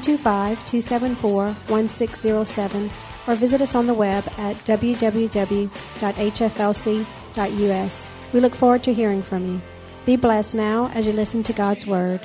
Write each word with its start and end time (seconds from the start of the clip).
225 0.00 0.66
274 0.66 1.52
1607 1.68 2.90
or 3.26 3.34
visit 3.36 3.62
us 3.62 3.76
on 3.76 3.86
the 3.86 3.94
web 3.94 4.24
at 4.38 4.56
www.hflc.us. 4.56 5.70
We 8.32 8.40
look 8.40 8.54
forward 8.54 8.82
to 8.82 8.92
hearing 8.92 9.22
from 9.22 9.46
you. 9.46 9.60
Be 10.04 10.16
blessed 10.16 10.56
now 10.56 10.90
as 10.94 11.06
you 11.06 11.12
listen 11.12 11.44
to 11.44 11.52
God's 11.52 11.86
Word. 11.86 12.20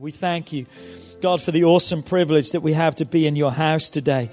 We 0.00 0.10
thank 0.10 0.52
you, 0.52 0.66
God, 1.20 1.40
for 1.40 1.52
the 1.52 1.64
awesome 1.64 2.02
privilege 2.02 2.52
that 2.52 2.62
we 2.62 2.72
have 2.72 2.96
to 2.96 3.04
be 3.04 3.26
in 3.26 3.36
your 3.36 3.52
house 3.52 3.88
today. 3.90 4.30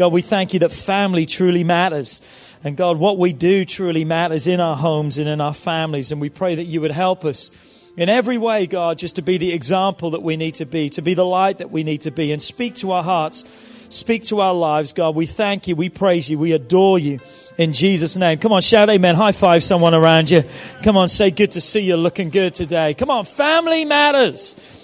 God, 0.00 0.14
we 0.14 0.22
thank 0.22 0.54
you 0.54 0.60
that 0.60 0.72
family 0.72 1.26
truly 1.26 1.62
matters. 1.62 2.22
And 2.64 2.74
God, 2.74 2.96
what 2.96 3.18
we 3.18 3.34
do 3.34 3.66
truly 3.66 4.06
matters 4.06 4.46
in 4.46 4.58
our 4.58 4.74
homes 4.74 5.18
and 5.18 5.28
in 5.28 5.42
our 5.42 5.52
families. 5.52 6.10
And 6.10 6.22
we 6.22 6.30
pray 6.30 6.54
that 6.54 6.64
you 6.64 6.80
would 6.80 6.90
help 6.90 7.26
us 7.26 7.52
in 7.98 8.08
every 8.08 8.38
way, 8.38 8.66
God, 8.66 8.96
just 8.96 9.16
to 9.16 9.22
be 9.22 9.36
the 9.36 9.52
example 9.52 10.12
that 10.12 10.22
we 10.22 10.38
need 10.38 10.54
to 10.54 10.64
be, 10.64 10.88
to 10.88 11.02
be 11.02 11.12
the 11.12 11.26
light 11.26 11.58
that 11.58 11.70
we 11.70 11.84
need 11.84 12.00
to 12.00 12.10
be, 12.10 12.32
and 12.32 12.40
speak 12.40 12.76
to 12.76 12.92
our 12.92 13.02
hearts, 13.02 13.44
speak 13.90 14.24
to 14.24 14.40
our 14.40 14.54
lives, 14.54 14.94
God. 14.94 15.14
We 15.14 15.26
thank 15.26 15.68
you, 15.68 15.76
we 15.76 15.90
praise 15.90 16.30
you, 16.30 16.38
we 16.38 16.52
adore 16.52 16.98
you. 16.98 17.20
In 17.58 17.74
Jesus' 17.74 18.16
name. 18.16 18.38
Come 18.38 18.52
on, 18.52 18.62
shout 18.62 18.88
amen. 18.88 19.16
High 19.16 19.32
five 19.32 19.62
someone 19.62 19.92
around 19.92 20.30
you. 20.30 20.44
Come 20.82 20.96
on, 20.96 21.08
say 21.08 21.30
good 21.30 21.50
to 21.50 21.60
see 21.60 21.80
you, 21.80 21.98
looking 21.98 22.30
good 22.30 22.54
today. 22.54 22.94
Come 22.94 23.10
on, 23.10 23.26
family 23.26 23.84
matters. 23.84 24.79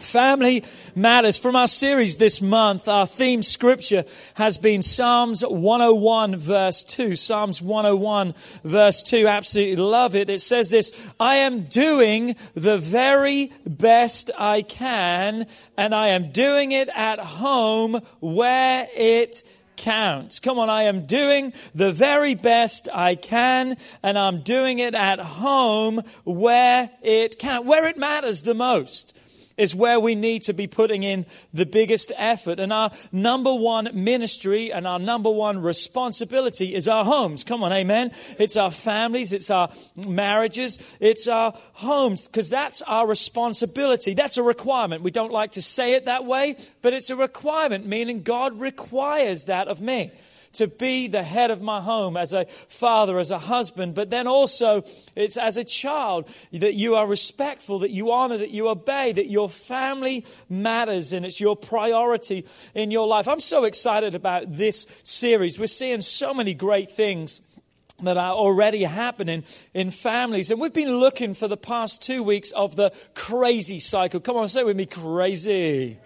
Family 0.00 0.64
matters. 0.94 1.38
From 1.38 1.56
our 1.56 1.66
series 1.66 2.16
this 2.16 2.40
month, 2.40 2.88
our 2.88 3.06
theme 3.06 3.42
scripture 3.42 4.04
has 4.34 4.58
been 4.58 4.82
Psalms 4.82 5.42
101 5.42 6.36
verse 6.36 6.82
2. 6.82 7.16
Psalms 7.16 7.60
101 7.62 8.34
verse 8.64 9.02
2. 9.02 9.26
Absolutely 9.26 9.76
love 9.76 10.14
it. 10.14 10.30
It 10.30 10.40
says 10.40 10.70
this, 10.70 11.12
I 11.18 11.36
am 11.36 11.62
doing 11.62 12.36
the 12.54 12.78
very 12.78 13.52
best 13.66 14.30
I 14.38 14.62
can 14.62 15.46
and 15.76 15.94
I 15.94 16.08
am 16.08 16.32
doing 16.32 16.72
it 16.72 16.88
at 16.94 17.18
home 17.18 18.00
where 18.20 18.86
it 18.96 19.42
counts. 19.78 20.40
Come 20.40 20.58
on, 20.58 20.68
I 20.68 20.82
am 20.84 21.02
doing 21.02 21.54
the 21.74 21.92
very 21.92 22.34
best 22.34 22.88
I 22.92 23.14
can, 23.14 23.76
and 24.02 24.18
I'm 24.18 24.42
doing 24.42 24.80
it 24.80 24.94
at 24.94 25.20
home 25.20 26.02
where 26.24 26.90
it 27.02 27.38
counts, 27.38 27.66
where 27.66 27.86
it 27.86 27.96
matters 27.96 28.42
the 28.42 28.54
most 28.54 29.17
is 29.58 29.74
where 29.74 30.00
we 30.00 30.14
need 30.14 30.42
to 30.44 30.52
be 30.54 30.66
putting 30.66 31.02
in 31.02 31.26
the 31.52 31.66
biggest 31.66 32.12
effort. 32.16 32.58
And 32.60 32.72
our 32.72 32.90
number 33.12 33.52
one 33.52 33.90
ministry 33.92 34.72
and 34.72 34.86
our 34.86 34.98
number 34.98 35.30
one 35.30 35.60
responsibility 35.60 36.74
is 36.74 36.88
our 36.88 37.04
homes. 37.04 37.44
Come 37.44 37.62
on, 37.62 37.72
amen. 37.72 38.12
It's 38.38 38.56
our 38.56 38.70
families, 38.70 39.32
it's 39.32 39.50
our 39.50 39.68
marriages, 40.06 40.96
it's 41.00 41.28
our 41.28 41.52
homes, 41.74 42.28
because 42.28 42.48
that's 42.48 42.80
our 42.82 43.06
responsibility. 43.06 44.14
That's 44.14 44.38
a 44.38 44.42
requirement. 44.42 45.02
We 45.02 45.10
don't 45.10 45.32
like 45.32 45.52
to 45.52 45.62
say 45.62 45.94
it 45.94 46.06
that 46.06 46.24
way, 46.24 46.56
but 46.80 46.92
it's 46.92 47.10
a 47.10 47.16
requirement, 47.16 47.84
meaning 47.86 48.22
God 48.22 48.58
requires 48.60 49.46
that 49.46 49.68
of 49.68 49.80
me 49.80 50.12
to 50.54 50.66
be 50.66 51.08
the 51.08 51.22
head 51.22 51.50
of 51.50 51.62
my 51.62 51.80
home 51.80 52.16
as 52.16 52.32
a 52.32 52.44
father, 52.46 53.18
as 53.18 53.30
a 53.30 53.38
husband, 53.38 53.94
but 53.94 54.10
then 54.10 54.26
also 54.26 54.84
it's 55.14 55.36
as 55.36 55.56
a 55.56 55.64
child 55.64 56.28
that 56.52 56.74
you 56.74 56.94
are 56.94 57.06
respectful, 57.06 57.80
that 57.80 57.90
you 57.90 58.12
honor, 58.12 58.38
that 58.38 58.50
you 58.50 58.68
obey, 58.68 59.12
that 59.12 59.28
your 59.28 59.48
family 59.48 60.24
matters 60.48 61.12
and 61.12 61.24
it's 61.24 61.40
your 61.40 61.56
priority 61.56 62.46
in 62.74 62.90
your 62.90 63.06
life. 63.06 63.28
I'm 63.28 63.40
so 63.40 63.64
excited 63.64 64.14
about 64.14 64.52
this 64.52 64.86
series. 65.02 65.58
We're 65.58 65.66
seeing 65.66 66.00
so 66.00 66.34
many 66.34 66.54
great 66.54 66.90
things 66.90 67.40
that 68.02 68.16
are 68.16 68.32
already 68.32 68.84
happening 68.84 69.44
in 69.74 69.90
families. 69.90 70.50
And 70.50 70.60
we've 70.60 70.72
been 70.72 70.96
looking 70.96 71.34
for 71.34 71.48
the 71.48 71.56
past 71.56 72.02
two 72.02 72.22
weeks 72.22 72.52
of 72.52 72.76
the 72.76 72.92
crazy 73.14 73.80
cycle. 73.80 74.20
Come 74.20 74.36
on, 74.36 74.48
say 74.48 74.60
it 74.60 74.66
with 74.66 74.76
me 74.76 74.86
crazy. 74.86 75.98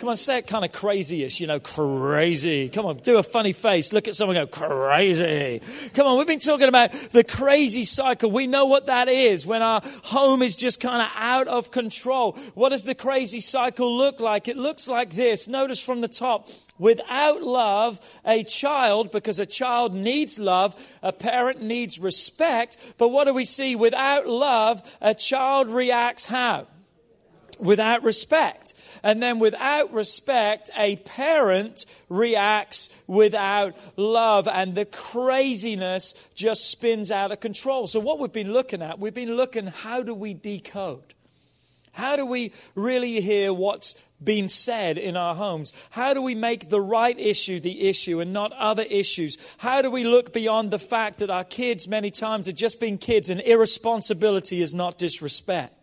Come 0.00 0.08
on, 0.08 0.16
say 0.16 0.38
it 0.38 0.46
kind 0.46 0.64
of 0.64 0.72
crazy-ish, 0.72 1.40
you 1.40 1.46
know, 1.46 1.60
crazy. 1.60 2.70
Come 2.70 2.86
on, 2.86 2.96
do 2.96 3.18
a 3.18 3.22
funny 3.22 3.52
face. 3.52 3.92
Look 3.92 4.08
at 4.08 4.16
someone 4.16 4.34
go, 4.34 4.46
crazy. 4.46 5.60
Come 5.92 6.06
on, 6.06 6.16
we've 6.16 6.26
been 6.26 6.38
talking 6.38 6.68
about 6.68 6.92
the 7.12 7.22
crazy 7.22 7.84
cycle. 7.84 8.30
We 8.30 8.46
know 8.46 8.64
what 8.64 8.86
that 8.86 9.08
is 9.08 9.44
when 9.44 9.60
our 9.60 9.82
home 10.04 10.40
is 10.40 10.56
just 10.56 10.80
kind 10.80 11.02
of 11.02 11.10
out 11.16 11.48
of 11.48 11.70
control. 11.70 12.32
What 12.54 12.70
does 12.70 12.84
the 12.84 12.94
crazy 12.94 13.40
cycle 13.40 13.94
look 13.94 14.20
like? 14.20 14.48
It 14.48 14.56
looks 14.56 14.88
like 14.88 15.10
this. 15.10 15.48
Notice 15.48 15.84
from 15.84 16.00
the 16.00 16.08
top. 16.08 16.48
Without 16.78 17.42
love, 17.42 18.00
a 18.24 18.42
child, 18.42 19.12
because 19.12 19.38
a 19.38 19.44
child 19.44 19.92
needs 19.92 20.38
love, 20.38 20.74
a 21.02 21.12
parent 21.12 21.60
needs 21.60 21.98
respect. 21.98 22.94
But 22.96 23.10
what 23.10 23.26
do 23.26 23.34
we 23.34 23.44
see? 23.44 23.76
Without 23.76 24.26
love, 24.26 24.80
a 25.02 25.14
child 25.14 25.68
reacts 25.68 26.24
how? 26.24 26.68
Without 27.60 28.02
respect. 28.02 28.74
And 29.02 29.22
then 29.22 29.38
without 29.38 29.92
respect, 29.92 30.70
a 30.76 30.96
parent 30.96 31.86
reacts 32.08 32.96
without 33.06 33.76
love 33.96 34.48
and 34.48 34.74
the 34.74 34.84
craziness 34.84 36.28
just 36.34 36.70
spins 36.70 37.10
out 37.10 37.32
of 37.32 37.40
control. 37.40 37.86
So 37.86 38.00
what 38.00 38.18
we've 38.18 38.32
been 38.32 38.52
looking 38.52 38.82
at, 38.82 38.98
we've 38.98 39.14
been 39.14 39.36
looking 39.36 39.66
how 39.66 40.02
do 40.02 40.14
we 40.14 40.34
decode? 40.34 41.14
How 41.92 42.16
do 42.16 42.24
we 42.24 42.52
really 42.74 43.20
hear 43.20 43.52
what's 43.52 44.00
being 44.22 44.48
said 44.48 44.98
in 44.98 45.16
our 45.16 45.34
homes? 45.34 45.72
How 45.90 46.14
do 46.14 46.22
we 46.22 46.34
make 46.34 46.68
the 46.68 46.80
right 46.80 47.18
issue 47.18 47.58
the 47.58 47.88
issue 47.88 48.20
and 48.20 48.32
not 48.32 48.52
other 48.52 48.84
issues? 48.84 49.36
How 49.58 49.82
do 49.82 49.90
we 49.90 50.04
look 50.04 50.32
beyond 50.32 50.70
the 50.70 50.78
fact 50.78 51.18
that 51.18 51.30
our 51.30 51.44
kids 51.44 51.88
many 51.88 52.10
times 52.10 52.48
are 52.48 52.52
just 52.52 52.80
being 52.80 52.98
kids 52.98 53.30
and 53.30 53.40
irresponsibility 53.40 54.62
is 54.62 54.74
not 54.74 54.98
disrespect? 54.98 55.79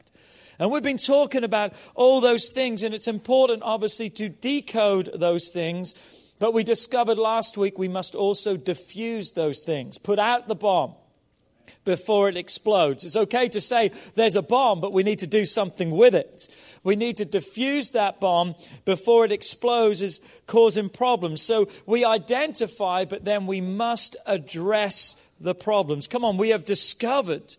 And 0.59 0.72
we've 0.72 0.84
been 0.84 0.97
talking 0.97 1.44
about 1.44 1.73
all 1.94 2.19
those 2.19 2.50
things, 2.50 2.84
and 2.84 2.94
it's 2.94 3.07
important, 3.07 3.63
obviously, 3.63 4.09
to 4.12 4.29
decode 4.29 5.12
those 5.13 5.50
things. 5.50 5.95
But 6.40 6.53
we 6.53 6.63
discovered 6.63 7.18
last 7.18 7.57
week 7.57 7.78
we 7.78 7.88
must 7.88 8.16
also 8.16 8.57
diffuse 8.57 9.34
those 9.34 9.62
things, 9.62 9.97
put 9.97 10.19
out 10.19 10.47
the 10.47 10.56
bomb 10.56 10.94
before 11.84 12.29
it 12.29 12.38
explodes. 12.38 13.03
It's 13.03 13.16
okay 13.16 13.50
to 13.50 13.62
say 13.62 13.91
there's 14.16 14.35
a 14.35 14.41
bomb, 14.41 14.81
but 14.81 14.94
we 14.94 15.03
need 15.03 15.19
to 15.19 15.28
do 15.28 15.45
something 15.45 15.91
with 15.91 16.16
it. 16.16 16.47
We 16.84 16.95
need 16.95 17.18
to 17.18 17.25
diffuse 17.25 17.91
that 17.91 18.19
bomb 18.19 18.56
before 18.85 19.25
it 19.25 19.31
explodes, 19.31 20.01
is 20.01 20.22
causing 20.45 20.89
problems. 20.89 21.41
So 21.41 21.68
we 21.85 22.06
identify, 22.06 23.06
but 23.06 23.25
then 23.25 23.47
we 23.47 23.62
must 23.62 24.16
address 24.25 25.22
the 25.39 25.56
problems. 25.56 26.07
Come 26.07 26.24
on, 26.24 26.38
we 26.38 26.50
have 26.50 26.66
discovered 26.66 27.56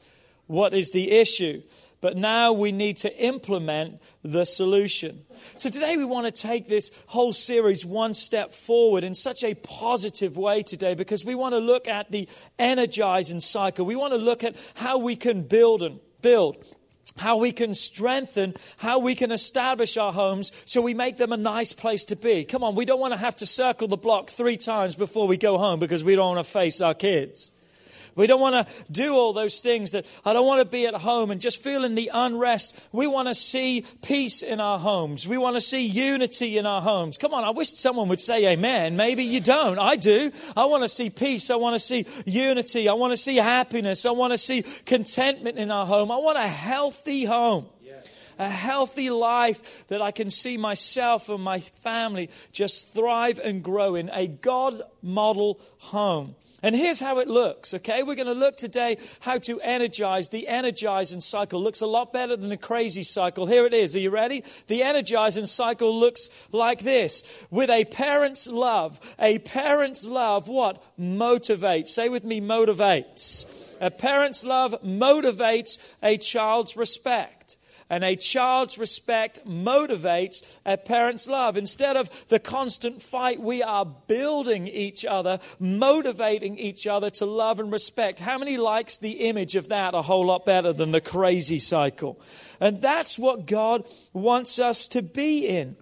what 0.47 0.73
is 0.73 0.93
the 0.93 1.11
issue 1.11 1.63
but 2.01 2.17
now 2.17 2.53
we 2.53 2.73
need 2.73 2.97
to 2.99 3.17
implement 3.23 4.01
the 4.23 4.45
solution. 4.45 5.25
So 5.57 5.71
today 5.71 5.97
we 5.97 6.05
want 6.05 6.33
to 6.33 6.43
take 6.43 6.69
this 6.69 6.93
whole 7.07 7.33
series 7.33 7.85
one 7.85 8.15
step 8.15 8.53
forward 8.53 9.05
in 9.05 9.15
such 9.15 9.43
a 9.43 9.55
positive 9.55 10.37
way 10.37 10.63
today 10.63 10.95
because 10.95 11.25
we 11.25 11.35
want 11.35 11.55
to 11.55 11.59
look 11.59 11.89
at 11.89 12.11
the 12.11 12.29
energizing 12.59 13.41
cycle. 13.41 13.85
We 13.85 13.97
want 13.97 14.13
to 14.13 14.19
look 14.19 14.45
at 14.45 14.57
how 14.77 14.99
we 14.99 15.17
can 15.17 15.43
build 15.43 15.83
and 15.83 16.01
build 16.21 16.65
how 17.17 17.39
we 17.39 17.53
can 17.53 17.75
strengthen, 17.75 18.55
how 18.77 18.99
we 18.99 19.15
can 19.15 19.33
establish 19.33 19.97
our 19.97 20.13
homes 20.13 20.53
so 20.65 20.81
we 20.81 20.95
make 20.95 21.17
them 21.17 21.33
a 21.33 21.37
nice 21.37 21.73
place 21.73 22.05
to 22.07 22.17
be. 22.17 22.45
Come 22.45 22.63
on, 22.63 22.75
we 22.75 22.85
don't 22.85 23.01
want 23.01 23.13
to 23.13 23.19
have 23.19 23.37
to 23.37 23.47
circle 23.47 23.89
the 23.89 23.97
block 23.97 24.31
three 24.31 24.57
times 24.57 24.95
before 24.95 25.27
we 25.27 25.37
go 25.37 25.59
home 25.59 25.81
because 25.81 26.05
we 26.05 26.15
don't 26.15 26.35
want 26.35 26.47
to 26.47 26.53
face 26.53 26.81
our 26.81 26.95
kids. 26.95 27.51
We 28.19 28.27
don't 28.27 28.41
want 28.41 28.67
to 28.67 28.75
do 28.91 29.15
all 29.15 29.33
those 29.33 29.61
things 29.61 29.93
that 29.93 30.05
I 30.25 30.33
don't 30.33 30.45
want 30.45 30.61
to 30.61 30.65
be 30.65 30.89
at 30.89 30.95
home 30.95 31.31
and 31.31 31.41
just 31.41 31.63
feeling 31.63 31.95
the 31.95 32.11
unrest. 32.13 32.89
We 32.91 33.07
want 33.07 33.29
to 33.29 33.35
see 33.35 33.85
peace 34.03 34.43
in 34.43 34.59
our 34.59 34.81
homes. 34.81 35.29
We 35.29 35.39
want 35.39 35.55
to 35.55 35.61
see 35.61 35.87
unity 35.87 36.59
in 36.59 36.67
our 36.67 36.83
homes. 36.83 37.17
Come 37.17 37.33
on, 37.33 37.45
I 37.45 37.51
wish 37.51 37.71
someone 37.71 38.09
would 38.09 38.21
say 38.21 38.45
amen. 38.53 38.97
Maybe 38.97 39.23
you 39.23 39.41
don't. 39.41 39.79
I 39.79 39.95
do. 39.95 40.33
I 40.57 40.65
want 40.65 40.83
to 40.83 40.89
see 40.89 41.11
peace. 41.11 41.49
I 41.49 41.55
want 41.55 41.77
to 41.77 41.79
see 41.79 42.07
unity. 42.27 42.89
I 42.89 42.95
want 42.95 43.13
to 43.13 43.17
see 43.17 43.37
happiness. 43.37 44.05
I 44.05 44.11
want 44.11 44.33
to 44.33 44.39
see 44.39 44.65
contentment 44.85 45.57
in 45.57 45.71
our 45.71 45.87
home. 45.87 46.11
I 46.11 46.17
want 46.17 46.39
a 46.39 46.49
healthy 46.49 47.25
home. 47.25 47.67
a 48.41 48.49
healthy 48.49 49.11
life 49.11 49.87
that 49.89 50.03
I 50.03 50.11
can 50.11 50.31
see 50.31 50.57
myself 50.57 51.29
and 51.29 51.43
my 51.43 51.61
family 51.61 52.31
just 52.51 52.95
thrive 52.95 53.41
and 53.43 53.63
grow 53.63 53.95
in, 53.95 54.11
a 54.13 54.27
God 54.27 54.83
model 55.03 55.61
home. 55.79 56.35
And 56.61 56.75
here's 56.75 56.99
how 56.99 57.21
it 57.21 57.29
looks, 57.29 57.73
okay? 57.73 58.03
We're 58.03 58.17
going 58.17 58.27
to 58.27 58.33
look 58.33 58.57
today 58.57 58.97
how 59.21 59.39
to 59.39 59.61
energize. 59.61 60.31
The 60.31 60.49
energizing 60.49 61.21
cycle 61.21 61.63
looks 61.63 61.81
a 61.81 61.87
lot 61.87 62.13
better 62.13 62.37
than 62.37 62.49
the 62.49 62.57
crazy 62.57 63.05
cycle. 63.05 63.47
Here 63.47 63.65
it 63.65 63.73
is. 63.73 63.95
Are 63.95 64.01
you 64.01 64.11
ready? 64.11 64.43
The 64.67 64.83
energizing 64.83 65.47
cycle 65.47 65.97
looks 65.97 66.49
like 66.51 66.81
this. 66.81 67.47
With 67.51 67.71
a 67.71 67.85
parent's 67.85 68.49
love, 68.49 68.99
a 69.21 69.39
parent's 69.39 70.05
love, 70.05 70.49
what? 70.49 70.83
Motivates. 70.99 71.89
Say 71.89 72.09
with 72.09 72.25
me, 72.25 72.41
motivates. 72.41 73.55
A 73.81 73.93
parent's 73.93 74.45
love 74.45 74.75
motivates 74.83 75.95
a 76.03 76.17
child's 76.17 76.77
respect 76.77 77.58
and 77.91 78.05
a 78.05 78.17
child's 78.17 78.79
respect 78.79 79.47
motivates 79.47 80.57
a 80.65 80.77
parent's 80.77 81.27
love. 81.27 81.57
Instead 81.57 81.97
of 81.97 82.29
the 82.29 82.39
constant 82.39 83.01
fight, 83.01 83.41
we 83.41 83.63
are 83.63 83.85
building 83.85 84.67
each 84.67 85.05
other, 85.05 85.39
motivating 85.59 86.59
each 86.59 86.87
other 86.87 87.11
to 87.11 87.27
love 87.27 87.61
and 87.61 87.73
respect. 87.73 88.21
How 88.21 88.39
many 88.39 88.57
likes 88.57 88.99
the 88.99 89.29
image 89.29 89.57
of 89.57 89.69
that 89.69 89.95
a 89.95 90.03
whole 90.03 90.27
lot 90.27 90.45
better 90.45 90.73
than 90.73 90.91
the 90.91 91.01
crazy 91.01 91.59
cycle? 91.59 92.21
And 92.61 92.81
that's 92.81 93.19
what 93.19 93.47
God 93.47 93.85
wants 94.13 94.59
us 94.59 94.89
to 94.89 95.03
be 95.03 95.47
in. 95.47 95.77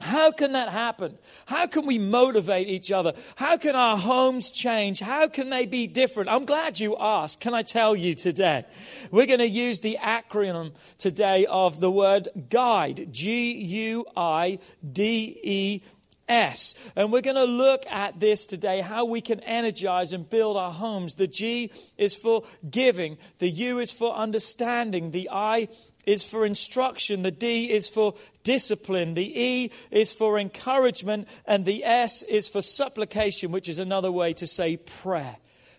How 0.00 0.32
can 0.32 0.52
that 0.52 0.68
happen? 0.68 1.16
How 1.46 1.66
can 1.66 1.86
we 1.86 1.98
motivate 1.98 2.68
each 2.68 2.90
other? 2.90 3.12
How 3.36 3.56
can 3.56 3.76
our 3.76 3.96
homes 3.96 4.50
change? 4.50 5.00
How 5.00 5.28
can 5.28 5.50
they 5.50 5.66
be 5.66 5.86
different? 5.86 6.28
I'm 6.28 6.44
glad 6.44 6.80
you 6.80 6.96
asked. 6.98 7.40
Can 7.40 7.54
I 7.54 7.62
tell 7.62 7.94
you 7.94 8.14
today? 8.14 8.64
We're 9.10 9.26
going 9.26 9.38
to 9.38 9.48
use 9.48 9.80
the 9.80 9.98
acronym 10.00 10.72
today 10.98 11.46
of 11.46 11.80
the 11.80 11.90
word 11.90 12.28
guide 12.48 13.08
G 13.12 13.52
U 13.54 14.06
I 14.16 14.58
D 14.92 15.38
E 15.42 15.80
S. 16.28 16.92
And 16.96 17.12
we're 17.12 17.20
going 17.20 17.36
to 17.36 17.44
look 17.44 17.84
at 17.90 18.18
this 18.18 18.46
today 18.46 18.80
how 18.80 19.04
we 19.04 19.20
can 19.20 19.40
energize 19.40 20.12
and 20.12 20.28
build 20.28 20.56
our 20.56 20.72
homes. 20.72 21.16
The 21.16 21.26
G 21.26 21.70
is 21.98 22.14
for 22.14 22.44
giving, 22.68 23.18
the 23.38 23.50
U 23.50 23.78
is 23.78 23.92
for 23.92 24.14
understanding, 24.14 25.10
the 25.10 25.28
I 25.30 25.68
is 26.04 26.22
for 26.22 26.44
instruction, 26.44 27.22
the 27.22 27.30
D 27.30 27.70
is 27.70 27.88
for 27.88 28.14
discipline, 28.42 29.14
the 29.14 29.40
E 29.40 29.70
is 29.90 30.12
for 30.12 30.38
encouragement, 30.38 31.28
and 31.46 31.64
the 31.64 31.84
S 31.84 32.22
is 32.22 32.48
for 32.48 32.62
supplication, 32.62 33.52
which 33.52 33.68
is 33.68 33.78
another 33.78 34.10
way 34.10 34.32
to 34.34 34.46
say 34.46 34.76
prayer. 34.76 35.36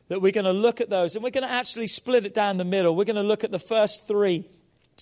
That 0.10 0.22
we're 0.22 0.32
going 0.32 0.46
to 0.46 0.52
look 0.52 0.82
at 0.82 0.90
those 0.90 1.16
and 1.16 1.24
we're 1.24 1.32
going 1.32 1.48
to 1.48 1.52
actually 1.52 1.88
split 1.88 2.26
it 2.26 2.34
down 2.34 2.58
the 2.58 2.66
middle. 2.66 2.96
We're 2.96 3.06
going 3.06 3.16
to 3.16 3.24
look 3.24 3.44
at 3.44 3.52
the 3.52 3.60
first 3.60 4.08
three 4.08 4.46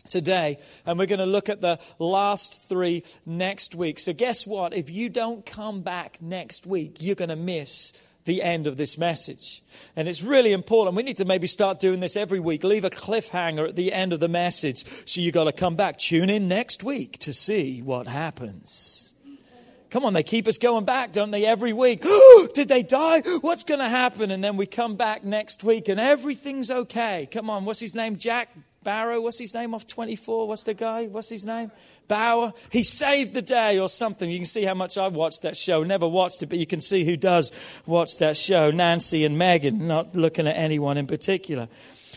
today, 0.10 0.58
and 0.86 0.98
we're 0.98 1.06
going 1.08 1.20
to 1.20 1.26
look 1.26 1.50
at 1.50 1.62
the 1.62 1.80
last 2.00 2.68
three 2.70 3.04
next 3.26 3.76
week. 3.76 4.00
So, 4.00 4.14
guess 4.14 4.48
what? 4.48 4.74
If 4.74 4.90
you 4.90 5.10
don't 5.10 5.46
come 5.46 5.82
back 5.82 6.22
next 6.22 6.66
week, 6.66 6.98
you're 7.00 7.16
going 7.16 7.30
to 7.30 7.36
miss 7.36 7.94
the 8.26 8.42
end 8.42 8.68
of 8.68 8.78
this 8.78 8.98
message. 8.98 9.62
And 9.96 10.08
it's 10.08 10.22
really 10.22 10.52
important. 10.52 10.96
We 10.96 11.04
need 11.04 11.18
to 11.18 11.26
maybe 11.26 11.48
start 11.48 11.80
doing 11.80 12.00
this 12.00 12.16
every 12.16 12.40
week. 12.40 12.64
Leave 12.64 12.86
a 12.86 12.90
cliffhanger 12.90 13.68
at 13.68 13.76
the 13.76 13.92
end 13.94 14.14
of 14.14 14.20
the 14.20 14.28
message. 14.28 14.86
So 15.08 15.22
you've 15.22 15.34
got 15.34 15.46
to 15.46 15.52
come 15.52 15.76
back. 15.76 15.98
Tune 15.98 16.30
in 16.30 16.48
next 16.48 16.84
week 16.84 17.18
to 17.20 17.34
see 17.34 17.82
what 17.82 18.08
happens. 18.08 19.16
Come 19.92 20.06
on, 20.06 20.14
they 20.14 20.24
keep 20.24 20.48
us 20.48 20.58
going 20.58 20.86
back, 20.86 21.12
don't 21.12 21.32
they, 21.32 21.46
every 21.46 21.74
week? 21.74 22.02
Did 22.54 22.70
they 22.70 22.82
die? 22.82 23.20
What's 23.42 23.66
going 23.66 23.82
to 23.82 23.90
happen? 23.90 24.32
And 24.32 24.42
then 24.42 24.56
we 24.56 24.66
come 24.66 24.96
back 24.96 25.26
next 25.26 25.66
week 25.66 25.90
and 25.90 26.00
everything's 26.00 26.72
okay. 26.72 27.28
Come 27.30 27.50
on, 27.50 27.66
what's 27.66 27.82
his 27.82 27.94
name? 27.94 28.16
Jack 28.16 28.50
Barrow? 28.84 29.20
What's 29.20 29.38
his 29.38 29.54
name 29.54 29.76
off 29.76 29.86
24? 29.86 30.48
What's 30.48 30.64
the 30.64 30.74
guy? 30.74 31.08
What's 31.08 31.30
his 31.30 31.46
name? 31.46 31.72
Bauer. 32.12 32.52
He 32.70 32.84
saved 32.84 33.34
the 33.34 33.42
day 33.42 33.80
or 33.80 33.88
something. 33.88 34.30
You 34.30 34.40
can 34.40 34.46
see 34.46 34.66
how 34.66 34.74
much 34.74 34.98
I 34.98 35.08
watched 35.08 35.44
that 35.44 35.56
show. 35.56 35.82
Never 35.84 36.06
watched 36.06 36.44
it, 36.44 36.48
but 36.48 36.58
you 36.58 36.68
can 36.68 36.82
see 36.82 37.06
who 37.06 37.16
does 37.16 37.54
watch 37.86 38.18
that 38.18 38.36
show 38.36 38.70
Nancy 38.70 39.24
and 39.24 39.38
Megan, 39.38 39.88
not 39.88 40.14
looking 40.14 40.46
at 40.46 40.58
anyone 40.58 40.98
in 40.98 41.08
particular. 41.08 41.70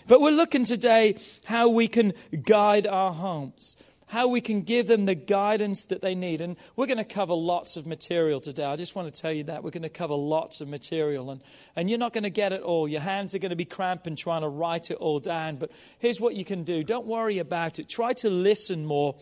But 0.08 0.20
we're 0.20 0.32
looking 0.32 0.64
today 0.64 1.16
how 1.44 1.68
we 1.68 1.86
can 1.86 2.12
guide 2.42 2.88
our 2.88 3.12
homes 3.12 3.76
how 4.14 4.28
we 4.28 4.40
can 4.40 4.62
give 4.62 4.86
them 4.86 5.06
the 5.06 5.14
guidance 5.14 5.86
that 5.86 6.00
they 6.00 6.14
need. 6.14 6.40
And 6.40 6.56
we're 6.76 6.86
going 6.86 6.98
to 6.98 7.04
cover 7.04 7.34
lots 7.34 7.76
of 7.76 7.86
material 7.86 8.40
today. 8.40 8.64
I 8.64 8.76
just 8.76 8.94
want 8.94 9.12
to 9.12 9.20
tell 9.20 9.32
you 9.32 9.44
that. 9.44 9.64
We're 9.64 9.70
going 9.70 9.82
to 9.82 9.88
cover 9.88 10.14
lots 10.14 10.60
of 10.60 10.68
material. 10.68 11.30
And, 11.30 11.40
and 11.74 11.90
you're 11.90 11.98
not 11.98 12.12
going 12.12 12.24
to 12.24 12.30
get 12.30 12.52
it 12.52 12.62
all. 12.62 12.86
Your 12.86 13.00
hands 13.00 13.34
are 13.34 13.38
going 13.38 13.50
to 13.50 13.56
be 13.56 13.64
cramping 13.64 14.14
trying 14.14 14.42
to 14.42 14.48
write 14.48 14.90
it 14.90 14.98
all 14.98 15.18
down. 15.18 15.56
But 15.56 15.72
here's 15.98 16.20
what 16.20 16.36
you 16.36 16.44
can 16.44 16.62
do 16.62 16.84
don't 16.84 17.06
worry 17.06 17.38
about 17.38 17.78
it. 17.78 17.88
Try 17.88 18.12
to 18.14 18.30
listen 18.30 18.86
more 18.86 19.16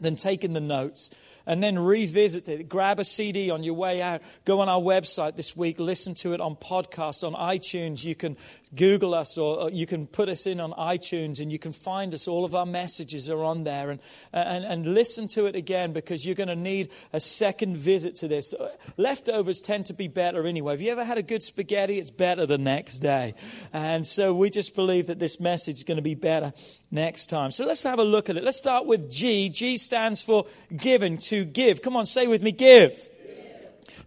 than 0.00 0.16
taking 0.16 0.52
the 0.52 0.60
notes 0.60 1.10
and 1.46 1.62
then 1.62 1.78
revisit 1.78 2.48
it. 2.48 2.68
Grab 2.68 3.00
a 3.00 3.04
CD 3.04 3.50
on 3.50 3.62
your 3.62 3.74
way 3.74 4.02
out. 4.02 4.22
Go 4.44 4.60
on 4.60 4.68
our 4.68 4.80
website 4.80 5.36
this 5.36 5.56
week. 5.56 5.78
Listen 5.78 6.14
to 6.16 6.32
it 6.34 6.40
on 6.40 6.56
podcast, 6.56 7.26
on 7.26 7.34
iTunes. 7.34 8.04
You 8.04 8.14
can 8.14 8.36
Google 8.74 9.14
us 9.14 9.36
or, 9.38 9.70
you 9.70 9.86
can 9.86 10.06
put 10.06 10.28
us 10.28 10.46
in 10.46 10.60
on 10.60 10.72
iTunes 10.72 11.40
and 11.40 11.50
you 11.50 11.58
can 11.58 11.72
find 11.72 12.14
us. 12.14 12.28
All 12.28 12.44
of 12.44 12.54
our 12.54 12.66
messages 12.66 13.28
are 13.28 13.42
on 13.42 13.64
there. 13.64 13.90
And, 13.90 14.00
and, 14.32 14.64
and 14.64 14.94
listen 14.94 15.28
to 15.28 15.46
it 15.46 15.56
again 15.56 15.92
because 15.92 16.24
you're 16.24 16.34
going 16.34 16.48
to 16.48 16.56
need 16.56 16.90
a 17.12 17.20
second 17.20 17.76
visit 17.76 18.14
to 18.16 18.28
this. 18.28 18.54
Leftovers 18.96 19.60
tend 19.60 19.86
to 19.86 19.94
be 19.94 20.08
better 20.08 20.46
anyway. 20.46 20.74
Have 20.74 20.80
you 20.80 20.92
ever 20.92 21.04
had 21.04 21.18
a 21.18 21.22
good 21.22 21.42
spaghetti? 21.42 21.98
It's 21.98 22.10
better 22.10 22.46
the 22.46 22.58
next 22.58 22.98
day. 22.98 23.34
And 23.72 24.06
so 24.06 24.34
we 24.34 24.50
just 24.50 24.74
believe 24.74 25.08
that 25.08 25.18
this 25.18 25.40
message 25.40 25.76
is 25.76 25.84
going 25.84 25.96
to 25.96 26.02
be 26.02 26.14
better 26.14 26.52
next 26.92 27.26
time. 27.26 27.50
So 27.50 27.66
let's 27.66 27.82
have 27.82 27.98
a 27.98 28.04
look 28.04 28.30
at 28.30 28.36
it. 28.36 28.44
Let's 28.44 28.58
start 28.58 28.86
with 28.86 29.10
G. 29.10 29.48
G 29.48 29.76
stands 29.78 30.20
for 30.20 30.46
given, 30.76 31.18
to 31.18 31.44
give. 31.44 31.82
Come 31.82 31.96
on, 31.96 32.06
say 32.06 32.28
with 32.28 32.42
me, 32.42 32.52
give. 32.52 33.08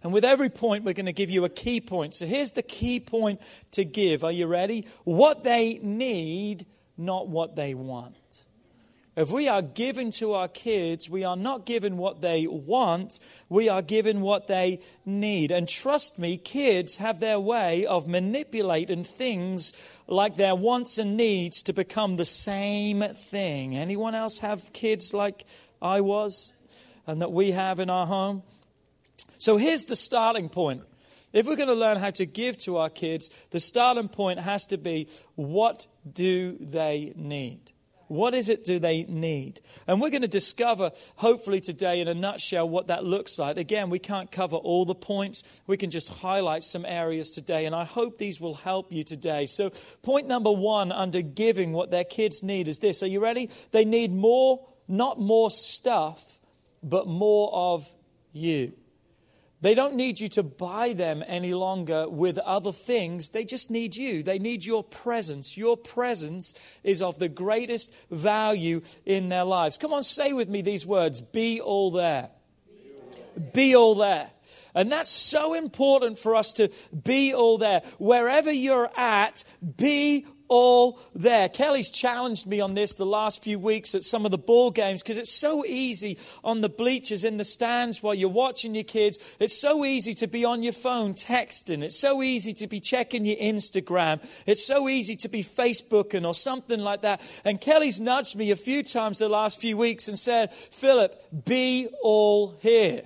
And 0.02 0.12
with 0.12 0.24
every 0.24 0.50
point, 0.50 0.84
we're 0.84 0.94
going 0.94 1.06
to 1.06 1.12
give 1.12 1.30
you 1.30 1.44
a 1.44 1.48
key 1.48 1.80
point. 1.80 2.14
So 2.14 2.26
here's 2.26 2.52
the 2.52 2.62
key 2.62 3.00
point 3.00 3.40
to 3.72 3.84
give. 3.84 4.22
Are 4.22 4.30
you 4.30 4.46
ready? 4.46 4.86
What 5.02 5.42
they 5.42 5.80
need, 5.82 6.64
not 6.96 7.28
what 7.28 7.56
they 7.56 7.74
want. 7.74 8.42
If 9.16 9.32
we 9.32 9.48
are 9.48 9.62
given 9.62 10.10
to 10.12 10.34
our 10.34 10.46
kids, 10.46 11.08
we 11.08 11.24
are 11.24 11.36
not 11.36 11.64
given 11.64 11.96
what 11.96 12.20
they 12.20 12.46
want, 12.46 13.18
we 13.48 13.66
are 13.66 13.80
given 13.80 14.20
what 14.20 14.46
they 14.46 14.80
need. 15.06 15.50
And 15.50 15.66
trust 15.66 16.18
me, 16.18 16.36
kids 16.36 16.96
have 16.96 17.18
their 17.18 17.40
way 17.40 17.86
of 17.86 18.06
manipulating 18.06 19.04
things 19.04 19.72
like 20.06 20.36
their 20.36 20.54
wants 20.54 20.98
and 20.98 21.16
needs 21.16 21.62
to 21.62 21.72
become 21.72 22.16
the 22.16 22.26
same 22.26 23.00
thing. 23.00 23.74
Anyone 23.74 24.14
else 24.14 24.38
have 24.40 24.70
kids 24.74 25.14
like 25.14 25.46
I 25.80 26.02
was 26.02 26.52
and 27.06 27.22
that 27.22 27.32
we 27.32 27.52
have 27.52 27.80
in 27.80 27.88
our 27.88 28.06
home? 28.06 28.42
So 29.38 29.56
here's 29.56 29.86
the 29.86 29.96
starting 29.96 30.50
point. 30.50 30.82
If 31.32 31.46
we're 31.46 31.56
going 31.56 31.68
to 31.68 31.74
learn 31.74 31.96
how 31.96 32.10
to 32.10 32.26
give 32.26 32.58
to 32.58 32.76
our 32.76 32.90
kids, 32.90 33.30
the 33.50 33.60
starting 33.60 34.08
point 34.08 34.40
has 34.40 34.66
to 34.66 34.76
be 34.76 35.08
what 35.36 35.86
do 36.10 36.58
they 36.60 37.14
need? 37.16 37.72
What 38.08 38.34
is 38.34 38.48
it 38.48 38.64
do 38.64 38.78
they 38.78 39.04
need? 39.04 39.60
And 39.86 40.00
we're 40.00 40.10
going 40.10 40.22
to 40.22 40.28
discover, 40.28 40.92
hopefully 41.16 41.60
today, 41.60 42.00
in 42.00 42.08
a 42.08 42.14
nutshell, 42.14 42.68
what 42.68 42.86
that 42.86 43.04
looks 43.04 43.38
like. 43.38 43.56
Again, 43.56 43.90
we 43.90 43.98
can't 43.98 44.30
cover 44.30 44.56
all 44.56 44.84
the 44.84 44.94
points. 44.94 45.42
We 45.66 45.76
can 45.76 45.90
just 45.90 46.08
highlight 46.08 46.62
some 46.62 46.84
areas 46.84 47.30
today. 47.30 47.66
And 47.66 47.74
I 47.74 47.84
hope 47.84 48.18
these 48.18 48.40
will 48.40 48.54
help 48.54 48.92
you 48.92 49.02
today. 49.02 49.46
So, 49.46 49.70
point 50.02 50.28
number 50.28 50.52
one 50.52 50.92
under 50.92 51.22
giving 51.22 51.72
what 51.72 51.90
their 51.90 52.04
kids 52.04 52.42
need 52.42 52.68
is 52.68 52.78
this. 52.78 53.02
Are 53.02 53.08
you 53.08 53.20
ready? 53.20 53.50
They 53.72 53.84
need 53.84 54.12
more, 54.12 54.66
not 54.86 55.18
more 55.18 55.50
stuff, 55.50 56.38
but 56.82 57.08
more 57.08 57.52
of 57.52 57.92
you. 58.32 58.72
They 59.60 59.74
don't 59.74 59.94
need 59.94 60.20
you 60.20 60.28
to 60.30 60.42
buy 60.42 60.92
them 60.92 61.24
any 61.26 61.54
longer 61.54 62.08
with 62.08 62.38
other 62.38 62.72
things. 62.72 63.30
They 63.30 63.44
just 63.44 63.70
need 63.70 63.96
you. 63.96 64.22
They 64.22 64.38
need 64.38 64.64
your 64.64 64.84
presence. 64.84 65.56
Your 65.56 65.76
presence 65.76 66.54
is 66.84 67.00
of 67.00 67.18
the 67.18 67.30
greatest 67.30 67.92
value 68.10 68.82
in 69.06 69.30
their 69.30 69.44
lives. 69.44 69.78
Come 69.78 69.94
on, 69.94 70.02
say 70.02 70.32
with 70.32 70.48
me 70.48 70.60
these 70.60 70.86
words 70.86 71.20
Be 71.20 71.60
all 71.60 71.90
there. 71.90 72.30
Be 73.52 73.74
all 73.74 73.94
there. 73.94 74.30
And 74.74 74.92
that's 74.92 75.10
so 75.10 75.54
important 75.54 76.18
for 76.18 76.36
us 76.36 76.52
to 76.54 76.70
be 77.04 77.32
all 77.32 77.56
there. 77.56 77.80
Wherever 77.98 78.52
you're 78.52 78.90
at, 78.94 79.42
be 79.78 80.26
all 80.48 81.00
there. 81.14 81.48
Kelly's 81.48 81.90
challenged 81.90 82.46
me 82.46 82.60
on 82.60 82.74
this 82.74 82.94
the 82.94 83.06
last 83.06 83.42
few 83.42 83.58
weeks 83.58 83.94
at 83.94 84.04
some 84.04 84.24
of 84.24 84.30
the 84.30 84.38
ball 84.38 84.70
games 84.70 85.02
because 85.02 85.18
it's 85.18 85.32
so 85.32 85.64
easy 85.64 86.18
on 86.44 86.60
the 86.60 86.68
bleachers 86.68 87.24
in 87.24 87.36
the 87.36 87.44
stands 87.44 88.02
while 88.02 88.14
you're 88.14 88.28
watching 88.28 88.74
your 88.74 88.84
kids. 88.84 89.18
It's 89.40 89.58
so 89.58 89.84
easy 89.84 90.14
to 90.14 90.26
be 90.26 90.44
on 90.44 90.62
your 90.62 90.72
phone 90.72 91.14
texting. 91.14 91.82
It's 91.82 91.98
so 91.98 92.22
easy 92.22 92.52
to 92.54 92.66
be 92.66 92.80
checking 92.80 93.24
your 93.24 93.36
Instagram. 93.36 94.22
It's 94.46 94.64
so 94.64 94.88
easy 94.88 95.16
to 95.16 95.28
be 95.28 95.42
Facebooking 95.42 96.26
or 96.26 96.34
something 96.34 96.80
like 96.80 97.02
that. 97.02 97.20
And 97.44 97.60
Kelly's 97.60 98.00
nudged 98.00 98.36
me 98.36 98.50
a 98.50 98.56
few 98.56 98.82
times 98.82 99.18
the 99.18 99.28
last 99.28 99.60
few 99.60 99.76
weeks 99.76 100.08
and 100.08 100.18
said, 100.18 100.52
Philip, 100.52 101.44
be 101.44 101.88
all 102.02 102.54
here. 102.60 103.02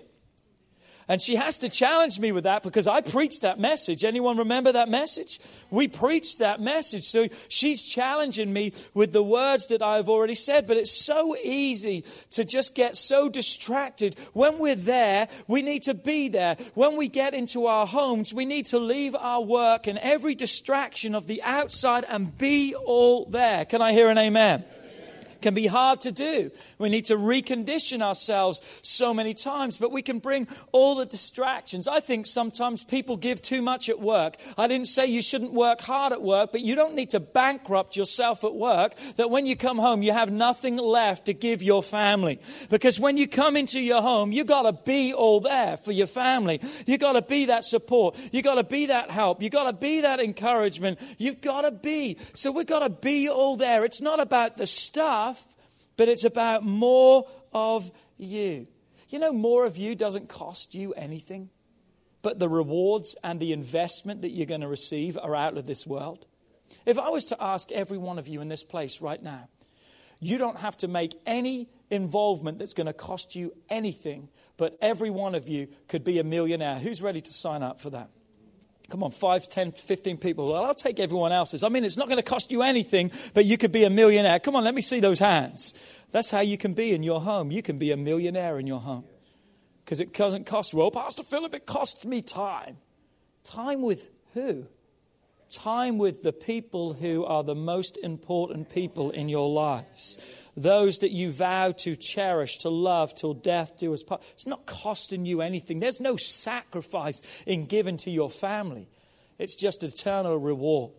And 1.10 1.20
she 1.20 1.34
has 1.34 1.58
to 1.58 1.68
challenge 1.68 2.20
me 2.20 2.30
with 2.30 2.44
that 2.44 2.62
because 2.62 2.86
I 2.86 3.00
preached 3.00 3.42
that 3.42 3.58
message. 3.58 4.04
Anyone 4.04 4.36
remember 4.36 4.70
that 4.70 4.88
message? 4.88 5.40
We 5.68 5.88
preached 5.88 6.38
that 6.38 6.60
message. 6.60 7.02
So 7.02 7.26
she's 7.48 7.82
challenging 7.82 8.52
me 8.52 8.74
with 8.94 9.12
the 9.12 9.22
words 9.24 9.66
that 9.66 9.82
I've 9.82 10.08
already 10.08 10.36
said. 10.36 10.68
But 10.68 10.76
it's 10.76 10.92
so 10.92 11.34
easy 11.42 12.04
to 12.30 12.44
just 12.44 12.76
get 12.76 12.94
so 12.94 13.28
distracted. 13.28 14.20
When 14.34 14.60
we're 14.60 14.76
there, 14.76 15.26
we 15.48 15.62
need 15.62 15.82
to 15.82 15.94
be 15.94 16.28
there. 16.28 16.54
When 16.74 16.96
we 16.96 17.08
get 17.08 17.34
into 17.34 17.66
our 17.66 17.88
homes, 17.88 18.32
we 18.32 18.44
need 18.44 18.66
to 18.66 18.78
leave 18.78 19.16
our 19.16 19.42
work 19.42 19.88
and 19.88 19.98
every 19.98 20.36
distraction 20.36 21.16
of 21.16 21.26
the 21.26 21.42
outside 21.42 22.04
and 22.08 22.38
be 22.38 22.76
all 22.76 23.24
there. 23.24 23.64
Can 23.64 23.82
I 23.82 23.94
hear 23.94 24.10
an 24.10 24.18
amen? 24.18 24.62
Can 25.40 25.54
be 25.54 25.66
hard 25.66 26.00
to 26.02 26.12
do. 26.12 26.50
We 26.78 26.88
need 26.88 27.06
to 27.06 27.16
recondition 27.16 28.02
ourselves 28.02 28.80
so 28.82 29.12
many 29.14 29.34
times, 29.34 29.76
but 29.76 29.92
we 29.92 30.02
can 30.02 30.18
bring 30.18 30.48
all 30.72 30.94
the 30.94 31.06
distractions. 31.06 31.88
I 31.88 32.00
think 32.00 32.26
sometimes 32.26 32.84
people 32.84 33.16
give 33.16 33.42
too 33.42 33.62
much 33.62 33.88
at 33.88 34.00
work. 34.00 34.36
I 34.56 34.66
didn't 34.66 34.86
say 34.86 35.06
you 35.06 35.22
shouldn't 35.22 35.52
work 35.52 35.80
hard 35.80 36.12
at 36.12 36.22
work, 36.22 36.52
but 36.52 36.60
you 36.60 36.74
don't 36.74 36.94
need 36.94 37.10
to 37.10 37.20
bankrupt 37.20 37.96
yourself 37.96 38.44
at 38.44 38.54
work 38.54 38.94
that 39.16 39.30
when 39.30 39.46
you 39.46 39.56
come 39.56 39.78
home, 39.78 40.02
you 40.02 40.12
have 40.12 40.30
nothing 40.30 40.76
left 40.76 41.26
to 41.26 41.34
give 41.34 41.62
your 41.62 41.82
family. 41.82 42.40
Because 42.70 42.98
when 43.00 43.16
you 43.16 43.26
come 43.26 43.56
into 43.56 43.80
your 43.80 44.02
home, 44.02 44.32
you 44.32 44.44
got 44.44 44.62
to 44.62 44.72
be 44.72 45.12
all 45.12 45.40
there 45.40 45.76
for 45.76 45.92
your 45.92 46.06
family. 46.06 46.60
You 46.86 46.98
got 46.98 47.12
to 47.12 47.22
be 47.22 47.46
that 47.46 47.64
support. 47.64 48.18
You 48.32 48.42
got 48.42 48.56
to 48.56 48.64
be 48.64 48.86
that 48.86 49.10
help. 49.10 49.42
You 49.42 49.50
got 49.50 49.64
to 49.64 49.72
be 49.72 50.02
that 50.02 50.20
encouragement. 50.20 50.98
You've 51.18 51.40
got 51.40 51.62
to 51.62 51.72
be. 51.72 52.18
So 52.34 52.52
we've 52.52 52.66
got 52.66 52.80
to 52.80 52.90
be 52.90 53.28
all 53.28 53.56
there. 53.56 53.84
It's 53.84 54.00
not 54.00 54.20
about 54.20 54.56
the 54.56 54.66
stuff 54.66 55.29
but 56.00 56.08
it's 56.08 56.24
about 56.24 56.62
more 56.62 57.28
of 57.52 57.92
you. 58.16 58.66
You 59.10 59.18
know, 59.18 59.34
more 59.34 59.66
of 59.66 59.76
you 59.76 59.94
doesn't 59.94 60.30
cost 60.30 60.74
you 60.74 60.94
anything, 60.94 61.50
but 62.22 62.38
the 62.38 62.48
rewards 62.48 63.18
and 63.22 63.38
the 63.38 63.52
investment 63.52 64.22
that 64.22 64.30
you're 64.30 64.46
going 64.46 64.62
to 64.62 64.66
receive 64.66 65.18
are 65.18 65.36
out 65.36 65.58
of 65.58 65.66
this 65.66 65.86
world. 65.86 66.24
If 66.86 66.98
I 66.98 67.10
was 67.10 67.26
to 67.26 67.36
ask 67.38 67.70
every 67.70 67.98
one 67.98 68.18
of 68.18 68.26
you 68.26 68.40
in 68.40 68.48
this 68.48 68.64
place 68.64 69.02
right 69.02 69.22
now, 69.22 69.50
you 70.20 70.38
don't 70.38 70.56
have 70.60 70.78
to 70.78 70.88
make 70.88 71.12
any 71.26 71.68
involvement 71.90 72.56
that's 72.56 72.72
going 72.72 72.86
to 72.86 72.94
cost 72.94 73.36
you 73.36 73.52
anything, 73.68 74.30
but 74.56 74.78
every 74.80 75.10
one 75.10 75.34
of 75.34 75.50
you 75.50 75.68
could 75.86 76.02
be 76.02 76.18
a 76.18 76.24
millionaire. 76.24 76.78
Who's 76.78 77.02
ready 77.02 77.20
to 77.20 77.30
sign 77.30 77.62
up 77.62 77.78
for 77.78 77.90
that? 77.90 78.08
Come 78.90 79.04
on, 79.04 79.12
5, 79.12 79.48
10, 79.48 79.72
15 79.72 80.18
people. 80.18 80.48
Well, 80.48 80.64
I'll 80.64 80.74
take 80.74 80.98
everyone 80.98 81.30
else's. 81.30 81.62
I 81.62 81.68
mean, 81.68 81.84
it's 81.84 81.96
not 81.96 82.08
going 82.08 82.18
to 82.18 82.24
cost 82.24 82.50
you 82.50 82.62
anything, 82.62 83.12
but 83.34 83.44
you 83.44 83.56
could 83.56 83.70
be 83.70 83.84
a 83.84 83.90
millionaire. 83.90 84.40
Come 84.40 84.56
on, 84.56 84.64
let 84.64 84.74
me 84.74 84.82
see 84.82 84.98
those 84.98 85.20
hands. 85.20 85.74
That's 86.10 86.30
how 86.30 86.40
you 86.40 86.58
can 86.58 86.74
be 86.74 86.92
in 86.92 87.04
your 87.04 87.20
home. 87.20 87.52
You 87.52 87.62
can 87.62 87.78
be 87.78 87.92
a 87.92 87.96
millionaire 87.96 88.58
in 88.58 88.66
your 88.66 88.80
home. 88.80 89.04
Because 89.84 90.00
it 90.00 90.12
doesn't 90.12 90.46
cost, 90.46 90.74
well, 90.74 90.90
Pastor 90.90 91.22
Philip, 91.22 91.54
it 91.54 91.66
costs 91.66 92.04
me 92.04 92.20
time. 92.20 92.78
Time 93.44 93.82
with 93.82 94.10
who? 94.34 94.66
Time 95.48 95.98
with 95.98 96.22
the 96.22 96.32
people 96.32 96.92
who 96.94 97.24
are 97.24 97.42
the 97.42 97.54
most 97.54 97.96
important 97.96 98.70
people 98.70 99.10
in 99.10 99.28
your 99.28 99.48
lives. 99.48 100.18
Those 100.56 100.98
that 100.98 101.12
you 101.12 101.32
vow 101.32 101.72
to 101.78 101.96
cherish, 101.96 102.58
to 102.58 102.68
love 102.70 103.14
till 103.14 103.34
death 103.34 103.78
do 103.78 103.94
us 103.94 104.02
part. 104.02 104.22
It's 104.32 104.46
not 104.46 104.66
costing 104.66 105.24
you 105.24 105.40
anything. 105.40 105.80
There's 105.80 106.00
no 106.00 106.16
sacrifice 106.16 107.42
in 107.46 107.66
giving 107.66 107.96
to 107.98 108.10
your 108.10 108.30
family. 108.30 108.88
It's 109.38 109.56
just 109.56 109.82
eternal 109.82 110.36
reward. 110.38 110.92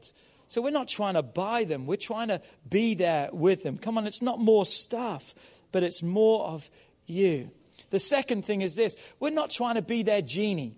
So 0.48 0.62
we're 0.62 0.72
not 0.72 0.88
trying 0.88 1.14
to 1.14 1.24
buy 1.24 1.64
them, 1.64 1.86
we're 1.86 1.96
trying 1.96 2.28
to 2.28 2.42
be 2.70 2.96
there 2.96 3.30
with 3.32 3.64
them. 3.64 3.78
Come 3.78 3.98
on, 3.98 4.06
it's 4.06 4.22
not 4.22 4.40
more 4.40 4.66
stuff, 4.66 5.34
but 5.72 5.84
it's 5.84 6.04
more 6.04 6.46
of 6.46 6.70
you. 7.06 7.52
The 7.90 8.00
second 8.00 8.44
thing 8.44 8.62
is 8.62 8.76
this 8.76 8.98
we're 9.20 9.30
not 9.30 9.50
trying 9.50 9.76
to 9.76 9.82
be 9.82 10.04
their 10.04 10.22
genie. 10.22 10.76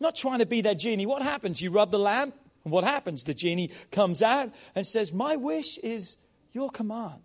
Not 0.00 0.16
trying 0.16 0.40
to 0.40 0.46
be 0.46 0.60
their 0.60 0.74
genie. 0.74 1.06
What 1.06 1.22
happens? 1.22 1.62
You 1.62 1.70
rub 1.70 1.90
the 1.90 1.98
lamp, 1.98 2.34
and 2.64 2.72
what 2.72 2.84
happens? 2.84 3.24
The 3.24 3.34
genie 3.34 3.70
comes 3.90 4.20
out 4.20 4.52
and 4.74 4.86
says, 4.86 5.12
My 5.12 5.36
wish 5.36 5.78
is 5.78 6.18
your 6.52 6.70
command. 6.70 7.22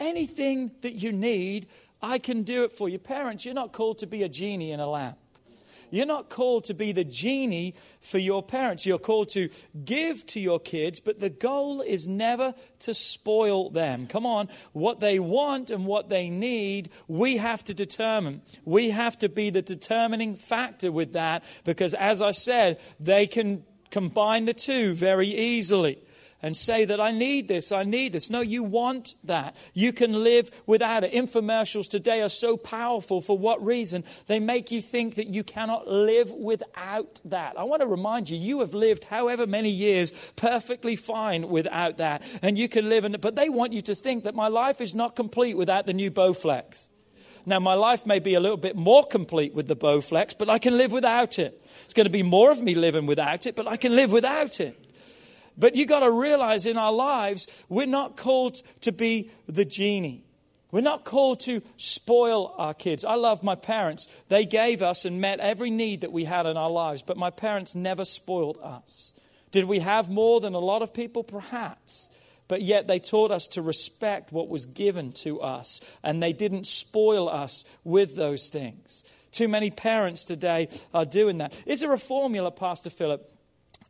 Anything 0.00 0.72
that 0.80 0.94
you 0.94 1.12
need, 1.12 1.68
I 2.00 2.18
can 2.18 2.42
do 2.42 2.64
it 2.64 2.72
for 2.72 2.88
you. 2.88 2.98
Parents, 2.98 3.44
you're 3.44 3.54
not 3.54 3.72
called 3.72 3.98
to 3.98 4.06
be 4.06 4.22
a 4.22 4.28
genie 4.28 4.72
in 4.72 4.80
a 4.80 4.86
lamp. 4.88 5.18
You're 5.92 6.06
not 6.06 6.30
called 6.30 6.64
to 6.64 6.74
be 6.74 6.92
the 6.92 7.04
genie 7.04 7.74
for 8.00 8.16
your 8.16 8.42
parents. 8.42 8.86
You're 8.86 8.98
called 8.98 9.28
to 9.30 9.50
give 9.84 10.24
to 10.28 10.40
your 10.40 10.58
kids, 10.58 11.00
but 11.00 11.20
the 11.20 11.28
goal 11.28 11.82
is 11.82 12.08
never 12.08 12.54
to 12.80 12.94
spoil 12.94 13.68
them. 13.68 14.06
Come 14.06 14.24
on, 14.24 14.48
what 14.72 15.00
they 15.00 15.18
want 15.18 15.70
and 15.70 15.84
what 15.84 16.08
they 16.08 16.30
need, 16.30 16.88
we 17.08 17.36
have 17.36 17.62
to 17.64 17.74
determine. 17.74 18.40
We 18.64 18.88
have 18.88 19.18
to 19.18 19.28
be 19.28 19.50
the 19.50 19.60
determining 19.60 20.34
factor 20.34 20.90
with 20.90 21.12
that 21.12 21.44
because, 21.64 21.92
as 21.92 22.22
I 22.22 22.30
said, 22.30 22.80
they 22.98 23.26
can 23.26 23.62
combine 23.90 24.46
the 24.46 24.54
two 24.54 24.94
very 24.94 25.28
easily 25.28 25.98
and 26.42 26.56
say 26.56 26.84
that 26.84 27.00
I 27.00 27.12
need 27.12 27.48
this, 27.48 27.72
I 27.72 27.84
need 27.84 28.12
this. 28.12 28.28
No, 28.28 28.40
you 28.40 28.64
want 28.64 29.14
that. 29.24 29.56
You 29.72 29.92
can 29.92 30.24
live 30.24 30.50
without 30.66 31.04
it. 31.04 31.12
Infomercials 31.12 31.88
today 31.88 32.20
are 32.20 32.28
so 32.28 32.56
powerful. 32.56 33.20
For 33.20 33.38
what 33.38 33.64
reason? 33.64 34.04
They 34.26 34.40
make 34.40 34.70
you 34.70 34.82
think 34.82 35.14
that 35.14 35.28
you 35.28 35.44
cannot 35.44 35.88
live 35.88 36.32
without 36.32 37.20
that. 37.24 37.58
I 37.58 37.62
want 37.62 37.82
to 37.82 37.88
remind 37.88 38.28
you, 38.28 38.36
you 38.36 38.60
have 38.60 38.74
lived 38.74 39.04
however 39.04 39.46
many 39.46 39.70
years 39.70 40.12
perfectly 40.36 40.96
fine 40.96 41.48
without 41.48 41.98
that. 41.98 42.22
And 42.42 42.58
you 42.58 42.68
can 42.68 42.88
live 42.88 43.04
in 43.04 43.14
it. 43.14 43.20
But 43.20 43.36
they 43.36 43.48
want 43.48 43.72
you 43.72 43.80
to 43.82 43.94
think 43.94 44.24
that 44.24 44.34
my 44.34 44.48
life 44.48 44.80
is 44.80 44.94
not 44.94 45.14
complete 45.14 45.56
without 45.56 45.86
the 45.86 45.92
new 45.92 46.10
Bowflex. 46.10 46.88
Now, 47.44 47.58
my 47.58 47.74
life 47.74 48.06
may 48.06 48.20
be 48.20 48.34
a 48.34 48.40
little 48.40 48.56
bit 48.56 48.76
more 48.76 49.04
complete 49.04 49.52
with 49.52 49.66
the 49.66 49.74
Bowflex, 49.74 50.36
but 50.38 50.48
I 50.48 50.58
can 50.58 50.76
live 50.76 50.92
without 50.92 51.38
it. 51.38 51.60
It's 51.84 51.94
going 51.94 52.04
to 52.04 52.10
be 52.10 52.22
more 52.22 52.52
of 52.52 52.62
me 52.62 52.74
living 52.74 53.06
without 53.06 53.46
it, 53.46 53.56
but 53.56 53.66
I 53.66 53.76
can 53.76 53.96
live 53.96 54.12
without 54.12 54.60
it. 54.60 54.78
But 55.56 55.74
you 55.74 55.86
got 55.86 56.00
to 56.00 56.10
realize 56.10 56.66
in 56.66 56.76
our 56.76 56.92
lives, 56.92 57.64
we're 57.68 57.86
not 57.86 58.16
called 58.16 58.56
to 58.82 58.92
be 58.92 59.30
the 59.46 59.64
genie. 59.64 60.24
We're 60.70 60.80
not 60.80 61.04
called 61.04 61.40
to 61.40 61.62
spoil 61.76 62.54
our 62.56 62.72
kids. 62.72 63.04
I 63.04 63.14
love 63.14 63.42
my 63.42 63.54
parents. 63.54 64.08
They 64.28 64.46
gave 64.46 64.82
us 64.82 65.04
and 65.04 65.20
met 65.20 65.38
every 65.38 65.68
need 65.70 66.00
that 66.00 66.12
we 66.12 66.24
had 66.24 66.46
in 66.46 66.56
our 66.56 66.70
lives, 66.70 67.02
but 67.02 67.18
my 67.18 67.28
parents 67.28 67.74
never 67.74 68.06
spoiled 68.06 68.58
us. 68.62 69.12
Did 69.50 69.66
we 69.66 69.80
have 69.80 70.08
more 70.08 70.40
than 70.40 70.54
a 70.54 70.58
lot 70.58 70.80
of 70.80 70.94
people? 70.94 71.22
Perhaps. 71.22 72.08
But 72.48 72.62
yet 72.62 72.88
they 72.88 72.98
taught 72.98 73.30
us 73.30 73.48
to 73.48 73.62
respect 73.62 74.32
what 74.32 74.48
was 74.48 74.64
given 74.64 75.12
to 75.12 75.42
us, 75.42 75.82
and 76.02 76.22
they 76.22 76.32
didn't 76.32 76.66
spoil 76.66 77.28
us 77.28 77.66
with 77.84 78.16
those 78.16 78.48
things. 78.48 79.04
Too 79.30 79.48
many 79.48 79.70
parents 79.70 80.24
today 80.24 80.68
are 80.92 81.04
doing 81.04 81.38
that. 81.38 81.54
Is 81.66 81.80
there 81.80 81.92
a 81.92 81.98
formula, 81.98 82.50
Pastor 82.50 82.90
Philip, 82.90 83.30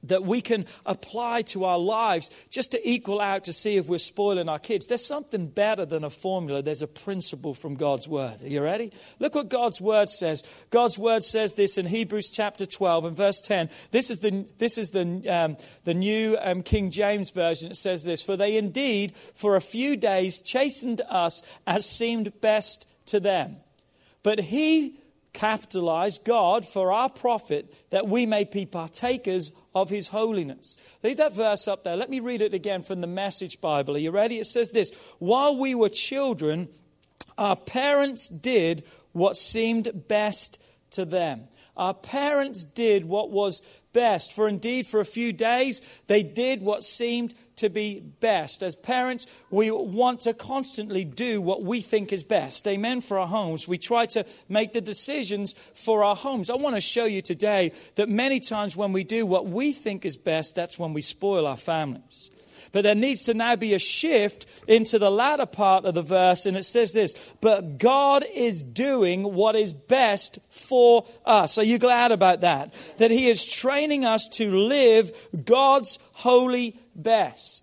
that 0.04 0.25
we 0.25 0.40
can 0.40 0.66
apply 0.85 1.42
to 1.42 1.64
our 1.64 1.78
lives 1.78 2.30
just 2.50 2.73
to 2.73 2.88
equal 2.88 3.21
out 3.21 3.44
to 3.44 3.52
see 3.52 3.76
if 3.76 3.88
we're 3.88 3.99
spoiling 3.99 4.49
our 4.49 4.59
kids. 4.59 4.87
There's 4.87 5.04
something 5.04 5.47
better 5.47 5.85
than 5.85 6.04
a 6.04 6.11
formula. 6.11 6.62
There's 6.62 6.82
a 6.82 6.88
principle 6.88 7.54
from 7.54 7.76
God's 7.76 8.09
word. 8.09 8.42
Are 8.42 8.49
you 8.49 8.62
ready? 8.62 8.92
Look 9.18 9.35
what 9.35 9.49
God's 9.49 9.80
word 9.80 10.11
says. 10.11 10.42
God's 10.71 10.99
word 10.99 11.23
says 11.23 11.54
this 11.54 11.78
in 11.78 11.87
Hebrews 11.87 12.30
chapter 12.30 12.66
12 12.66 13.04
and 13.04 13.16
verse 13.16 13.40
10. 13.40 13.71
This 13.90 14.11
is 14.11 14.21
the, 14.21 14.47
this 14.59 14.78
is 14.78 14.90
the, 14.90 15.28
um, 15.28 15.56
the 15.85 15.94
new 15.94 16.37
um, 16.40 16.62
King 16.62 16.90
James 16.90 17.30
version. 17.30 17.71
It 17.71 17.76
says 17.76 18.04
this 18.04 18.23
For 18.23 18.37
they 18.37 18.56
indeed 18.56 19.14
for 19.35 19.56
a 19.56 19.61
few 19.61 19.97
days 19.97 20.42
chastened 20.42 21.00
us 21.09 21.42
as 21.66 21.88
seemed 21.88 22.40
best 22.40 22.88
to 23.06 23.21
them. 23.21 23.56
But 24.23 24.38
he 24.40 24.99
capitalized 25.33 26.25
God 26.25 26.67
for 26.67 26.93
our 26.93 27.09
profit 27.09 27.73
that 27.91 28.07
we 28.07 28.27
may 28.27 28.45
be 28.45 28.67
partakers 28.67 29.59
of 29.75 29.91
his 29.91 30.09
holiness. 30.09 30.77
Leave 31.03 31.17
that 31.17 31.35
verse 31.35 31.67
up 31.67 31.85
there. 31.85 31.97
Let 31.97 32.11
me 32.11 32.21
read 32.21 32.43
it 32.43 32.55
again 32.55 32.83
from 32.83 33.01
the 33.01 33.07
Message 33.07 33.61
Bible. 33.61 33.97
Are 33.97 34.01
you 34.01 34.11
ready? 34.11 34.39
It 34.39 34.47
says 34.47 34.71
this 34.71 34.93
While 35.19 35.57
we 35.57 35.75
were 35.75 35.89
children, 35.89 36.69
our 37.39 37.57
parents 37.57 38.29
did 38.29 38.85
what 39.12 39.37
seemed 39.37 40.07
best 40.09 40.62
to 40.91 41.05
them. 41.05 41.49
Our 41.77 41.95
parents 41.95 42.65
did 42.65 43.07
what 43.07 43.31
was 43.31 43.62
best. 43.92 44.32
For 44.32 44.49
indeed, 44.49 44.87
for 44.87 45.00
a 45.00 45.04
few 45.04 45.32
days, 45.32 45.82
they 46.06 46.22
did 46.22 46.62
what 46.62 46.82
seemed 46.82 47.34
to 47.56 47.68
be 47.68 48.00
best. 48.00 48.62
As 48.62 48.75
parents, 48.75 49.26
we 49.50 49.70
want 49.70 50.20
to 50.22 50.34
constantly 50.34 51.04
do 51.04 51.40
what 51.40 51.62
we 51.62 51.80
think 51.80 52.12
is 52.12 52.25
best. 52.25 52.66
Amen. 52.66 53.00
For 53.00 53.18
our 53.18 53.28
homes, 53.28 53.68
we 53.68 53.78
try 53.78 54.06
to 54.06 54.26
make 54.49 54.72
the 54.72 54.80
decisions 54.80 55.52
for 55.52 56.02
our 56.02 56.16
homes. 56.16 56.50
I 56.50 56.56
want 56.56 56.75
to 56.75 56.80
show 56.80 57.04
you 57.04 57.22
today 57.22 57.72
that 57.94 58.08
many 58.08 58.40
times 58.40 58.76
when 58.76 58.92
we 58.92 59.04
do 59.04 59.25
what 59.25 59.46
we 59.46 59.72
think 59.72 60.04
is 60.04 60.16
best, 60.16 60.56
that's 60.56 60.78
when 60.78 60.92
we 60.92 61.02
spoil 61.02 61.46
our 61.46 61.56
families. 61.56 62.32
But 62.73 62.83
there 62.83 62.95
needs 62.95 63.25
to 63.25 63.35
now 63.35 63.55
be 63.55 63.75
a 63.75 63.79
shift 63.79 64.64
into 64.67 64.99
the 64.99 65.11
latter 65.11 65.47
part 65.47 65.85
of 65.85 65.95
the 65.95 66.02
verse, 66.02 66.47
and 66.47 66.57
it 66.57 66.64
says 66.64 66.93
this 66.93 67.35
But 67.41 67.79
God 67.79 68.25
is 68.35 68.62
doing 68.62 69.23
what 69.35 69.55
is 69.55 69.73
best 69.73 70.38
for 70.50 71.05
us. 71.25 71.59
Are 71.59 71.64
you 71.64 71.79
glad 71.79 72.12
about 72.12 72.41
that? 72.41 72.73
That 72.99 73.11
He 73.11 73.29
is 73.29 73.45
training 73.45 74.05
us 74.05 74.26
to 74.35 74.50
live 74.50 75.29
God's 75.45 75.99
holy 76.14 76.76
best. 76.95 77.62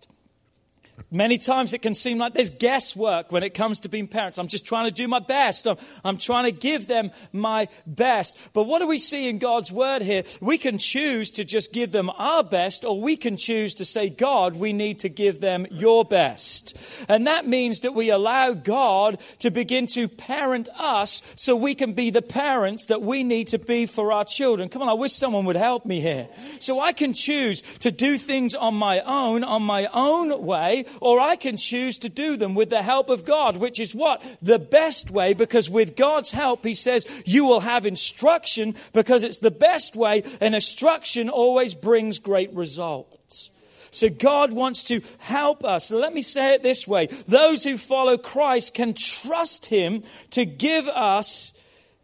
Many 1.12 1.38
times 1.38 1.74
it 1.74 1.82
can 1.82 1.96
seem 1.96 2.18
like 2.18 2.34
there's 2.34 2.50
guesswork 2.50 3.32
when 3.32 3.44
it 3.44 3.54
comes 3.54 3.80
to 3.82 3.90
being 3.90 4.08
parents. 4.08 4.38
I'm 4.38 4.48
just 4.48 4.66
trying 4.66 4.86
to 4.86 4.92
do 4.92 5.08
my 5.08 5.20
best. 5.20 5.68
I'm, 5.68 5.78
I'm, 6.04 6.18
trying 6.18 6.46
to 6.46 6.52
give 6.52 6.88
them 6.88 7.12
my 7.32 7.68
best. 7.88 8.54
But 8.54 8.64
what 8.64 8.80
do 8.80 8.88
we 8.88 9.00
see 9.00 9.28
in 9.28 9.40
God's 9.40 9.72
word 9.72 10.02
here? 10.02 10.24
We 10.42 10.58
can 10.58 10.78
choose 10.78 11.32
to 11.32 11.44
just 11.44 11.74
give 11.74 11.92
them 11.92 12.10
our 12.12 12.44
best, 12.44 12.86
or 12.86 13.00
we 13.00 13.16
can 13.18 13.38
choose 13.38 13.74
to 13.76 13.86
say, 13.86 14.10
God, 14.10 14.56
we 14.56 14.74
need 14.74 15.00
to 15.00 15.10
give 15.10 15.42
them 15.42 15.66
your 15.72 16.06
best. 16.06 16.78
And 17.10 17.26
that 17.28 17.48
means 17.48 17.82
that 17.82 17.94
we 17.94 18.10
allow 18.10 18.54
God 18.54 19.20
to 19.40 19.50
begin 19.50 19.88
to 19.88 20.08
parent 20.08 20.70
us 20.78 21.22
so 21.36 21.56
we 21.56 21.76
can 21.76 21.94
be 21.94 22.10
the 22.10 22.22
parents 22.22 22.88
that 22.88 23.02
we 23.02 23.24
need 23.24 23.48
to 23.48 23.60
be 23.60 23.86
for 23.86 24.12
our 24.12 24.26
children. 24.26 24.70
Come 24.70 24.82
on, 24.82 24.90
I 24.90 24.94
wish 24.94 25.14
someone 25.14 25.46
would 25.46 25.56
help 25.56 25.86
me 25.86 26.02
here. 26.02 26.28
So 26.60 26.80
I 26.80 26.92
can 26.92 27.14
choose 27.14 27.62
to 27.80 27.92
do 27.92 28.18
things 28.18 28.54
on 28.54 28.76
my 28.76 29.00
own, 29.02 29.44
on 29.44 29.64
my 29.64 29.88
own 29.94 30.46
way, 30.46 30.86
or 31.02 31.20
I 31.20 31.36
can 31.36 31.58
choose 31.58 31.98
to 32.00 32.10
do 32.10 32.38
them 32.38 32.56
with 32.56 32.70
the 32.70 32.84
help 32.84 33.10
of 33.10 33.26
God, 33.26 33.58
which 33.58 33.80
is 33.80 33.96
what? 33.96 34.24
The 34.42 34.60
best 34.60 35.12
way, 35.12 35.34
because 35.34 35.70
with 35.70 35.96
God's 35.96 36.32
help, 36.32 36.66
He 36.66 36.74
says, 36.74 37.24
you 37.26 37.46
will 37.46 37.62
have 37.62 37.86
instruction 37.86 38.76
because 38.94 39.24
it's 39.24 39.40
the 39.40 39.52
best 39.52 39.96
way, 39.96 40.24
and 40.42 40.56
instruction 40.56 41.30
always 41.30 41.74
brings 41.74 42.20
great 42.20 42.54
results. 42.54 43.52
So 43.92 44.10
God 44.10 44.54
wants 44.54 44.84
to 44.86 45.02
help 45.18 45.64
us. 45.64 45.92
Let 45.92 46.14
me 46.14 46.22
say 46.22 46.54
it 46.54 46.64
this 46.64 46.88
way 46.88 47.08
those 47.28 47.64
who 47.64 47.78
follow 47.78 48.18
Christ 48.18 48.74
can 48.74 48.94
trust 48.94 49.66
Him 49.68 50.04
to 50.32 50.46
give 50.46 50.88
us 50.88 51.56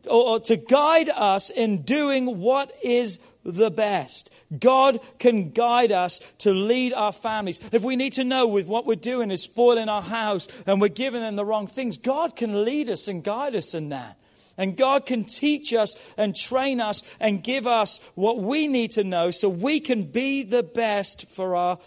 or 0.07 0.39
to 0.39 0.55
guide 0.55 1.09
us 1.09 1.49
in 1.49 1.81
doing 1.81 2.39
what 2.39 2.71
is 2.83 3.25
the 3.45 3.69
best. 3.69 4.33
God 4.59 4.99
can 5.19 5.51
guide 5.51 5.91
us 5.91 6.19
to 6.39 6.51
lead 6.53 6.93
our 6.93 7.11
families. 7.11 7.61
If 7.71 7.83
we 7.83 7.95
need 7.95 8.13
to 8.13 8.23
know 8.23 8.47
with 8.47 8.67
what 8.67 8.85
we're 8.85 8.95
doing 8.95 9.31
is 9.31 9.43
spoiling 9.43 9.87
our 9.87 10.01
house 10.01 10.47
and 10.65 10.81
we're 10.81 10.87
giving 10.87 11.21
them 11.21 11.35
the 11.35 11.45
wrong 11.45 11.67
things, 11.67 11.97
God 11.97 12.35
can 12.35 12.65
lead 12.65 12.89
us 12.89 13.07
and 13.07 13.23
guide 13.23 13.55
us 13.55 13.73
in 13.73 13.89
that. 13.89 14.17
And 14.57 14.77
God 14.77 15.05
can 15.05 15.25
teach 15.25 15.73
us 15.73 16.13
and 16.17 16.35
train 16.35 16.79
us 16.81 17.03
and 17.19 17.43
give 17.43 17.67
us 17.67 17.99
what 18.15 18.39
we 18.39 18.67
need 18.67 18.91
to 18.93 19.03
know 19.03 19.29
so 19.29 19.49
we 19.49 19.79
can 19.79 20.03
be 20.03 20.43
the 20.43 20.63
best 20.63 21.27
for 21.27 21.55
our 21.55 21.77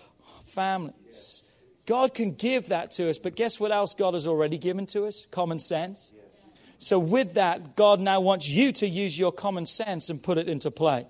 families. 0.47 1.43
God 1.87 2.13
can 2.15 2.33
give 2.33 2.69
that 2.69 2.91
to 2.93 3.09
us, 3.09 3.19
but 3.19 3.35
guess 3.35 3.59
what 3.59 3.73
else 3.73 3.95
God 3.95 4.13
has 4.13 4.27
already 4.27 4.59
given 4.59 4.85
to 4.89 5.07
us? 5.07 5.27
Common 5.31 5.59
sense. 5.59 6.13
So, 6.77 6.99
with 6.99 7.35
that, 7.35 7.75
God 7.75 7.99
now 7.99 8.21
wants 8.21 8.47
you 8.49 8.71
to 8.73 8.87
use 8.87 9.19
your 9.19 9.33
common 9.33 9.65
sense 9.65 10.11
and 10.11 10.23
put 10.23 10.39
it 10.39 10.49
into 10.49 10.71
play 10.71 11.07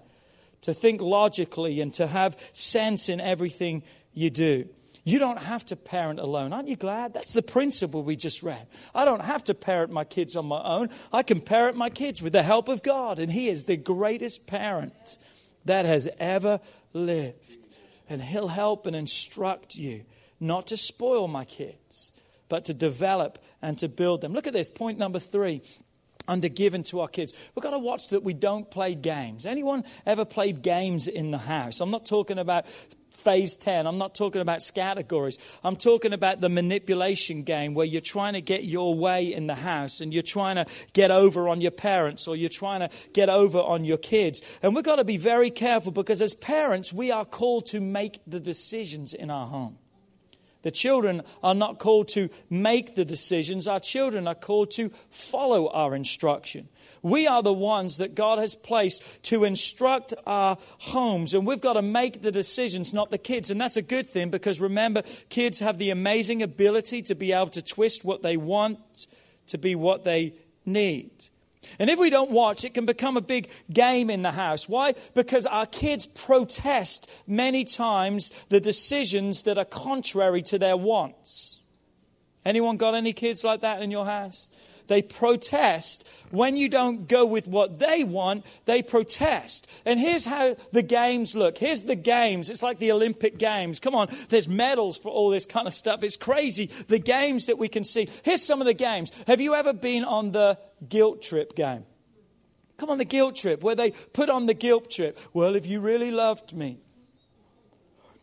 to 0.63 0.75
think 0.75 1.01
logically 1.01 1.81
and 1.81 1.93
to 1.95 2.07
have 2.07 2.39
sense 2.53 3.09
in 3.09 3.21
everything 3.21 3.83
you 4.13 4.31
do. 4.31 4.69
You 5.05 5.19
don't 5.19 5.39
have 5.39 5.65
to 5.67 5.77
parent 5.77 6.21
alone. 6.21 6.53
Aren't 6.53 6.69
you 6.69 6.77
glad? 6.77 7.15
That's 7.15 7.33
the 7.33 7.41
principle 7.41 8.03
we 8.03 8.15
just 8.15 8.43
read. 8.43 8.67
I 8.95 9.07
don't 9.07 9.23
have 9.23 9.43
to 9.45 9.55
parent 9.55 9.91
my 9.91 10.05
kids 10.05 10.37
on 10.37 10.45
my 10.45 10.63
own. 10.63 10.91
I 11.11 11.23
can 11.23 11.41
parent 11.41 11.79
my 11.79 11.89
kids 11.89 12.21
with 12.21 12.35
the 12.35 12.43
help 12.43 12.69
of 12.69 12.83
God, 12.83 13.19
and 13.19 13.33
He 13.33 13.49
is 13.49 13.65
the 13.65 13.79
greatest 13.79 14.47
parent 14.47 15.17
that 15.65 15.87
has 15.87 16.09
ever 16.19 16.61
lived. 16.93 17.69
And 18.11 18.23
He'll 18.23 18.49
help 18.49 18.85
and 18.85 18.95
instruct 18.95 19.77
you 19.77 20.05
not 20.41 20.67
to 20.69 20.77
spoil 20.77 21.27
my 21.27 21.47
kids, 21.47 22.13
but 22.49 22.67
to 22.67 22.75
develop 22.75 23.39
and 23.63 23.79
to 23.79 23.89
build 23.89 24.21
them. 24.21 24.33
Look 24.35 24.47
at 24.47 24.53
this, 24.53 24.69
point 24.69 24.99
number 24.99 25.19
three 25.19 25.63
under 26.29 26.49
given 26.49 26.83
to 26.85 27.01
our 27.01 27.09
kids. 27.09 27.33
We've 27.55 27.63
got 27.63 27.71
to 27.71 27.79
watch 27.79 28.09
that 28.09 28.23
we 28.23 28.35
don't 28.35 28.71
play 28.71 28.95
games. 28.95 29.47
Anyone 29.47 29.85
ever 30.07 30.25
played 30.25 30.63
games 30.63 31.09
in 31.09 31.31
the 31.31 31.39
house? 31.39 31.81
I'm 31.81 31.91
not 31.91 32.07
talking 32.07 32.39
about 32.39 32.67
phase 33.19 33.57
10. 33.57 33.87
I'm 33.87 33.99
not 33.99 34.15
talking 34.15 34.41
about 34.41 34.63
categories. 34.75 35.39
I'm 35.65 35.77
talking 35.77 36.13
about 36.13 36.41
the 36.41 36.49
manipulation 36.49 37.43
game 37.43 37.75
where 37.75 37.87
you're 37.87 38.01
trying 38.01 38.35
to 38.35 38.41
get 38.41 38.65
your 38.65 38.95
way 38.95 39.33
in 39.33 39.47
the 39.47 39.55
house 39.55 40.01
and 40.01 40.15
you're 40.15 40.23
trying 40.23 40.57
to 40.57 40.67
get 40.93 41.11
over 41.11 41.49
on 41.49 41.61
your 41.61 41.71
parents 41.71 42.29
or 42.29 42.37
you're 42.37 42.49
trying 42.49 42.81
to 42.81 42.91
get 43.13 43.29
over 43.29 43.59
on 43.59 43.85
your 43.85 43.99
kids. 43.99 44.59
And 44.63 44.75
we've 44.75 44.85
got 44.85 44.97
to 44.97 45.05
be 45.05 45.17
very 45.17 45.51
careful 45.51 45.93
because 45.93 46.23
as 46.23 46.35
parents, 46.35 46.93
we 46.93 47.11
are 47.11 47.25
called 47.25 47.67
to 47.67 47.81
make 47.81 48.21
the 48.27 48.41
decisions 48.41 49.15
in 49.15 49.31
our 49.31 49.47
home. 49.47 49.79
The 50.63 50.71
children 50.71 51.23
are 51.43 51.55
not 51.55 51.79
called 51.79 52.09
to 52.09 52.29
make 52.51 52.95
the 52.97 53.05
decisions, 53.05 53.69
our 53.69 53.81
children 53.81 54.27
are 54.27 54.35
called 54.35 54.71
to 54.73 54.91
follow 55.11 55.69
our 55.69 55.95
instruction. 55.95 56.69
We 57.01 57.27
are 57.27 57.43
the 57.43 57.53
ones 57.53 57.99
that 57.99 58.15
God 58.15 58.39
has 58.39 58.55
placed 58.55 59.23
to 59.25 59.45
instruct 59.45 60.15
our 60.27 60.59
homes, 60.79 61.33
and 61.33 61.47
we've 61.47 61.61
got 61.61 61.75
to 61.75 61.83
make 61.83 62.23
the 62.23 62.33
decisions, 62.33 62.93
not 62.93 63.11
the 63.11 63.19
kids. 63.19 63.51
And 63.51 63.61
that's 63.61 63.77
a 63.77 63.83
good 63.83 64.07
thing 64.07 64.31
because 64.31 64.61
remember, 64.61 65.03
kids 65.29 65.61
have 65.61 65.79
the 65.79 65.91
amazing 65.91 66.43
ability 66.43 67.03
to 67.03 67.15
be 67.15 67.33
able 67.33 67.49
to 67.49 67.63
twist 67.63 68.05
what 68.05 68.23
they 68.23 68.37
want 68.37 69.07
to 69.47 69.59
be 69.59 69.75
what 69.75 70.03
they 70.03 70.35
need. 70.67 71.11
And 71.79 71.91
if 71.91 71.99
we 71.99 72.11
don't 72.11 72.31
watch, 72.31 72.65
it 72.65 72.75
can 72.75 72.87
become 72.87 73.17
a 73.17 73.21
big 73.21 73.51
game 73.73 74.11
in 74.11 74.23
the 74.23 74.33
house. 74.33 74.69
Why? 74.69 74.95
Because 75.15 75.47
our 75.47 75.67
kids 75.67 76.07
protest 76.07 77.11
many 77.27 77.65
times 77.65 78.31
the 78.49 78.61
decisions 78.61 79.43
that 79.43 79.59
are 79.59 79.65
contrary 79.65 80.43
to 80.43 80.59
their 80.59 80.77
wants. 80.77 81.61
Anyone 82.45 82.77
got 82.77 82.95
any 82.95 83.13
kids 83.13 83.45
like 83.45 83.61
that 83.61 83.83
in 83.83 83.91
your 83.91 84.07
house? 84.07 84.51
They 84.89 85.03
protest. 85.03 86.09
When 86.31 86.57
you 86.57 86.69
don't 86.69 87.09
go 87.09 87.25
with 87.25 87.47
what 87.47 87.79
they 87.79 88.05
want, 88.05 88.45
they 88.65 88.83
protest. 88.83 89.71
And 89.85 90.01
here's 90.01 90.25
how 90.25 90.57
the 90.73 90.83
games 90.83 91.37
look. 91.37 91.59
Here's 91.59 91.85
the 91.85 91.95
games. 91.95 92.51
It's 92.51 92.63
like 92.63 92.79
the 92.79 92.93
Olympic 92.93 93.39
Games. 93.39 93.81
Come 93.81 93.95
on, 93.95 94.09
there's 94.29 94.49
medals 94.49 94.99
for 94.99 95.11
all 95.11 95.31
this 95.31 95.47
kind 95.47 95.67
of 95.67 95.73
stuff. 95.73 96.03
It's 96.03 96.17
crazy. 96.17 96.67
The 96.89 96.99
games 96.99 97.47
that 97.47 97.59
we 97.59 97.69
can 97.69 97.85
see. 97.85 98.09
Here's 98.25 98.43
some 98.43 98.61
of 98.61 98.67
the 98.67 98.75
games. 98.75 99.13
Have 99.27 99.41
you 99.41 99.55
ever 99.55 99.73
been 99.73 100.05
on 100.05 100.33
the 100.33 100.59
guilt 100.89 101.23
trip 101.23 101.55
game? 101.55 101.85
Come 102.77 102.91
on, 102.91 102.99
the 102.99 103.05
guilt 103.05 103.35
trip, 103.37 103.63
where 103.63 103.75
they 103.75 103.91
put 103.91 104.31
on 104.31 104.47
the 104.47 104.55
guilt 104.55 104.91
trip. 104.91 105.19
Well, 105.33 105.57
if 105.57 105.67
you 105.67 105.81
really 105.81 106.13
loved 106.13 106.55
me, 106.55 106.79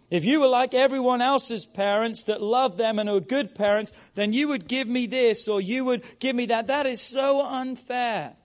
if 0.09 0.23
you 0.23 0.39
were 0.39 0.47
like 0.47 0.73
everyone 0.73 1.21
else's 1.21 1.65
parents 1.65 2.25
that 2.25 2.41
love 2.41 2.77
them 2.77 2.99
and 2.99 3.09
are 3.09 3.19
good 3.19 3.55
parents, 3.55 3.91
then 4.13 4.33
you 4.33 4.47
would 4.49 4.67
give 4.67 4.87
me 4.87 5.07
this 5.07 5.47
or 5.47 5.59
you 5.59 5.83
would 5.85 6.03
give 6.19 6.35
me 6.35 6.45
that. 6.47 6.67
That 6.67 6.85
is 6.85 7.01
so 7.01 7.45
unfair. 7.45 8.35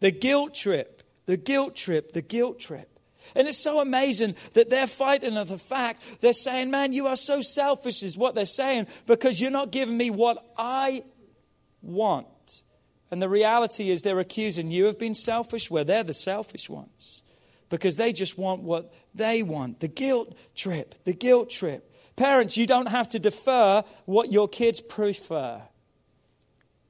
The 0.00 0.10
guilt 0.10 0.54
trip, 0.54 1.02
the 1.26 1.36
guilt 1.36 1.76
trip, 1.76 2.12
the 2.12 2.22
guilt 2.22 2.58
trip. 2.58 2.86
And 3.34 3.46
it's 3.46 3.58
so 3.58 3.80
amazing 3.80 4.34
that 4.54 4.70
they're 4.70 4.86
fighting 4.86 5.34
the 5.34 5.58
fact 5.58 6.20
they're 6.20 6.32
saying, 6.32 6.70
Man, 6.70 6.92
you 6.92 7.06
are 7.06 7.16
so 7.16 7.42
selfish, 7.42 8.02
is 8.02 8.16
what 8.16 8.34
they're 8.34 8.46
saying, 8.46 8.86
because 9.06 9.40
you're 9.40 9.50
not 9.50 9.70
giving 9.70 9.96
me 9.96 10.10
what 10.10 10.44
I 10.58 11.04
want. 11.82 12.62
And 13.10 13.20
the 13.20 13.28
reality 13.28 13.90
is 13.90 14.02
they're 14.02 14.18
accusing 14.18 14.70
you 14.70 14.88
of 14.88 14.98
being 14.98 15.14
selfish, 15.14 15.70
where 15.70 15.84
they're 15.84 16.02
the 16.02 16.14
selfish 16.14 16.68
ones 16.70 17.22
because 17.70 17.96
they 17.96 18.12
just 18.12 18.36
want 18.36 18.62
what 18.62 18.92
they 19.14 19.42
want. 19.42 19.80
The 19.80 19.88
guilt 19.88 20.36
trip, 20.54 20.94
the 21.04 21.14
guilt 21.14 21.48
trip. 21.48 21.86
Parents, 22.16 22.58
you 22.58 22.66
don't 22.66 22.88
have 22.88 23.08
to 23.10 23.18
defer 23.18 23.82
what 24.04 24.30
your 24.30 24.46
kids 24.46 24.82
prefer. 24.82 25.62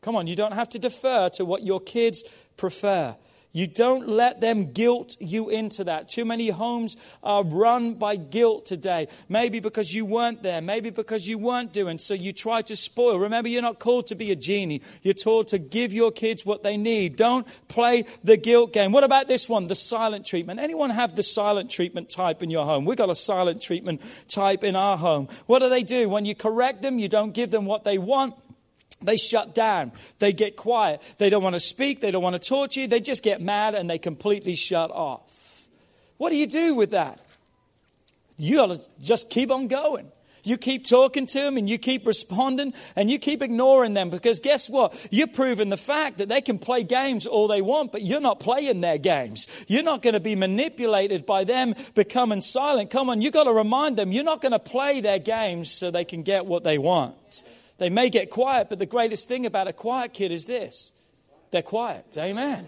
Come 0.01 0.17
on, 0.17 0.27
you 0.27 0.35
don't 0.35 0.55
have 0.55 0.71
to 0.71 0.79
defer 0.79 1.29
to 1.31 1.45
what 1.45 1.63
your 1.63 1.81
kids 1.81 2.25
prefer. 2.57 3.15
You 3.53 3.67
don't 3.67 4.09
let 4.09 4.41
them 4.41 4.73
guilt 4.73 5.17
you 5.19 5.51
into 5.51 5.85
that. 5.85 6.09
Too 6.09 6.25
many 6.25 6.51
homes 6.51 6.97
are 7.23 7.43
run 7.43 7.95
by 7.95 8.17
guilt 8.17 8.65
today. 8.65 9.09
Maybe 9.29 9.59
because 9.59 9.93
you 9.93 10.05
weren't 10.05 10.43
there, 10.43 10.61
maybe 10.61 10.91
because 10.91 11.27
you 11.27 11.37
weren't 11.37 11.73
doing, 11.73 11.99
so 11.99 12.15
you 12.15 12.33
try 12.33 12.63
to 12.63 12.77
spoil. 12.77 13.19
Remember, 13.19 13.49
you're 13.49 13.63
not 13.63 13.81
called 13.81 14.07
to 14.09 14.15
be 14.15 14.31
a 14.31 14.37
genie. 14.37 14.83
You're 15.03 15.15
told 15.15 15.49
to 15.49 15.59
give 15.59 15.93
your 15.93 16.13
kids 16.13 16.47
what 16.47 16.63
they 16.63 16.77
need. 16.77 17.17
Don't 17.17 17.47
play 17.69 18.05
the 18.23 18.37
guilt 18.37 18.73
game. 18.73 18.93
What 18.93 19.05
about 19.05 19.27
this 19.27 19.49
one, 19.49 19.67
the 19.67 19.75
silent 19.75 20.27
treatment? 20.27 20.61
Anyone 20.61 20.91
have 20.91 21.17
the 21.17 21.23
silent 21.23 21.71
treatment 21.71 22.09
type 22.09 22.43
in 22.43 22.51
your 22.51 22.65
home? 22.65 22.85
We've 22.85 22.97
got 22.97 23.11
a 23.11 23.17
silent 23.17 23.61
treatment 23.61 24.01
type 24.29 24.63
in 24.63 24.77
our 24.77 24.97
home. 24.97 25.29
What 25.47 25.59
do 25.59 25.69
they 25.69 25.83
do? 25.83 26.09
When 26.09 26.25
you 26.25 26.37
correct 26.37 26.83
them, 26.83 26.99
you 27.01 27.09
don't 27.09 27.33
give 27.33 27.51
them 27.51 27.65
what 27.65 27.83
they 27.83 27.99
want 27.99 28.35
they 29.03 29.17
shut 29.17 29.55
down. 29.55 29.93
They 30.19 30.33
get 30.33 30.57
quiet. 30.57 31.03
They 31.19 31.31
don't 31.31 31.43
want 31.43 31.55
to 31.55 31.61
speak. 31.61 32.01
They 32.01 32.11
don't 32.11 32.23
want 32.23 32.41
to 32.41 32.49
talk 32.49 32.71
to 32.71 32.81
you. 32.81 32.87
They 32.87 33.01
just 33.01 33.23
get 33.23 33.41
mad 33.41 33.75
and 33.75 33.89
they 33.89 33.99
completely 33.99 34.55
shut 34.55 34.91
off. 34.91 35.69
What 36.19 36.31
do 36.31 36.37
you 36.37 36.47
do 36.47 36.75
with 36.75 36.91
that? 36.91 37.19
You 38.37 38.57
got 38.57 38.79
to 38.79 38.81
just 39.01 39.31
keep 39.31 39.51
on 39.51 39.69
going. 39.69 40.11
You 40.43 40.57
keep 40.57 40.87
talking 40.87 41.27
to 41.27 41.39
them 41.39 41.57
and 41.57 41.69
you 41.69 41.79
keep 41.79 42.07
responding 42.07 42.73
and 42.97 43.11
you 43.11 43.19
keep 43.19 43.43
ignoring 43.43 43.95
them 43.95 44.11
because 44.11 44.41
guess 44.41 44.69
what? 44.69 45.09
You're 45.11 45.27
proving 45.27 45.69
the 45.69 45.77
fact 45.77 46.19
that 46.19 46.29
they 46.29 46.41
can 46.41 46.59
play 46.59 46.83
games 46.83 47.27
all 47.27 47.49
they 47.49 47.61
want, 47.61 47.93
but 47.93 48.03
you're 48.03 48.21
not 48.21 48.41
playing 48.41 48.81
their 48.81 48.99
games. 48.99 49.47
You're 49.69 49.83
not 49.83 50.03
going 50.03 50.15
to 50.15 50.21
be 50.21 50.35
manipulated 50.37 51.27
by 51.27 51.45
them 51.45 51.75
becoming 51.95 52.41
silent. 52.41 52.91
Come 52.91 53.11
on, 53.11 53.21
you've 53.21 53.35
got 53.35 53.45
to 53.45 53.53
remind 53.53 53.97
them 53.97 54.13
you're 54.13 54.25
not 54.25 54.41
going 54.41 54.53
to 54.53 54.59
play 54.59 55.01
their 55.01 55.19
games 55.19 55.71
so 55.71 55.91
they 55.91 56.05
can 56.05 56.23
get 56.23 56.47
what 56.47 56.65
they 56.65 56.79
want. 56.79 57.45
They 57.81 57.89
may 57.89 58.11
get 58.11 58.29
quiet, 58.29 58.69
but 58.69 58.79
the 58.79 58.85
greatest 58.85 59.27
thing 59.27 59.47
about 59.47 59.67
a 59.67 59.73
quiet 59.73 60.13
kid 60.13 60.31
is 60.33 60.45
this 60.45 60.93
they're 61.51 61.63
quiet. 61.63 62.05
Amen. 62.19 62.67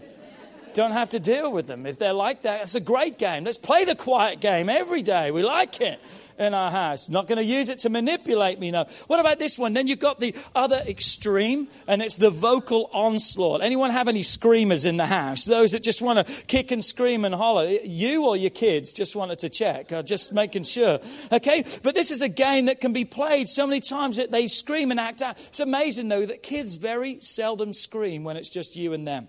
Don't 0.75 0.93
have 0.93 1.11
to 1.11 1.21
deal 1.21 1.53
with 1.53 1.67
them. 1.67 1.87
If 1.87 1.99
they're 1.99 2.13
like 2.13 2.43
that, 2.43 2.63
it's 2.63 2.75
a 2.75 2.81
great 2.81 3.19
game. 3.19 3.45
Let's 3.45 3.59
play 3.59 3.85
the 3.85 3.95
quiet 3.95 4.41
game 4.41 4.69
every 4.69 5.03
day. 5.03 5.31
We 5.31 5.43
like 5.43 5.81
it 5.81 6.01
in 6.39 6.55
our 6.55 6.71
house. 6.71 7.09
Not 7.09 7.27
going 7.27 7.39
to 7.39 7.45
use 7.45 7.69
it 7.69 7.81
to 7.81 7.91
manipulate 7.91 8.59
me, 8.59 8.71
no. 8.71 8.87
What 9.07 9.21
about 9.21 9.39
this 9.39 9.59
one? 9.59 9.73
Then 9.73 9.87
you've 9.87 9.99
got 9.99 10.21
the 10.21 10.35
other 10.55 10.83
extreme, 10.87 11.69
and 11.87 12.03
it's 12.03 12.17
the 12.17 12.31
vocal 12.31 12.91
onslaught. 12.93 13.63
Anyone 13.63 13.91
have 13.91 14.09
any 14.09 14.23
screamers 14.23 14.85
in 14.85 14.97
the 14.97 15.07
house? 15.07 15.45
Those 15.45 15.73
that 15.73 15.83
just 15.83 16.03
want 16.03 16.27
to 16.27 16.45
kick 16.45 16.71
and 16.71 16.85
scream 16.85 17.25
and 17.25 17.35
holler. 17.35 17.67
You 17.67 18.27
or 18.27 18.37
your 18.37 18.51
kids 18.51 18.93
just 18.93 19.17
wanted 19.17 19.39
to 19.41 19.49
check, 19.49 19.93
uh, 19.93 20.03
just 20.03 20.33
making 20.33 20.65
sure. 20.65 20.99
Okay? 21.33 21.65
But 21.83 21.95
this 21.95 22.11
is 22.11 22.23
a 22.23 22.29
game 22.29 22.67
that 22.67 22.81
can 22.81 22.93
be 22.93 23.05
played 23.05 23.49
so 23.49 23.67
many 23.67 23.81
times 23.81 24.17
that 24.17 24.31
they 24.31 24.49
scream 24.49 24.91
and 24.91 24.99
act 24.99 25.23
out. 25.23 25.39
It's 25.39 25.61
amazing, 25.61 26.09
though, 26.09 26.27
that 26.27 26.43
kids 26.43 26.75
very 26.75 27.21
seldom 27.21 27.75
scream 27.75 28.25
when 28.25 28.37
it's 28.37 28.51
just 28.51 28.77
you 28.77 28.93
and 28.93 29.07
them. 29.07 29.29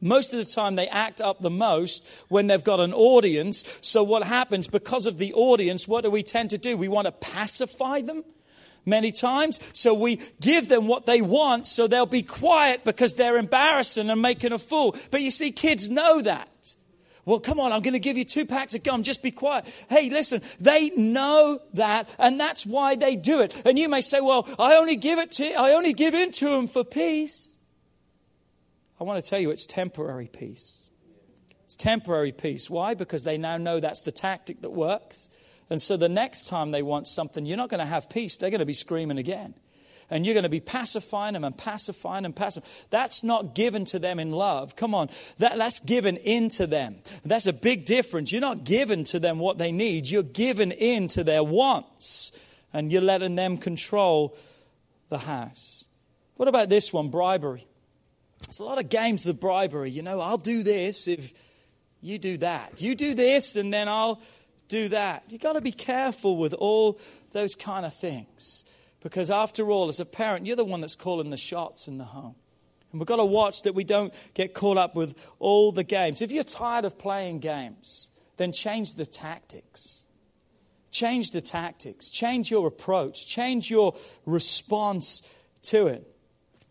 Most 0.00 0.32
of 0.32 0.38
the 0.38 0.50
time, 0.50 0.76
they 0.76 0.88
act 0.88 1.20
up 1.20 1.40
the 1.40 1.50
most 1.50 2.06
when 2.28 2.46
they've 2.46 2.64
got 2.64 2.80
an 2.80 2.94
audience. 2.94 3.78
So, 3.82 4.02
what 4.02 4.22
happens 4.22 4.66
because 4.66 5.06
of 5.06 5.18
the 5.18 5.34
audience? 5.34 5.86
What 5.86 6.04
do 6.04 6.10
we 6.10 6.22
tend 6.22 6.50
to 6.50 6.58
do? 6.58 6.76
We 6.76 6.88
want 6.88 7.06
to 7.06 7.12
pacify 7.12 8.00
them 8.00 8.24
many 8.86 9.12
times. 9.12 9.60
So, 9.74 9.92
we 9.92 10.20
give 10.40 10.68
them 10.68 10.86
what 10.86 11.04
they 11.04 11.20
want 11.20 11.66
so 11.66 11.86
they'll 11.86 12.06
be 12.06 12.22
quiet 12.22 12.82
because 12.84 13.14
they're 13.14 13.36
embarrassing 13.36 14.08
and 14.08 14.22
making 14.22 14.52
a 14.52 14.58
fool. 14.58 14.96
But 15.10 15.20
you 15.20 15.30
see, 15.30 15.52
kids 15.52 15.90
know 15.90 16.22
that. 16.22 16.48
Well, 17.26 17.38
come 17.38 17.60
on, 17.60 17.70
I'm 17.70 17.82
going 17.82 17.92
to 17.92 18.00
give 18.00 18.16
you 18.16 18.24
two 18.24 18.46
packs 18.46 18.74
of 18.74 18.82
gum. 18.82 19.02
Just 19.02 19.22
be 19.22 19.30
quiet. 19.30 19.66
Hey, 19.90 20.08
listen, 20.08 20.40
they 20.58 20.90
know 20.96 21.60
that, 21.74 22.08
and 22.18 22.40
that's 22.40 22.64
why 22.64 22.96
they 22.96 23.16
do 23.16 23.42
it. 23.42 23.62
And 23.66 23.78
you 23.78 23.88
may 23.88 24.00
say, 24.00 24.20
well, 24.20 24.48
I 24.58 24.76
only 24.76 24.96
give 24.96 25.18
it 25.18 25.30
to, 25.32 25.52
I 25.52 25.72
only 25.72 25.92
give 25.92 26.14
in 26.14 26.32
to 26.32 26.48
them 26.48 26.66
for 26.66 26.84
peace. 26.84 27.49
I 29.00 29.04
want 29.04 29.22
to 29.22 29.28
tell 29.28 29.38
you 29.40 29.50
it's 29.50 29.64
temporary 29.64 30.28
peace. 30.28 30.82
It's 31.64 31.74
temporary 31.74 32.32
peace. 32.32 32.68
Why? 32.68 32.94
Because 32.94 33.24
they 33.24 33.38
now 33.38 33.56
know 33.56 33.80
that's 33.80 34.02
the 34.02 34.12
tactic 34.12 34.60
that 34.60 34.70
works. 34.70 35.30
And 35.70 35.80
so 35.80 35.96
the 35.96 36.08
next 36.08 36.48
time 36.48 36.72
they 36.72 36.82
want 36.82 37.06
something, 37.06 37.46
you're 37.46 37.56
not 37.56 37.70
going 37.70 37.80
to 37.80 37.86
have 37.86 38.10
peace. 38.10 38.36
They're 38.36 38.50
going 38.50 38.58
to 38.58 38.66
be 38.66 38.74
screaming 38.74 39.18
again. 39.18 39.54
And 40.10 40.26
you're 40.26 40.34
going 40.34 40.42
to 40.42 40.48
be 40.48 40.60
pacifying 40.60 41.34
them 41.34 41.44
and 41.44 41.56
pacifying 41.56 42.24
and 42.24 42.34
pacifying. 42.34 42.68
That's 42.90 43.22
not 43.22 43.54
given 43.54 43.84
to 43.86 44.00
them 44.00 44.18
in 44.18 44.32
love. 44.32 44.74
Come 44.74 44.92
on. 44.92 45.08
That, 45.38 45.56
that's 45.56 45.78
given 45.78 46.16
into 46.16 46.66
them. 46.66 46.96
That's 47.24 47.46
a 47.46 47.52
big 47.52 47.86
difference. 47.86 48.32
You're 48.32 48.40
not 48.40 48.64
giving 48.64 49.04
to 49.04 49.20
them 49.20 49.38
what 49.38 49.56
they 49.56 49.70
need, 49.70 50.08
you're 50.08 50.24
given 50.24 50.72
into 50.72 51.22
their 51.22 51.44
wants. 51.44 52.32
And 52.72 52.92
you're 52.92 53.02
letting 53.02 53.34
them 53.34 53.56
control 53.56 54.36
the 55.08 55.18
house. 55.18 55.84
What 56.36 56.48
about 56.48 56.68
this 56.68 56.92
one? 56.92 57.08
Bribery. 57.08 57.66
There's 58.46 58.58
a 58.58 58.64
lot 58.64 58.78
of 58.78 58.88
games 58.88 59.26
of 59.26 59.38
bribery. 59.38 59.90
You 59.90 60.02
know, 60.02 60.20
I'll 60.20 60.38
do 60.38 60.62
this 60.62 61.06
if 61.06 61.34
you 62.00 62.18
do 62.18 62.38
that. 62.38 62.80
You 62.80 62.94
do 62.94 63.14
this, 63.14 63.56
and 63.56 63.72
then 63.72 63.88
I'll 63.88 64.20
do 64.68 64.88
that. 64.88 65.24
You've 65.28 65.40
got 65.40 65.54
to 65.54 65.60
be 65.60 65.72
careful 65.72 66.36
with 66.36 66.54
all 66.54 66.98
those 67.32 67.54
kind 67.54 67.84
of 67.84 67.94
things. 67.94 68.64
Because 69.02 69.30
after 69.30 69.70
all, 69.70 69.88
as 69.88 70.00
a 70.00 70.04
parent, 70.04 70.46
you're 70.46 70.56
the 70.56 70.64
one 70.64 70.80
that's 70.80 70.94
calling 70.94 71.30
the 71.30 71.36
shots 71.36 71.88
in 71.88 71.98
the 71.98 72.04
home. 72.04 72.34
And 72.92 73.00
we've 73.00 73.06
got 73.06 73.16
to 73.16 73.24
watch 73.24 73.62
that 73.62 73.74
we 73.74 73.84
don't 73.84 74.12
get 74.34 74.54
caught 74.54 74.76
up 74.76 74.94
with 74.94 75.16
all 75.38 75.72
the 75.72 75.84
games. 75.84 76.22
If 76.22 76.32
you're 76.32 76.44
tired 76.44 76.84
of 76.84 76.98
playing 76.98 77.38
games, 77.38 78.08
then 78.36 78.52
change 78.52 78.94
the 78.94 79.06
tactics. 79.06 80.02
Change 80.90 81.30
the 81.30 81.40
tactics. 81.40 82.10
Change 82.10 82.50
your 82.50 82.66
approach. 82.66 83.26
Change 83.26 83.70
your 83.70 83.94
response 84.26 85.22
to 85.62 85.86
it. 85.86 86.06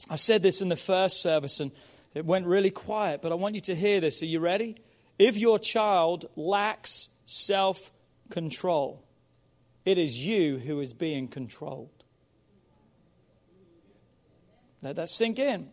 I 0.10 0.16
said 0.16 0.42
this 0.42 0.62
in 0.62 0.70
the 0.70 0.76
first 0.76 1.22
service 1.22 1.60
and 1.60 1.72
it 2.14 2.26
went 2.26 2.48
really 2.48 2.72
quiet, 2.72 3.22
but 3.22 3.32
I 3.32 3.36
want 3.36 3.56
you 3.56 3.62
to 3.62 3.76
hear 3.76 4.02
this. 4.02 4.24
Are 4.24 4.26
you 4.26 4.40
ready? 4.40 4.76
If 5.20 5.38
your 5.38 5.60
child 5.60 6.30
lacks 6.36 7.10
self 7.26 7.92
control, 8.30 9.04
it 9.86 9.98
is 9.98 10.26
you 10.26 10.58
who 10.58 10.80
is 10.80 10.94
being 10.94 11.28
controlled. 11.28 11.90
Let 14.82 14.96
that 14.96 15.10
sink 15.10 15.38
in. 15.40 15.70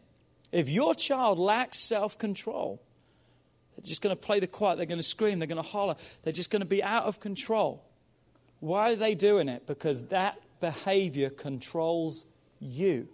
If 0.52 0.68
your 0.68 0.94
child 0.94 1.38
lacks 1.38 1.78
self 1.78 2.18
control, 2.18 2.82
they're 3.76 3.88
just 3.88 4.02
going 4.02 4.14
to 4.14 4.20
play 4.20 4.40
the 4.40 4.46
quiet, 4.46 4.76
they're 4.76 4.86
going 4.86 4.98
to 4.98 5.02
scream, 5.02 5.38
they're 5.38 5.48
going 5.48 5.62
to 5.62 5.68
holler, 5.68 5.96
they're 6.22 6.32
just 6.32 6.50
going 6.50 6.60
to 6.60 6.66
be 6.66 6.82
out 6.82 7.04
of 7.04 7.20
control. 7.20 7.84
Why 8.60 8.92
are 8.92 8.96
they 8.96 9.14
doing 9.14 9.48
it? 9.48 9.66
Because 9.66 10.06
that 10.06 10.40
behavior 10.60 11.30
controls 11.30 12.26
you. 12.58 13.08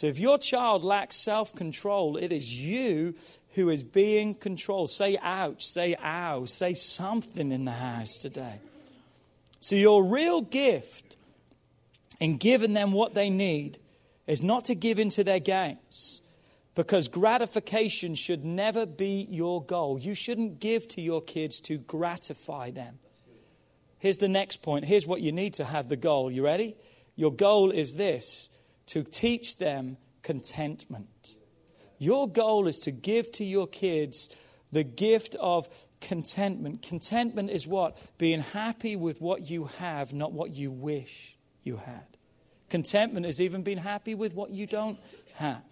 So 0.00 0.06
if 0.06 0.18
your 0.18 0.38
child 0.38 0.82
lacks 0.82 1.16
self 1.16 1.54
control, 1.54 2.16
it 2.16 2.32
is 2.32 2.58
you 2.58 3.14
who 3.50 3.68
is 3.68 3.82
being 3.82 4.34
controlled. 4.34 4.88
Say 4.88 5.18
ouch, 5.20 5.62
say 5.62 5.94
ow, 6.02 6.46
say 6.46 6.72
something 6.72 7.52
in 7.52 7.66
the 7.66 7.72
house 7.72 8.18
today. 8.18 8.60
So 9.60 9.76
your 9.76 10.02
real 10.02 10.40
gift 10.40 11.18
in 12.18 12.38
giving 12.38 12.72
them 12.72 12.92
what 12.92 13.12
they 13.12 13.28
need 13.28 13.76
is 14.26 14.42
not 14.42 14.64
to 14.64 14.74
give 14.74 14.98
into 14.98 15.22
their 15.22 15.38
games. 15.38 16.22
Because 16.74 17.06
gratification 17.06 18.14
should 18.14 18.42
never 18.42 18.86
be 18.86 19.26
your 19.28 19.62
goal. 19.62 19.98
You 19.98 20.14
shouldn't 20.14 20.60
give 20.60 20.88
to 20.88 21.02
your 21.02 21.20
kids 21.20 21.60
to 21.64 21.76
gratify 21.76 22.70
them. 22.70 23.00
Here's 23.98 24.16
the 24.16 24.28
next 24.28 24.62
point. 24.62 24.86
Here's 24.86 25.06
what 25.06 25.20
you 25.20 25.30
need 25.30 25.52
to 25.54 25.64
have 25.66 25.90
the 25.90 25.96
goal. 25.98 26.30
You 26.30 26.42
ready? 26.42 26.74
Your 27.16 27.30
goal 27.30 27.70
is 27.70 27.96
this 27.96 28.48
to 28.90 29.02
teach 29.02 29.58
them 29.58 29.96
contentment. 30.22 31.34
Your 31.98 32.28
goal 32.28 32.66
is 32.66 32.80
to 32.80 32.90
give 32.90 33.30
to 33.32 33.44
your 33.44 33.66
kids 33.66 34.34
the 34.72 34.84
gift 34.84 35.36
of 35.38 35.68
contentment. 36.00 36.82
Contentment 36.82 37.50
is 37.50 37.66
what? 37.66 37.98
Being 38.18 38.40
happy 38.40 38.96
with 38.96 39.20
what 39.20 39.50
you 39.50 39.66
have, 39.78 40.12
not 40.12 40.32
what 40.32 40.54
you 40.54 40.70
wish 40.70 41.36
you 41.62 41.76
had. 41.76 42.06
Contentment 42.68 43.26
is 43.26 43.40
even 43.40 43.62
being 43.62 43.78
happy 43.78 44.14
with 44.14 44.34
what 44.34 44.50
you 44.50 44.66
don't 44.66 44.98
have. 45.34 45.62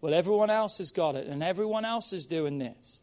Well, 0.00 0.14
everyone 0.14 0.50
else 0.50 0.78
has 0.78 0.90
got 0.90 1.14
it, 1.14 1.26
and 1.26 1.42
everyone 1.42 1.84
else 1.84 2.12
is 2.12 2.26
doing 2.26 2.58
this. 2.58 3.02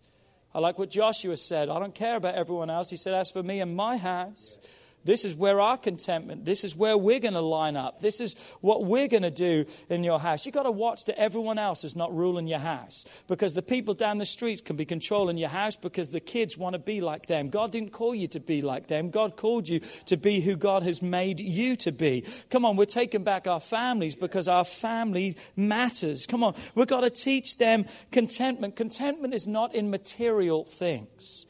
I 0.53 0.59
like 0.59 0.77
what 0.77 0.89
Joshua 0.89 1.37
said. 1.37 1.69
I 1.69 1.79
don't 1.79 1.95
care 1.95 2.15
about 2.15 2.35
everyone 2.35 2.69
else. 2.69 2.89
He 2.89 2.97
said, 2.97 3.13
As 3.13 3.31
for 3.31 3.41
me 3.41 3.59
and 3.59 3.75
my 3.75 3.97
house, 3.97 4.59
this 5.03 5.25
is 5.25 5.35
where 5.35 5.59
our 5.59 5.77
contentment, 5.77 6.45
this 6.45 6.63
is 6.63 6.75
where 6.75 6.97
we're 6.97 7.19
going 7.19 7.33
to 7.33 7.41
line 7.41 7.75
up. 7.75 7.99
This 8.01 8.21
is 8.21 8.35
what 8.61 8.85
we're 8.85 9.07
going 9.07 9.23
to 9.23 9.31
do 9.31 9.65
in 9.89 10.03
your 10.03 10.19
house. 10.19 10.45
You've 10.45 10.53
got 10.53 10.63
to 10.63 10.71
watch 10.71 11.05
that 11.05 11.19
everyone 11.19 11.57
else 11.57 11.83
is 11.83 11.95
not 11.95 12.13
ruling 12.15 12.47
your 12.47 12.59
house 12.59 13.05
because 13.27 13.53
the 13.53 13.61
people 13.61 13.93
down 13.93 14.19
the 14.19 14.25
streets 14.25 14.61
can 14.61 14.75
be 14.75 14.85
controlling 14.85 15.37
your 15.37 15.49
house 15.49 15.75
because 15.75 16.11
the 16.11 16.19
kids 16.19 16.57
want 16.57 16.73
to 16.73 16.79
be 16.79 17.01
like 17.01 17.25
them. 17.25 17.49
God 17.49 17.71
didn't 17.71 17.91
call 17.91 18.13
you 18.13 18.27
to 18.29 18.39
be 18.39 18.61
like 18.61 18.87
them. 18.87 19.09
God 19.09 19.37
called 19.37 19.67
you 19.67 19.79
to 20.05 20.17
be 20.17 20.39
who 20.39 20.55
God 20.55 20.83
has 20.83 21.01
made 21.01 21.39
you 21.39 21.75
to 21.77 21.91
be. 21.91 22.23
Come 22.49 22.65
on, 22.65 22.75
we're 22.75 22.85
taking 22.85 23.23
back 23.23 23.47
our 23.47 23.59
families 23.59 24.15
because 24.15 24.47
our 24.47 24.65
family 24.65 25.35
matters. 25.55 26.27
Come 26.27 26.43
on, 26.43 26.53
we've 26.75 26.87
got 26.87 27.01
to 27.01 27.09
teach 27.09 27.57
them 27.57 27.85
contentment. 28.11 28.75
Contentment 28.75 29.33
is 29.33 29.47
not 29.47 29.73
in 29.73 29.89
material 29.89 30.63
things 30.63 31.45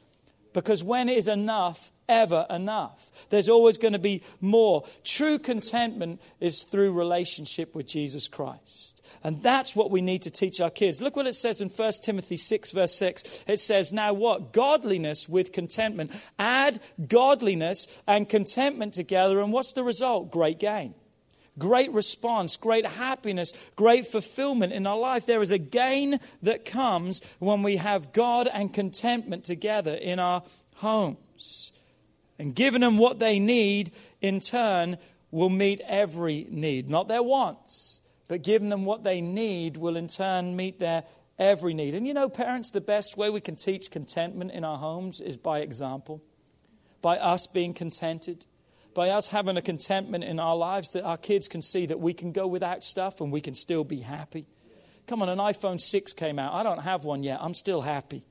because 0.53 0.83
when 0.83 1.09
it 1.09 1.17
is 1.17 1.27
enough, 1.27 1.91
ever 2.11 2.45
enough. 2.49 3.09
There's 3.29 3.49
always 3.49 3.77
going 3.77 3.93
to 3.93 3.99
be 3.99 4.21
more. 4.41 4.83
True 5.03 5.39
contentment 5.39 6.21
is 6.41 6.63
through 6.63 6.91
relationship 6.91 7.73
with 7.73 7.87
Jesus 7.87 8.27
Christ. 8.27 9.01
And 9.23 9.41
that's 9.41 9.75
what 9.75 9.91
we 9.91 10.01
need 10.01 10.23
to 10.23 10.29
teach 10.29 10.59
our 10.59 10.69
kids. 10.69 11.01
Look 11.01 11.15
what 11.15 11.27
it 11.27 11.35
says 11.35 11.61
in 11.61 11.69
1 11.69 11.91
Timothy 12.03 12.37
6, 12.37 12.71
verse 12.71 12.93
6. 12.95 13.45
It 13.47 13.59
says, 13.59 13.93
Now 13.93 14.13
what? 14.13 14.51
Godliness 14.51 15.29
with 15.29 15.53
contentment. 15.53 16.11
Add 16.37 16.79
godliness 17.07 18.01
and 18.07 18.27
contentment 18.27 18.93
together, 18.93 19.39
and 19.39 19.53
what's 19.53 19.73
the 19.73 19.83
result? 19.83 20.31
Great 20.31 20.59
gain. 20.59 20.95
Great 21.59 21.91
response, 21.91 22.55
great 22.55 22.85
happiness, 22.85 23.51
great 23.75 24.07
fulfillment 24.07 24.71
in 24.71 24.87
our 24.87 24.97
life. 24.97 25.25
There 25.25 25.41
is 25.41 25.51
a 25.51 25.57
gain 25.57 26.19
that 26.41 26.65
comes 26.65 27.21
when 27.39 27.61
we 27.61 27.75
have 27.75 28.13
God 28.13 28.47
and 28.51 28.73
contentment 28.73 29.43
together 29.43 29.93
in 29.93 30.17
our 30.17 30.43
homes. 30.75 31.71
And 32.41 32.55
giving 32.55 32.81
them 32.81 32.97
what 32.97 33.19
they 33.19 33.37
need, 33.37 33.91
in 34.19 34.39
turn, 34.39 34.97
will 35.29 35.51
meet 35.51 35.79
every 35.85 36.47
need. 36.49 36.89
Not 36.89 37.07
their 37.07 37.21
wants, 37.21 38.01
but 38.27 38.41
giving 38.41 38.69
them 38.69 38.83
what 38.83 39.03
they 39.03 39.21
need 39.21 39.77
will, 39.77 39.95
in 39.95 40.07
turn, 40.07 40.55
meet 40.55 40.79
their 40.79 41.03
every 41.37 41.75
need. 41.75 41.93
And 41.93 42.07
you 42.07 42.15
know, 42.15 42.29
parents, 42.29 42.71
the 42.71 42.81
best 42.81 43.15
way 43.15 43.29
we 43.29 43.41
can 43.41 43.55
teach 43.55 43.91
contentment 43.91 44.53
in 44.53 44.63
our 44.63 44.79
homes 44.79 45.21
is 45.21 45.37
by 45.37 45.59
example, 45.59 46.23
by 47.03 47.19
us 47.19 47.45
being 47.45 47.75
contented. 47.75 48.47
By 48.95 49.09
us 49.09 49.27
having 49.27 49.55
a 49.55 49.61
contentment 49.61 50.23
in 50.23 50.39
our 50.39 50.55
lives 50.55 50.93
that 50.93 51.03
our 51.03 51.17
kids 51.17 51.47
can 51.47 51.61
see 51.61 51.85
that 51.85 51.99
we 51.99 52.11
can 52.11 52.31
go 52.31 52.47
without 52.47 52.83
stuff 52.83 53.21
and 53.21 53.31
we 53.31 53.39
can 53.39 53.53
still 53.53 53.83
be 53.83 53.99
happy. 53.99 54.47
Come 55.05 55.21
on, 55.21 55.29
an 55.29 55.37
iPhone 55.37 55.79
6 55.79 56.13
came 56.13 56.39
out. 56.39 56.53
I 56.53 56.63
don't 56.63 56.81
have 56.81 57.05
one 57.05 57.21
yet. 57.21 57.37
I'm 57.39 57.53
still 57.53 57.81
happy. 57.81 58.25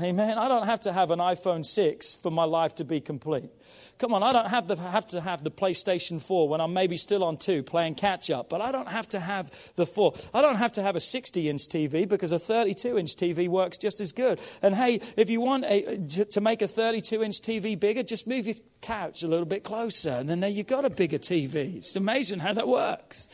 Amen. 0.00 0.38
I 0.38 0.46
don't 0.46 0.66
have 0.66 0.82
to 0.82 0.92
have 0.92 1.10
an 1.10 1.18
iPhone 1.18 1.66
6 1.66 2.14
for 2.16 2.30
my 2.30 2.44
life 2.44 2.76
to 2.76 2.84
be 2.84 3.00
complete. 3.00 3.50
Come 3.98 4.14
on, 4.14 4.22
I 4.22 4.32
don't 4.32 4.46
have, 4.46 4.68
the, 4.68 4.76
have 4.76 5.08
to 5.08 5.20
have 5.20 5.42
the 5.42 5.50
PlayStation 5.50 6.22
4 6.22 6.48
when 6.48 6.60
I'm 6.60 6.72
maybe 6.72 6.96
still 6.96 7.24
on 7.24 7.36
2 7.36 7.64
playing 7.64 7.96
catch 7.96 8.30
up, 8.30 8.48
but 8.48 8.60
I 8.60 8.70
don't 8.70 8.86
have 8.86 9.08
to 9.08 9.18
have 9.18 9.72
the 9.74 9.86
4. 9.86 10.14
I 10.32 10.40
don't 10.40 10.54
have 10.54 10.70
to 10.74 10.82
have 10.82 10.94
a 10.94 11.00
60 11.00 11.48
inch 11.48 11.68
TV 11.68 12.08
because 12.08 12.30
a 12.30 12.38
32 12.38 12.96
inch 12.96 13.16
TV 13.16 13.48
works 13.48 13.76
just 13.76 14.00
as 14.00 14.12
good. 14.12 14.40
And 14.62 14.76
hey, 14.76 15.00
if 15.16 15.30
you 15.30 15.40
want 15.40 15.64
a, 15.64 15.98
to 16.30 16.40
make 16.40 16.62
a 16.62 16.68
32 16.68 17.24
inch 17.24 17.40
TV 17.40 17.78
bigger, 17.78 18.04
just 18.04 18.28
move 18.28 18.46
your 18.46 18.56
couch 18.80 19.24
a 19.24 19.26
little 19.26 19.46
bit 19.46 19.64
closer, 19.64 20.10
and 20.10 20.28
then 20.28 20.38
there 20.38 20.50
you've 20.50 20.68
got 20.68 20.84
a 20.84 20.90
bigger 20.90 21.18
TV. 21.18 21.78
It's 21.78 21.96
amazing 21.96 22.38
how 22.38 22.52
that 22.52 22.68
works. 22.68 23.28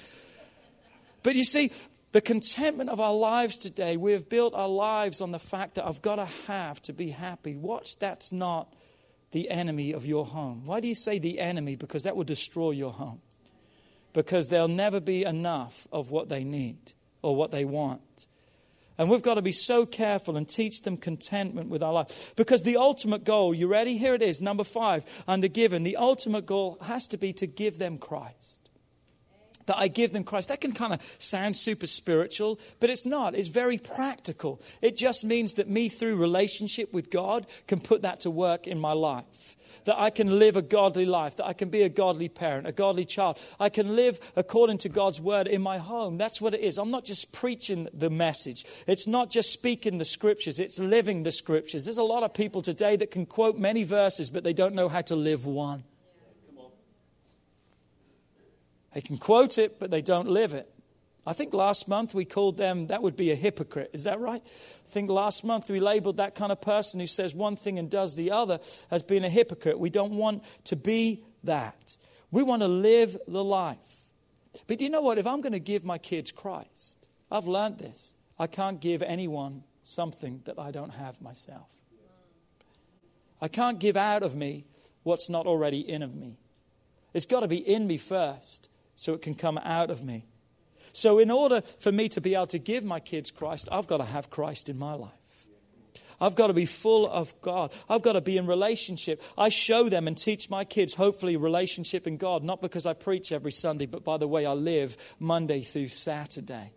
But 1.23 1.37
you 1.37 1.45
see, 1.45 1.73
the 2.15 2.21
contentment 2.21 2.91
of 2.91 3.01
our 3.01 3.13
lives 3.13 3.59
today, 3.59 3.97
we 3.97 4.13
have 4.13 4.29
built 4.29 4.55
our 4.55 4.69
lives 4.69 5.21
on 5.21 5.33
the 5.33 5.39
fact 5.41 5.75
that 5.75 5.85
I've 5.85 6.01
got 6.01 6.17
to 6.17 6.27
have 6.47 6.81
to 6.83 6.93
be 6.93 7.11
happy. 7.11 7.57
Watch, 7.57 7.99
that's 7.99 8.31
not 8.31 8.73
the 9.33 9.51
enemy 9.51 9.91
of 9.91 10.07
your 10.07 10.25
home. 10.25 10.63
Why 10.65 10.79
do 10.79 10.87
you 10.87 10.95
say 10.95 11.19
the 11.19 11.41
enemy? 11.41 11.75
Because 11.75 12.05
that 12.05 12.15
will 12.15 12.23
destroy 12.23 12.71
your 12.71 12.93
home. 12.93 13.21
Because 14.13 14.49
there'll 14.49 14.69
never 14.69 15.01
be 15.01 15.25
enough 15.25 15.89
of 15.91 16.13
what 16.13 16.29
they 16.29 16.45
need 16.45 16.93
or 17.21 17.35
what 17.35 17.51
they 17.51 17.65
want. 17.65 18.29
And 18.97 19.11
we've 19.11 19.21
got 19.21 19.35
to 19.35 19.43
be 19.43 19.51
so 19.51 19.85
careful 19.85 20.37
and 20.37 20.49
teach 20.49 20.83
them 20.83 20.97
contentment 20.97 21.69
with 21.69 21.83
our 21.83 21.93
life. 21.93 22.33
Because 22.37 22.63
the 22.63 22.77
ultimate 22.77 23.25
goal, 23.25 23.53
you 23.53 23.67
ready? 23.67 23.99
Here 23.99 24.15
it 24.15 24.23
is, 24.23 24.41
number 24.41 24.63
five, 24.63 25.05
under 25.27 25.49
given. 25.49 25.83
The 25.83 25.97
ultimate 25.97 26.47
goal 26.47 26.79
has 26.83 27.09
to 27.09 27.17
be 27.17 27.33
to 27.33 27.49
give 27.49 27.79
them 27.79 27.99
Christ 27.99 28.64
that 29.67 29.79
I 29.79 29.89
give 29.89 30.13
them 30.13 30.25
Christ. 30.25 30.49
That 30.49 30.61
can 30.61 30.73
kind 30.73 30.93
of 30.93 31.17
sound 31.19 31.57
super 31.57 31.87
spiritual, 31.87 32.59
but 32.81 32.91
it's 32.91 33.07
not. 33.07 33.35
It's 33.35 33.49
very 33.49 33.79
practical. 33.79 34.61
It 34.83 34.97
just 34.97 35.25
means 35.25 35.55
that 35.55 35.69
me, 35.69 35.89
through 35.89 36.17
relationship 36.17 36.93
with 36.93 37.11
God, 37.11 37.47
can 37.67 37.81
put 37.81 38.03
that 38.03 38.21
to 38.21 38.31
work 38.31 38.67
in 38.67 38.79
my 38.79 38.93
life. 38.93 39.57
That 39.87 40.01
I 40.01 40.11
can 40.11 40.39
live 40.39 40.57
a 40.57 40.63
godly 40.63 41.05
life, 41.05 41.37
that 41.37 41.47
I 41.47 41.53
can 41.53 41.69
be 41.69 41.83
a 41.83 41.89
godly 41.89 42.29
parent, 42.29 42.67
a 42.67 42.73
godly 42.73 43.05
child. 43.05 43.39
I 43.61 43.69
can 43.69 43.97
live 43.97 44.19
according 44.35 44.79
to 44.79 44.89
God's 44.89 45.21
word 45.21 45.47
in 45.47 45.61
my 45.61 45.79
home. 45.79 46.17
That's 46.17 46.41
what 46.41 46.55
it 46.55 46.61
is. 46.61 46.79
I'm 46.79 46.91
not 46.91 47.05
just 47.05 47.33
preaching 47.33 47.89
the 47.93 48.09
message, 48.09 48.65
it's 48.87 49.07
not 49.07 49.31
just 49.31 49.53
speaking 49.53 49.99
the 49.99 50.05
scriptures, 50.05 50.59
it's 50.59 50.79
living 50.79 51.23
the 51.23 51.33
scriptures. 51.33 51.85
There's 51.85 51.99
a 51.99 52.05
lot 52.05 52.23
of 52.23 52.33
people 52.33 52.63
today 52.63 52.97
that 52.97 53.11
can 53.11 53.27
quote 53.27 53.59
many 53.59 53.85
verses, 53.85 54.31
but 54.31 54.45
they 54.45 54.53
don't 54.53 54.75
know 54.75 54.89
how 54.89 55.03
to 55.03 55.17
live 55.17 55.45
one. 55.45 55.85
They 58.95 59.01
can 59.01 59.19
quote 59.19 59.59
it, 59.59 59.81
but 59.81 59.91
they 59.91 60.03
don't 60.03 60.29
live 60.29 60.55
it. 60.55 60.71
I 61.27 61.33
think 61.33 61.55
last 61.55 61.89
month 61.89 62.15
we 62.15 62.25
called 62.25 62.59
them, 62.59 62.89
that 62.89 63.03
would 63.03 63.17
be 63.17 63.31
a 63.33 63.35
hypocrite. 63.35 63.91
Is 63.93 64.05
that 64.05 64.21
right? 64.21 64.43
I 64.45 64.91
think 64.91 65.11
last 65.11 65.43
month 65.43 65.71
we 65.71 65.81
labeled 65.81 66.19
that 66.19 66.35
kind 66.35 66.53
of 66.53 66.61
person 66.61 67.01
who 67.01 67.07
says 67.07 67.35
one 67.35 67.57
thing 67.57 67.79
and 67.79 67.91
does 67.91 68.15
the 68.15 68.31
other 68.31 68.61
as 68.91 69.03
being 69.03 69.25
a 69.25 69.29
hypocrite. 69.29 69.79
We 69.79 69.91
don't 69.91 70.13
want 70.13 70.45
to 70.65 70.77
be 70.77 71.25
that. 71.43 71.97
We 72.31 72.43
want 72.43 72.63
to 72.63 72.69
live 72.69 73.17
the 73.27 73.43
life. 73.43 74.11
But 74.67 74.81
you 74.81 74.91
know 74.91 75.01
what? 75.01 75.19
If 75.19 75.27
I'm 75.27 75.41
going 75.41 75.53
to 75.53 75.59
give 75.59 75.85
my 75.85 75.99
kids 75.99 76.31
Christ, 76.31 76.99
I've 77.31 77.49
learned 77.49 77.79
this. 77.79 78.15
I 78.39 78.47
can't 78.47 78.81
give 78.81 79.03
anyone 79.03 79.65
something 79.83 80.43
that 80.45 80.59
I 80.59 80.71
don't 80.71 80.95
have 80.95 81.21
myself. 81.23 81.81
I 83.41 83.49
can't 83.49 83.79
give 83.79 83.97
out 83.97 84.23
of 84.23 84.37
me 84.37 84.67
what's 85.03 85.29
not 85.29 85.47
already 85.47 85.81
in 85.81 86.03
of 86.03 86.15
me. 86.15 86.37
It's 87.13 87.27
got 87.27 87.41
to 87.41 87.49
be 87.49 87.59
in 87.59 87.87
me 87.87 87.97
first 87.97 88.69
so 88.97 89.15
it 89.15 89.23
can 89.23 89.35
come 89.35 89.59
out 89.59 89.91
of 89.91 90.05
me. 90.05 90.27
So, 90.93 91.19
in 91.19 91.31
order 91.31 91.61
for 91.61 91.91
me 91.91 92.09
to 92.11 92.21
be 92.21 92.35
able 92.35 92.47
to 92.49 92.59
give 92.59 92.85
my 92.85 93.01
kids 93.01 93.31
Christ, 93.31 93.69
I've 93.73 93.87
got 93.87 93.97
to 93.97 94.05
have 94.05 94.31
Christ 94.31 94.69
in 94.69 94.79
my 94.79 94.95
life. 94.95 95.11
I've 96.21 96.37
got 96.37 96.47
to 96.47 96.53
be 96.53 96.67
full 96.67 97.11
of 97.11 97.39
God. 97.41 97.73
I've 97.89 98.03
got 98.03 98.13
to 98.13 98.21
be 98.21 98.37
in 98.37 98.47
relationship. 98.47 99.21
I 99.37 99.49
show 99.49 99.89
them 99.89 100.07
and 100.07 100.17
teach 100.17 100.49
my 100.49 100.65
kids, 100.65 100.95
hopefully, 100.95 101.37
relationship 101.37 102.07
in 102.07 102.17
God, 102.17 102.45
not 102.45 102.61
because 102.61 102.87
I 102.87 102.93
preach 102.93 103.33
every 103.33 103.53
Sunday, 103.53 103.87
but 103.87 104.05
by 104.05 104.17
the 104.17 104.29
way 104.29 104.47
I 104.47 104.53
live 104.53 104.97
Monday 105.19 105.63
through 105.63 105.89
Saturday. 105.89 106.71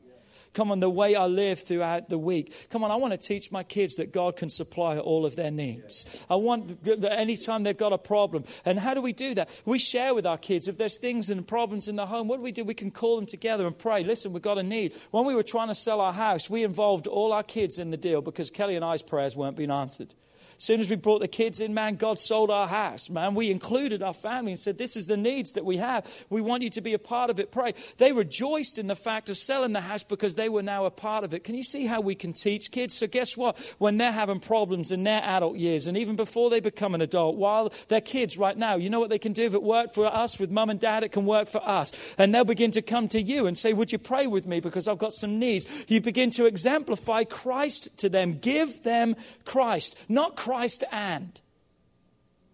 Come 0.53 0.71
on, 0.71 0.79
the 0.79 0.89
way 0.89 1.15
I 1.15 1.25
live 1.25 1.59
throughout 1.59 2.09
the 2.09 2.17
week. 2.17 2.67
Come 2.69 2.83
on, 2.83 2.91
I 2.91 2.95
want 2.95 3.13
to 3.13 3.17
teach 3.17 3.51
my 3.51 3.63
kids 3.63 3.95
that 3.95 4.11
God 4.11 4.35
can 4.35 4.49
supply 4.49 4.97
all 4.97 5.25
of 5.25 5.35
their 5.35 5.51
needs. 5.51 6.25
I 6.29 6.35
want 6.35 6.83
that 6.83 7.19
anytime 7.19 7.63
they've 7.63 7.77
got 7.77 7.93
a 7.93 7.97
problem. 7.97 8.43
And 8.65 8.79
how 8.79 8.93
do 8.93 9.01
we 9.01 9.13
do 9.13 9.33
that? 9.35 9.61
We 9.65 9.79
share 9.79 10.13
with 10.13 10.25
our 10.25 10.37
kids. 10.37 10.67
If 10.67 10.77
there's 10.77 10.97
things 10.97 11.29
and 11.29 11.47
problems 11.47 11.87
in 11.87 11.95
the 11.95 12.05
home, 12.05 12.27
what 12.27 12.37
do 12.37 12.43
we 12.43 12.51
do? 12.51 12.63
We 12.63 12.73
can 12.73 12.91
call 12.91 13.15
them 13.15 13.25
together 13.25 13.67
and 13.67 13.77
pray. 13.77 14.03
Listen, 14.03 14.33
we've 14.33 14.41
got 14.41 14.57
a 14.57 14.63
need. 14.63 14.93
When 15.11 15.25
we 15.25 15.35
were 15.35 15.43
trying 15.43 15.67
to 15.67 15.75
sell 15.75 16.01
our 16.01 16.13
house, 16.13 16.49
we 16.49 16.63
involved 16.63 17.07
all 17.07 17.33
our 17.33 17.43
kids 17.43 17.79
in 17.79 17.91
the 17.91 17.97
deal 17.97 18.21
because 18.21 18.49
Kelly 18.49 18.75
and 18.75 18.85
I's 18.85 19.01
prayers 19.01 19.35
weren't 19.35 19.57
being 19.57 19.71
answered. 19.71 20.13
Soon 20.59 20.81
as 20.81 20.89
we 20.89 20.95
brought 20.95 21.19
the 21.19 21.27
kids 21.27 21.59
in, 21.59 21.75
man, 21.75 21.95
God 21.95 22.17
sold 22.17 22.49
our 22.49 22.67
house, 22.67 23.11
man. 23.11 23.35
We 23.35 23.51
included 23.51 24.01
our 24.01 24.13
family 24.13 24.53
and 24.53 24.59
said, 24.59 24.79
This 24.79 24.95
is 24.95 25.05
the 25.05 25.15
needs 25.15 25.53
that 25.53 25.63
we 25.63 25.77
have. 25.77 26.25
We 26.31 26.41
want 26.41 26.63
you 26.63 26.71
to 26.71 26.81
be 26.81 26.95
a 26.95 26.99
part 26.99 27.29
of 27.29 27.39
it. 27.39 27.51
Pray. 27.51 27.75
They 27.99 28.11
rejoiced 28.11 28.79
in 28.79 28.87
the 28.87 28.95
fact 28.95 29.29
of 29.29 29.37
selling 29.37 29.73
the 29.73 29.81
house 29.81 30.01
because 30.01 30.33
they 30.33 30.49
were 30.49 30.63
now 30.63 30.85
a 30.85 30.91
part 30.91 31.23
of 31.23 31.35
it. 31.35 31.43
Can 31.43 31.53
you 31.53 31.63
see 31.63 31.85
how 31.85 32.01
we 32.01 32.15
can 32.15 32.33
teach 32.33 32.71
kids? 32.71 32.95
So, 32.95 33.05
guess 33.05 33.37
what? 33.37 33.59
When 33.77 33.97
they're 33.97 34.11
having 34.11 34.39
problems 34.39 34.91
in 34.91 35.03
their 35.03 35.21
adult 35.23 35.57
years 35.57 35.85
and 35.85 35.95
even 35.95 36.15
before 36.15 36.49
they 36.49 36.59
become 36.59 36.95
an 36.95 37.01
adult, 37.01 37.35
while 37.35 37.71
they're 37.87 38.01
kids 38.01 38.35
right 38.35 38.57
now, 38.57 38.77
you 38.77 38.89
know 38.89 38.99
what 38.99 39.11
they 39.11 39.19
can 39.19 39.33
do? 39.33 39.43
If 39.43 39.53
it 39.53 39.61
worked 39.61 39.93
for 39.93 40.07
us 40.07 40.39
with 40.39 40.49
mum 40.49 40.71
and 40.71 40.79
dad, 40.79 41.03
it 41.03 41.11
can 41.11 41.27
work 41.27 41.47
for 41.47 41.61
us. 41.63 42.15
And 42.17 42.33
they'll 42.33 42.45
begin 42.45 42.71
to 42.71 42.81
come 42.81 43.07
to 43.09 43.21
you 43.21 43.45
and 43.45 43.55
say, 43.55 43.73
Would 43.73 43.91
you 43.91 43.99
pray 43.99 44.25
with 44.25 44.47
me 44.47 44.59
because 44.59 44.87
I've 44.87 44.97
got 44.97 45.13
some 45.13 45.37
needs? 45.37 45.85
You 45.87 46.01
begin 46.01 46.31
to 46.31 46.47
exemplify 46.47 47.25
Christ 47.25 47.95
to 47.99 48.09
them. 48.09 48.39
Give 48.39 48.81
them 48.81 49.15
Christ, 49.45 50.03
not 50.09 50.35
Christ 50.35 50.46
and, 50.91 51.39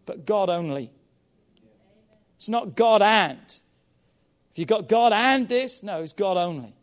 but 0.06 0.26
God 0.26 0.50
only. 0.50 0.92
It's 2.36 2.50
not 2.50 2.76
God 2.76 3.02
and. 3.02 3.40
If 4.52 4.60
you've 4.60 4.68
got 4.68 4.88
God 4.88 5.14
and 5.14 5.48
this, 5.48 5.82
no, 5.82 6.02
it's 6.02 6.14
God 6.14 6.38
only. 6.38 6.74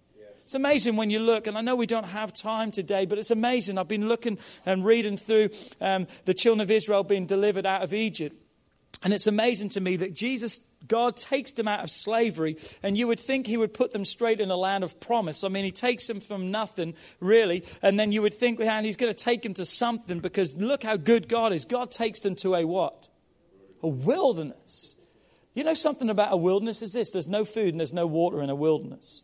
It's 0.50 0.56
amazing 0.56 0.96
when 0.96 1.10
you 1.10 1.20
look, 1.20 1.46
and 1.46 1.56
I 1.56 1.60
know 1.60 1.76
we 1.76 1.86
don't 1.86 2.08
have 2.08 2.32
time 2.32 2.72
today, 2.72 3.06
but 3.06 3.18
it's 3.18 3.30
amazing. 3.30 3.78
I've 3.78 3.86
been 3.86 4.08
looking 4.08 4.36
and 4.66 4.84
reading 4.84 5.16
through 5.16 5.50
um, 5.80 6.08
the 6.24 6.34
children 6.34 6.60
of 6.60 6.72
Israel 6.72 7.04
being 7.04 7.24
delivered 7.24 7.66
out 7.66 7.82
of 7.82 7.94
Egypt. 7.94 8.34
And 9.02 9.14
it's 9.14 9.26
amazing 9.26 9.70
to 9.70 9.80
me 9.80 9.96
that 9.96 10.14
Jesus, 10.14 10.60
God 10.86 11.16
takes 11.16 11.54
them 11.54 11.66
out 11.66 11.82
of 11.82 11.90
slavery, 11.90 12.56
and 12.82 12.98
you 12.98 13.06
would 13.06 13.18
think 13.18 13.46
He 13.46 13.56
would 13.56 13.72
put 13.72 13.92
them 13.92 14.04
straight 14.04 14.40
in 14.40 14.50
a 14.50 14.56
land 14.56 14.84
of 14.84 15.00
promise. 15.00 15.42
I 15.42 15.48
mean, 15.48 15.64
He 15.64 15.70
takes 15.70 16.06
them 16.06 16.20
from 16.20 16.50
nothing, 16.50 16.94
really, 17.18 17.64
and 17.80 17.98
then 17.98 18.12
you 18.12 18.20
would 18.20 18.34
think, 18.34 18.58
man, 18.58 18.84
He's 18.84 18.96
going 18.96 19.12
to 19.12 19.24
take 19.24 19.42
them 19.42 19.54
to 19.54 19.64
something 19.64 20.20
because 20.20 20.54
look 20.54 20.82
how 20.82 20.96
good 20.96 21.28
God 21.28 21.52
is. 21.52 21.64
God 21.64 21.90
takes 21.90 22.20
them 22.20 22.34
to 22.36 22.54
a 22.54 22.66
what? 22.66 23.08
A 23.82 23.88
wilderness. 23.88 24.96
You 25.54 25.64
know 25.64 25.74
something 25.74 26.10
about 26.10 26.32
a 26.32 26.36
wilderness 26.36 26.82
is 26.82 26.92
this 26.92 27.10
there's 27.10 27.28
no 27.28 27.44
food 27.44 27.68
and 27.68 27.80
there's 27.80 27.94
no 27.94 28.06
water 28.06 28.42
in 28.42 28.50
a 28.50 28.54
wilderness. 28.54 29.22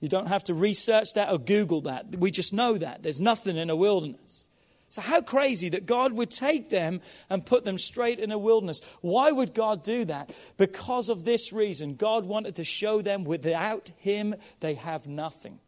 You 0.00 0.08
don't 0.08 0.28
have 0.28 0.44
to 0.44 0.54
research 0.54 1.14
that 1.14 1.30
or 1.30 1.38
Google 1.38 1.82
that. 1.82 2.16
We 2.16 2.30
just 2.30 2.52
know 2.52 2.78
that. 2.78 3.02
There's 3.02 3.20
nothing 3.20 3.56
in 3.56 3.70
a 3.70 3.76
wilderness. 3.76 4.48
So, 4.92 5.00
how 5.00 5.22
crazy 5.22 5.70
that 5.70 5.86
God 5.86 6.12
would 6.12 6.30
take 6.30 6.68
them 6.68 7.00
and 7.30 7.46
put 7.46 7.64
them 7.64 7.78
straight 7.78 8.18
in 8.18 8.30
a 8.30 8.36
wilderness. 8.36 8.82
Why 9.00 9.32
would 9.32 9.54
God 9.54 9.82
do 9.82 10.04
that? 10.04 10.36
Because 10.58 11.08
of 11.08 11.24
this 11.24 11.50
reason. 11.50 11.94
God 11.94 12.26
wanted 12.26 12.56
to 12.56 12.64
show 12.64 13.00
them 13.00 13.24
without 13.24 13.90
Him, 13.96 14.34
they 14.60 14.74
have 14.74 15.06
nothing. 15.06 15.60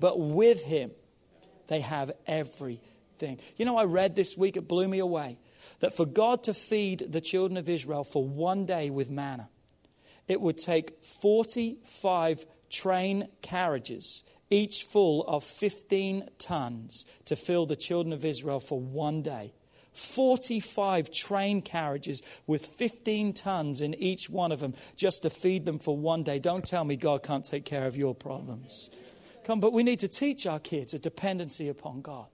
But 0.00 0.18
with 0.18 0.64
Him, 0.64 0.90
they 1.68 1.78
have 1.78 2.10
everything. 2.26 3.38
You 3.56 3.66
know, 3.66 3.76
I 3.76 3.84
read 3.84 4.16
this 4.16 4.36
week, 4.36 4.56
it 4.56 4.66
blew 4.66 4.88
me 4.88 4.98
away, 4.98 5.38
that 5.78 5.96
for 5.96 6.04
God 6.04 6.42
to 6.44 6.52
feed 6.52 7.06
the 7.08 7.20
children 7.20 7.56
of 7.56 7.68
Israel 7.68 8.02
for 8.02 8.24
one 8.24 8.66
day 8.66 8.90
with 8.90 9.10
manna, 9.10 9.48
it 10.26 10.40
would 10.40 10.58
take 10.58 11.04
45 11.04 12.46
train 12.68 13.28
carriages 13.42 14.24
each 14.50 14.84
full 14.84 15.24
of 15.26 15.44
15 15.44 16.28
tons 16.38 17.06
to 17.24 17.36
fill 17.36 17.66
the 17.66 17.76
children 17.76 18.12
of 18.12 18.24
Israel 18.24 18.60
for 18.60 18.80
one 18.80 19.22
day. 19.22 19.52
45 19.92 21.10
train 21.10 21.62
carriages 21.62 22.22
with 22.46 22.64
15 22.64 23.32
tons 23.32 23.80
in 23.80 23.94
each 23.94 24.30
one 24.30 24.52
of 24.52 24.60
them 24.60 24.74
just 24.96 25.22
to 25.22 25.30
feed 25.30 25.64
them 25.64 25.78
for 25.78 25.96
one 25.96 26.22
day. 26.22 26.38
Don't 26.38 26.64
tell 26.64 26.84
me 26.84 26.96
God 26.96 27.22
can't 27.22 27.44
take 27.44 27.64
care 27.64 27.86
of 27.86 27.96
your 27.96 28.14
problems. 28.14 28.90
Come, 29.44 29.60
but 29.60 29.72
we 29.72 29.82
need 29.82 30.00
to 30.00 30.08
teach 30.08 30.46
our 30.46 30.60
kids 30.60 30.94
a 30.94 30.98
dependency 30.98 31.68
upon 31.68 32.02
God. 32.02 32.28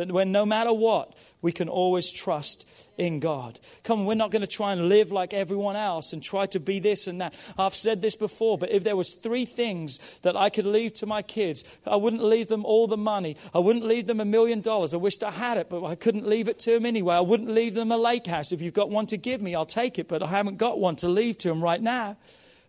That 0.00 0.10
when 0.10 0.32
no 0.32 0.46
matter 0.46 0.72
what, 0.72 1.14
we 1.42 1.52
can 1.52 1.68
always 1.68 2.10
trust 2.10 2.66
in 2.96 3.20
God. 3.20 3.60
Come, 3.84 4.06
we're 4.06 4.14
not 4.14 4.30
going 4.30 4.40
to 4.40 4.48
try 4.48 4.72
and 4.72 4.88
live 4.88 5.12
like 5.12 5.34
everyone 5.34 5.76
else 5.76 6.14
and 6.14 6.22
try 6.22 6.46
to 6.46 6.58
be 6.58 6.78
this 6.78 7.06
and 7.06 7.20
that. 7.20 7.34
I've 7.58 7.74
said 7.74 8.00
this 8.00 8.16
before, 8.16 8.56
but 8.56 8.70
if 8.70 8.82
there 8.82 8.96
was 8.96 9.12
three 9.12 9.44
things 9.44 9.98
that 10.22 10.38
I 10.38 10.48
could 10.48 10.64
leave 10.64 10.94
to 10.94 11.06
my 11.06 11.20
kids, 11.20 11.64
I 11.86 11.96
wouldn't 11.96 12.22
leave 12.22 12.48
them 12.48 12.64
all 12.64 12.86
the 12.86 12.96
money. 12.96 13.36
I 13.52 13.58
wouldn't 13.58 13.84
leave 13.84 14.06
them 14.06 14.20
a 14.20 14.24
million 14.24 14.62
dollars. 14.62 14.94
I 14.94 14.96
wished 14.96 15.22
I 15.22 15.32
had 15.32 15.58
it, 15.58 15.68
but 15.68 15.84
I 15.84 15.96
couldn't 15.96 16.26
leave 16.26 16.48
it 16.48 16.58
to 16.60 16.70
them 16.70 16.86
anyway. 16.86 17.16
I 17.16 17.20
wouldn't 17.20 17.50
leave 17.50 17.74
them 17.74 17.92
a 17.92 17.98
lake 17.98 18.26
house. 18.26 18.52
If 18.52 18.62
you've 18.62 18.72
got 18.72 18.88
one 18.88 19.04
to 19.08 19.18
give 19.18 19.42
me, 19.42 19.54
I'll 19.54 19.66
take 19.66 19.98
it, 19.98 20.08
but 20.08 20.22
I 20.22 20.28
haven't 20.28 20.56
got 20.56 20.78
one 20.78 20.96
to 20.96 21.08
leave 21.08 21.36
to 21.38 21.48
them 21.48 21.62
right 21.62 21.82
now. 21.82 22.16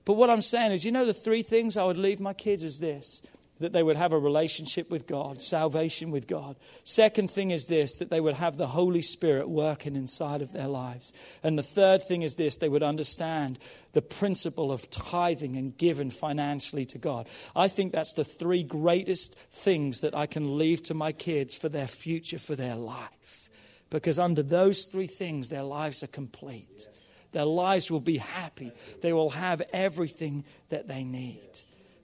But 0.04 0.16
what 0.16 0.30
I'm 0.30 0.42
saying 0.42 0.74
is, 0.74 0.84
you 0.84 0.92
know, 0.92 1.06
the 1.06 1.14
three 1.14 1.44
things 1.44 1.78
I 1.78 1.86
would 1.86 1.98
leave 1.98 2.20
my 2.20 2.34
kids 2.34 2.66
is 2.66 2.82
this 2.82 3.22
that 3.62 3.74
they 3.74 3.84
would 3.84 3.96
have 3.96 4.14
a 4.14 4.20
relationship 4.20 4.90
with 4.90 5.08
God, 5.08 5.42
salvation 5.42 6.12
with 6.12 6.28
God. 6.28 6.56
Second 6.84 7.32
thing 7.32 7.52
is 7.52 7.68
this 7.68 7.98
that 7.98 8.10
they 8.10 8.20
would 8.20 8.36
have 8.36 8.58
the 8.58 8.68
Holy 8.68 9.02
Spirit 9.02 9.50
working 9.50 9.96
inside 9.96 10.42
of 10.42 10.54
their 10.54 10.68
lives. 10.68 11.14
And 11.44 11.58
the 11.58 11.64
third 11.64 12.04
thing 12.04 12.22
is 12.22 12.36
this 12.36 12.58
they 12.58 12.70
would 12.70 12.84
understand 12.84 13.60
the 13.94 14.02
principle 14.02 14.72
of 14.72 14.90
tithing 14.90 15.56
and 15.56 15.78
giving 15.78 16.10
financially 16.10 16.86
to 16.86 16.98
God. 16.98 17.28
I 17.56 17.68
think 17.68 17.92
that's 17.92 18.14
the 18.14 18.24
three 18.24 18.64
greatest 18.64 19.38
things 19.38 20.02
that 20.02 20.16
I 20.16 20.26
can 20.26 20.58
leave 20.58 20.84
to 20.84 20.94
my 20.94 21.12
kids 21.12 21.56
for 21.56 21.70
their 21.70 21.88
future, 21.88 22.40
for 22.40 22.56
their 22.56 22.76
life. 22.76 23.50
Because 23.90 24.20
under 24.20 24.42
those 24.42 24.86
three 24.86 25.08
things, 25.08 25.50
their 25.50 25.64
lives 25.64 26.02
are 26.02 26.08
complete. 26.08 26.88
Their 27.32 27.46
lives 27.46 27.92
will 27.92 28.02
be 28.02 28.18
happy. 28.18 28.72
They 29.02 29.14
will 29.14 29.32
have 29.32 29.62
everything 29.74 30.46
that 30.70 30.88
they 30.88 31.04
need. 31.04 31.50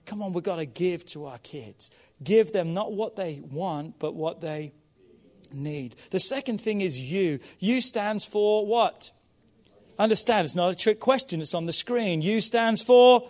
Come 0.08 0.24
on, 0.24 0.34
we've 0.34 0.43
got 0.43 0.56
to 0.56 0.65
give 0.65 1.06
to 1.08 1.26
our 1.26 1.38
kids. 1.39 1.91
Give 2.24 2.52
them 2.52 2.74
not 2.74 2.93
what 2.93 3.15
they 3.15 3.41
want, 3.43 4.00
but 4.00 4.15
what 4.15 4.41
they 4.41 4.72
need. 5.52 5.96
The 6.10 6.20
second 6.20 6.62
thing 6.62 6.82
is 6.82 6.98
you. 6.98 7.39
You 7.60 7.82
stands 7.82 8.26
for 8.26 8.65
what? 8.65 9.12
Understand. 10.00 10.46
It's 10.46 10.56
not 10.56 10.72
a 10.72 10.76
trick 10.76 11.00
question, 11.00 11.41
it's 11.41 11.54
on 11.54 11.65
the 11.65 11.74
screen. 11.74 12.22
You 12.22 12.41
stands 12.41 12.82
for 12.82 13.28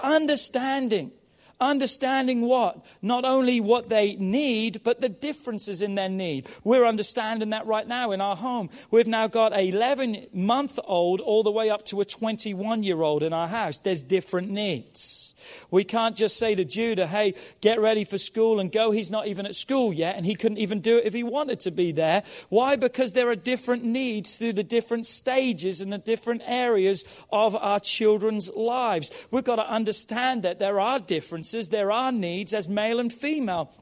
understanding. 0.00 1.12
Understanding 1.60 2.42
what? 2.42 2.84
Not 3.02 3.24
only 3.24 3.60
what 3.60 3.88
they 3.88 4.14
need, 4.14 4.82
but 4.84 5.00
the 5.00 5.08
differences 5.08 5.82
in 5.82 5.96
their 5.96 6.08
need. 6.08 6.48
We're 6.62 6.86
understanding 6.86 7.50
that 7.50 7.66
right 7.66 7.86
now 7.86 8.12
in 8.12 8.20
our 8.20 8.36
home. 8.36 8.70
We've 8.92 9.08
now 9.08 9.26
got 9.26 9.52
a 9.52 9.68
11 9.68 10.28
month 10.32 10.78
old 10.84 11.20
all 11.20 11.42
the 11.42 11.50
way 11.50 11.68
up 11.68 11.84
to 11.86 12.00
a 12.00 12.04
21 12.04 12.84
year 12.84 13.02
old 13.02 13.24
in 13.24 13.32
our 13.32 13.48
house. 13.48 13.78
There's 13.80 14.02
different 14.02 14.50
needs. 14.50 15.34
We 15.70 15.84
can't 15.84 16.16
just 16.16 16.36
say 16.36 16.54
to 16.54 16.64
Judah, 16.64 17.06
hey, 17.06 17.34
get 17.60 17.80
ready 17.80 18.04
for 18.04 18.18
school 18.18 18.60
and 18.60 18.72
go. 18.72 18.90
He's 18.90 19.10
not 19.10 19.26
even 19.26 19.46
at 19.46 19.54
school 19.54 19.92
yet, 19.92 20.16
and 20.16 20.24
he 20.24 20.34
couldn't 20.34 20.58
even 20.58 20.80
do 20.80 20.98
it 20.98 21.04
if 21.04 21.14
he 21.14 21.22
wanted 21.22 21.60
to 21.60 21.70
be 21.70 21.92
there. 21.92 22.22
Why? 22.48 22.76
Because 22.76 23.12
there 23.12 23.28
are 23.28 23.36
different 23.36 23.84
needs 23.84 24.36
through 24.36 24.54
the 24.54 24.64
different 24.64 25.06
stages 25.06 25.80
and 25.80 25.92
the 25.92 25.98
different 25.98 26.42
areas 26.46 27.22
of 27.30 27.54
our 27.56 27.80
children's 27.80 28.50
lives. 28.54 29.26
We've 29.30 29.44
got 29.44 29.56
to 29.56 29.70
understand 29.70 30.42
that 30.42 30.58
there 30.58 30.80
are 30.80 30.98
differences, 30.98 31.68
there 31.68 31.92
are 31.92 32.12
needs 32.12 32.54
as 32.54 32.68
male 32.68 33.00
and 33.00 33.12
female 33.12 33.72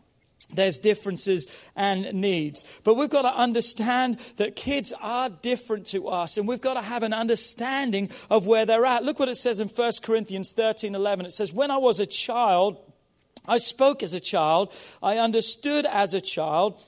there's 0.55 0.79
differences 0.79 1.47
and 1.75 2.13
needs. 2.15 2.65
But 2.85 2.95
we've 2.95 3.11
got 3.11 3.23
to 3.23 3.35
understand 3.35 4.19
that 4.37 4.57
kids 4.57 4.93
are 5.03 5.29
different 5.29 5.87
to 5.87 6.09
us, 6.09 6.37
and 6.37 6.47
we've 6.47 6.61
got 6.61 6.75
to 6.75 6.83
have 6.83 7.03
an 7.03 7.13
understanding 7.13 8.11
of 8.31 8.47
where 8.47 8.65
they're 8.65 8.87
at. 8.87 9.05
Look 9.05 9.19
what 9.19 9.29
it 9.29 9.37
says 9.37 9.61
in 9.61 9.69
1 9.69 9.93
Corinthians 10.03 10.53
13 10.53 10.95
11. 10.95 11.27
It 11.27 11.33
says, 11.33 11.53
When 11.53 11.71
I 11.71 11.79
was 11.79 11.99
a 12.01 12.07
child, 12.07 12.79
I 13.49 13.59
spoke 13.59 14.03
as 14.03 14.13
a 14.13 14.21
child, 14.21 14.73
I 15.03 15.19
understood 15.19 15.87
as 15.87 16.15
a 16.15 16.21
child. 16.21 16.81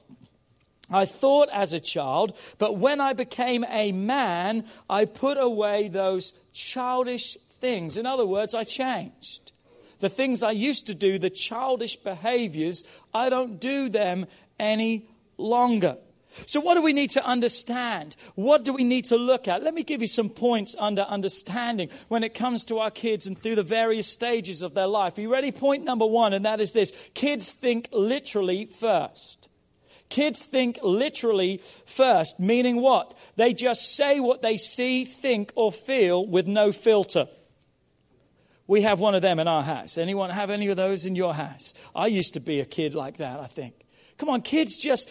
I 0.90 1.04
thought 1.04 1.50
as 1.52 1.74
a 1.74 1.80
child, 1.80 2.34
but 2.56 2.78
when 2.78 2.98
I 2.98 3.12
became 3.12 3.62
a 3.68 3.92
man, 3.92 4.64
I 4.88 5.04
put 5.04 5.36
away 5.36 5.88
those 5.88 6.32
childish 6.54 7.36
things. 7.50 7.98
In 7.98 8.06
other 8.06 8.24
words, 8.24 8.54
I 8.54 8.64
changed. 8.64 9.52
The 10.00 10.08
things 10.08 10.42
I 10.42 10.52
used 10.52 10.86
to 10.86 10.94
do, 10.94 11.18
the 11.18 11.30
childish 11.30 11.96
behaviors, 11.96 12.84
I 13.12 13.30
don't 13.30 13.60
do 13.60 13.88
them 13.88 14.26
any 14.58 15.06
longer. 15.36 15.96
So, 16.46 16.60
what 16.60 16.74
do 16.74 16.82
we 16.82 16.92
need 16.92 17.10
to 17.12 17.24
understand? 17.24 18.14
What 18.34 18.64
do 18.64 18.72
we 18.72 18.84
need 18.84 19.06
to 19.06 19.16
look 19.16 19.48
at? 19.48 19.62
Let 19.62 19.74
me 19.74 19.82
give 19.82 20.02
you 20.02 20.08
some 20.08 20.28
points 20.28 20.76
under 20.78 21.02
understanding 21.02 21.88
when 22.08 22.22
it 22.22 22.34
comes 22.34 22.64
to 22.66 22.78
our 22.78 22.90
kids 22.90 23.26
and 23.26 23.36
through 23.36 23.56
the 23.56 23.62
various 23.62 24.06
stages 24.06 24.62
of 24.62 24.74
their 24.74 24.86
life. 24.86 25.18
Are 25.18 25.20
you 25.20 25.32
ready? 25.32 25.50
Point 25.50 25.84
number 25.84 26.06
one, 26.06 26.32
and 26.32 26.44
that 26.44 26.60
is 26.60 26.72
this 26.72 27.10
kids 27.14 27.50
think 27.50 27.88
literally 27.92 28.66
first. 28.66 29.48
Kids 30.08 30.44
think 30.44 30.78
literally 30.82 31.60
first, 31.84 32.40
meaning 32.40 32.80
what? 32.80 33.14
They 33.36 33.52
just 33.52 33.94
say 33.94 34.20
what 34.20 34.40
they 34.40 34.56
see, 34.56 35.04
think, 35.04 35.52
or 35.54 35.70
feel 35.70 36.26
with 36.26 36.46
no 36.46 36.72
filter. 36.72 37.26
We 38.68 38.82
have 38.82 39.00
one 39.00 39.16
of 39.16 39.22
them 39.22 39.40
in 39.40 39.48
our 39.48 39.62
house. 39.64 39.98
Anyone 39.98 40.30
have 40.30 40.50
any 40.50 40.68
of 40.68 40.76
those 40.76 41.06
in 41.06 41.16
your 41.16 41.34
house? 41.34 41.74
I 41.96 42.06
used 42.06 42.34
to 42.34 42.40
be 42.40 42.60
a 42.60 42.64
kid 42.64 42.94
like 42.94 43.16
that, 43.16 43.40
I 43.40 43.46
think. 43.46 43.74
Come 44.18 44.28
on, 44.28 44.42
kids 44.42 44.76
just 44.76 45.10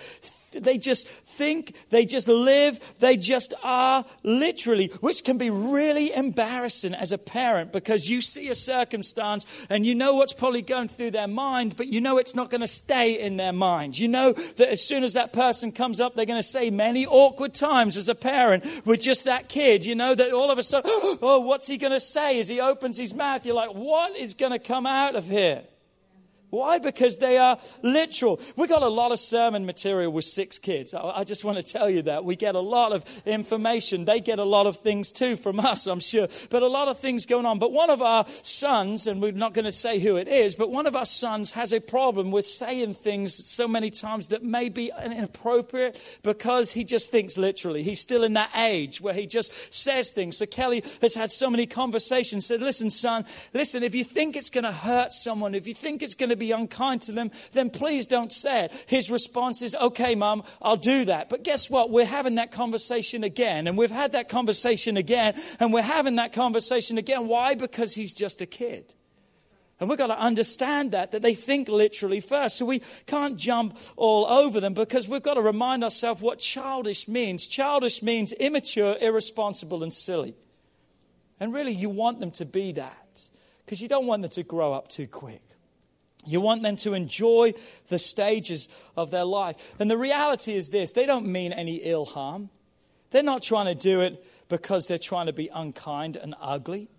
they 0.51 0.77
just 0.77 1.07
think, 1.37 1.75
they 1.89 2.05
just 2.05 2.27
live, 2.27 2.79
they 2.99 3.15
just 3.15 3.53
are 3.63 4.03
literally, 4.23 4.87
which 5.01 5.23
can 5.23 5.37
be 5.37 5.49
really 5.49 6.13
embarrassing 6.13 6.93
as 6.93 7.11
a 7.11 7.17
parent 7.17 7.71
because 7.71 8.09
you 8.09 8.21
see 8.21 8.49
a 8.49 8.55
circumstance 8.55 9.45
and 9.69 9.85
you 9.85 9.93
know 9.93 10.15
what's 10.15 10.33
probably 10.33 10.61
going 10.61 10.87
through 10.87 11.11
their 11.11 11.27
mind, 11.27 11.77
but 11.77 11.87
you 11.87 12.01
know 12.01 12.17
it's 12.17 12.35
not 12.35 12.49
going 12.49 12.61
to 12.61 12.67
stay 12.67 13.19
in 13.19 13.37
their 13.37 13.53
mind. 13.53 13.97
You 13.97 14.07
know 14.07 14.33
that 14.33 14.69
as 14.69 14.81
soon 14.85 15.03
as 15.03 15.13
that 15.13 15.31
person 15.31 15.71
comes 15.71 16.01
up, 16.01 16.15
they're 16.15 16.25
going 16.25 16.39
to 16.39 16.43
say 16.43 16.69
many 16.69 17.05
awkward 17.05 17.53
times 17.53 17.97
as 17.97 18.09
a 18.09 18.15
parent 18.15 18.65
with 18.85 19.01
just 19.01 19.25
that 19.25 19.47
kid. 19.47 19.85
You 19.85 19.95
know 19.95 20.15
that 20.15 20.33
all 20.33 20.51
of 20.51 20.57
a 20.57 20.63
sudden, 20.63 20.89
oh, 21.21 21.41
what's 21.41 21.67
he 21.67 21.77
going 21.77 21.93
to 21.93 21.99
say? 21.99 22.39
As 22.39 22.47
he 22.47 22.59
opens 22.59 22.97
his 22.97 23.13
mouth, 23.13 23.45
you're 23.45 23.55
like, 23.55 23.73
what 23.73 24.17
is 24.17 24.33
going 24.33 24.51
to 24.51 24.59
come 24.59 24.85
out 24.85 25.15
of 25.15 25.25
here? 25.25 25.63
Why? 26.49 26.79
Because 26.79 27.17
they 27.17 27.37
are 27.37 27.59
literal. 27.81 28.39
We 28.55 28.67
got 28.67 28.81
a 28.81 28.87
lot 28.87 29.11
of 29.11 29.19
sermon 29.19 29.65
material 29.65 30.11
with 30.11 30.23
six 30.23 30.57
kids. 30.57 30.93
I 30.93 31.25
just 31.25 31.43
want 31.43 31.57
to 31.57 31.63
tell 31.63 31.89
you 31.89 32.03
that. 32.03 32.23
We 32.23 32.37
get 32.37 32.55
a 32.55 32.59
lot 32.59 32.93
of 32.93 33.03
information. 33.25 34.05
They 34.05 34.21
get 34.21 34.39
a 34.39 34.45
lot 34.45 34.65
of 34.65 34.77
things 34.77 35.11
too 35.11 35.35
from 35.35 35.59
us, 35.59 35.87
I'm 35.87 35.99
sure. 35.99 36.29
But 36.49 36.63
a 36.63 36.67
lot 36.67 36.87
of 36.87 36.99
things 36.99 37.25
going 37.25 37.45
on. 37.45 37.59
But 37.59 37.73
one 37.73 37.89
of 37.89 38.01
our 38.01 38.25
sons, 38.43 39.07
and 39.07 39.21
we're 39.21 39.33
not 39.33 39.53
going 39.53 39.65
to 39.65 39.73
say 39.73 39.99
who 39.99 40.15
it 40.15 40.29
is, 40.29 40.55
but 40.55 40.71
one 40.71 40.87
of 40.87 40.95
our 40.95 41.05
sons 41.05 41.51
has 41.51 41.73
a 41.73 41.81
problem 41.81 42.31
with 42.31 42.45
saying 42.45 42.93
things 42.93 43.33
so 43.33 43.67
many 43.67 43.89
times 43.89 44.29
that 44.29 44.41
may 44.41 44.69
be 44.69 44.89
inappropriate 45.03 46.19
because 46.23 46.71
he 46.71 46.85
just 46.85 47.11
thinks 47.11 47.37
literally. 47.37 47.83
He's 47.83 47.99
still 47.99 48.23
in 48.23 48.33
that 48.33 48.51
age 48.55 49.01
where 49.01 49.13
he 49.13 49.27
just 49.27 49.73
says 49.73 50.11
things. 50.11 50.37
So 50.37 50.45
Kelly 50.45 50.81
has 51.01 51.13
had 51.13 51.29
so 51.29 51.49
many 51.49 51.65
conversations, 51.65 52.45
said, 52.45 52.61
listen, 52.61 52.89
son, 52.89 53.25
listen, 53.53 53.83
if 53.83 53.93
you 53.93 54.05
think 54.05 54.37
it's 54.37 54.49
going 54.49 54.63
to 54.63 54.71
hurt 54.71 55.11
someone, 55.11 55.53
if 55.53 55.67
you 55.67 55.73
think 55.73 56.01
it's 56.01 56.15
going 56.15 56.29
to 56.29 56.36
be 56.37 56.51
unkind 56.51 57.01
to 57.03 57.11
them, 57.11 57.31
then 57.53 57.69
please 57.69 58.07
don't 58.07 58.31
say 58.31 58.65
it. 58.65 58.85
His 58.87 59.11
response 59.11 59.61
is, 59.61 59.75
okay, 59.75 60.15
mum, 60.15 60.43
I'll 60.61 60.77
do 60.77 61.05
that. 61.05 61.29
But 61.29 61.43
guess 61.43 61.69
what? 61.69 61.89
We're 61.89 62.05
having 62.05 62.35
that 62.35 62.51
conversation 62.51 63.23
again. 63.23 63.67
And 63.67 63.77
we've 63.77 63.91
had 63.91 64.13
that 64.13 64.29
conversation 64.29 64.97
again. 64.97 65.35
And 65.59 65.73
we're 65.73 65.81
having 65.81 66.15
that 66.15 66.33
conversation 66.33 66.97
again. 66.97 67.27
Why? 67.27 67.55
Because 67.55 67.93
he's 67.93 68.13
just 68.13 68.41
a 68.41 68.45
kid. 68.45 68.93
And 69.79 69.89
we've 69.89 69.97
got 69.97 70.07
to 70.07 70.19
understand 70.19 70.91
that, 70.91 71.11
that 71.11 71.21
they 71.21 71.35
think 71.35 71.67
literally 71.67 72.19
first. 72.19 72.57
So 72.57 72.65
we 72.65 72.81
can't 73.05 73.37
jump 73.37 73.77
all 73.95 74.25
over 74.25 74.59
them 74.59 74.73
because 74.73 75.07
we've 75.07 75.21
got 75.21 75.35
to 75.35 75.41
remind 75.41 75.83
ourselves 75.83 76.21
what 76.21 76.39
childish 76.39 77.07
means. 77.07 77.47
Childish 77.47 78.01
means 78.01 78.33
immature, 78.33 78.97
irresponsible, 78.99 79.83
and 79.83 79.93
silly. 79.93 80.35
And 81.39 81.53
really, 81.53 81.73
you 81.73 81.91
want 81.91 82.19
them 82.19 82.31
to 82.31 82.45
be 82.45 82.71
that 82.73 83.27
because 83.65 83.79
you 83.79 83.87
don't 83.87 84.07
want 84.07 84.23
them 84.23 84.31
to 84.31 84.43
grow 84.43 84.73
up 84.73 84.87
too 84.87 85.05
quick. 85.05 85.43
You 86.27 86.41
want 86.41 86.63
them 86.63 86.75
to 86.77 86.93
enjoy 86.93 87.53
the 87.87 87.97
stages 87.97 88.69
of 88.95 89.11
their 89.11 89.23
life. 89.23 89.75
And 89.79 89.89
the 89.89 89.97
reality 89.97 90.53
is 90.53 90.69
this 90.69 90.93
they 90.93 91.05
don't 91.05 91.27
mean 91.27 91.53
any 91.53 91.77
ill 91.77 92.05
harm. 92.05 92.49
They're 93.11 93.23
not 93.23 93.41
trying 93.41 93.67
to 93.67 93.75
do 93.75 94.01
it 94.01 94.23
because 94.49 94.87
they're 94.87 94.97
trying 94.97 95.27
to 95.27 95.33
be 95.33 95.49
unkind 95.53 96.15
and 96.15 96.35
ugly. 96.41 96.89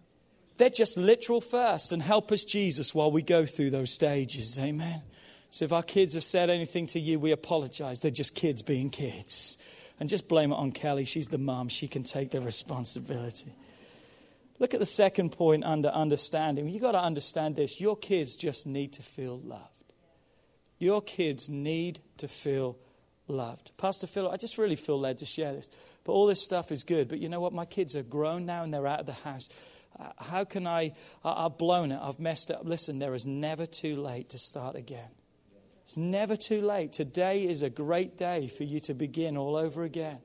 They're 0.56 0.70
just 0.70 0.96
literal 0.96 1.40
first 1.40 1.92
and 1.92 2.02
help 2.02 2.32
us, 2.32 2.44
Jesus, 2.44 2.94
while 2.94 3.10
we 3.10 3.22
go 3.22 3.46
through 3.46 3.70
those 3.70 3.92
stages. 3.92 4.58
Amen. 4.58 5.02
So 5.50 5.64
if 5.64 5.72
our 5.72 5.82
kids 5.82 6.14
have 6.14 6.24
said 6.24 6.50
anything 6.50 6.86
to 6.88 7.00
you, 7.00 7.18
we 7.18 7.30
apologize. 7.30 8.00
They're 8.00 8.10
just 8.10 8.34
kids 8.34 8.62
being 8.62 8.90
kids. 8.90 9.56
And 10.00 10.08
just 10.08 10.28
blame 10.28 10.52
it 10.52 10.56
on 10.56 10.72
Kelly. 10.72 11.04
She's 11.04 11.28
the 11.28 11.38
mom, 11.38 11.68
she 11.68 11.88
can 11.88 12.02
take 12.02 12.30
the 12.30 12.40
responsibility. 12.40 13.52
Look 14.58 14.74
at 14.74 14.80
the 14.80 14.86
second 14.86 15.30
point 15.30 15.64
under 15.64 15.88
understanding. 15.88 16.68
You've 16.68 16.82
got 16.82 16.92
to 16.92 17.02
understand 17.02 17.56
this. 17.56 17.80
Your 17.80 17.96
kids 17.96 18.34
just 18.34 18.66
need 18.66 18.92
to 18.94 19.02
feel 19.02 19.38
loved. 19.38 19.62
Your 20.78 21.00
kids 21.00 21.48
need 21.48 22.00
to 22.18 22.28
feel 22.28 22.76
loved. 23.28 23.70
Pastor 23.76 24.06
Phil, 24.06 24.28
I 24.28 24.36
just 24.36 24.58
really 24.58 24.76
feel 24.76 24.98
led 24.98 25.18
to 25.18 25.26
share 25.26 25.52
this. 25.52 25.70
But 26.04 26.12
all 26.12 26.26
this 26.26 26.42
stuff 26.42 26.72
is 26.72 26.82
good. 26.82 27.08
But 27.08 27.20
you 27.20 27.28
know 27.28 27.40
what? 27.40 27.52
My 27.52 27.64
kids 27.64 27.94
are 27.94 28.02
grown 28.02 28.46
now 28.46 28.64
and 28.64 28.74
they're 28.74 28.86
out 28.86 29.00
of 29.00 29.06
the 29.06 29.12
house. 29.12 29.48
Uh, 29.98 30.10
how 30.18 30.44
can 30.44 30.66
I? 30.66 30.92
I've 31.24 31.58
blown 31.58 31.92
it. 31.92 32.00
I've 32.02 32.18
messed 32.18 32.50
up. 32.50 32.62
Listen, 32.64 32.98
there 32.98 33.14
is 33.14 33.26
never 33.26 33.66
too 33.66 33.96
late 33.96 34.30
to 34.30 34.38
start 34.38 34.76
again. 34.76 35.10
It's 35.84 35.96
never 35.96 36.36
too 36.36 36.62
late. 36.62 36.92
Today 36.92 37.44
is 37.44 37.62
a 37.62 37.70
great 37.70 38.18
day 38.18 38.48
for 38.48 38.64
you 38.64 38.80
to 38.80 38.94
begin 38.94 39.36
all 39.36 39.56
over 39.56 39.84
again 39.84 40.18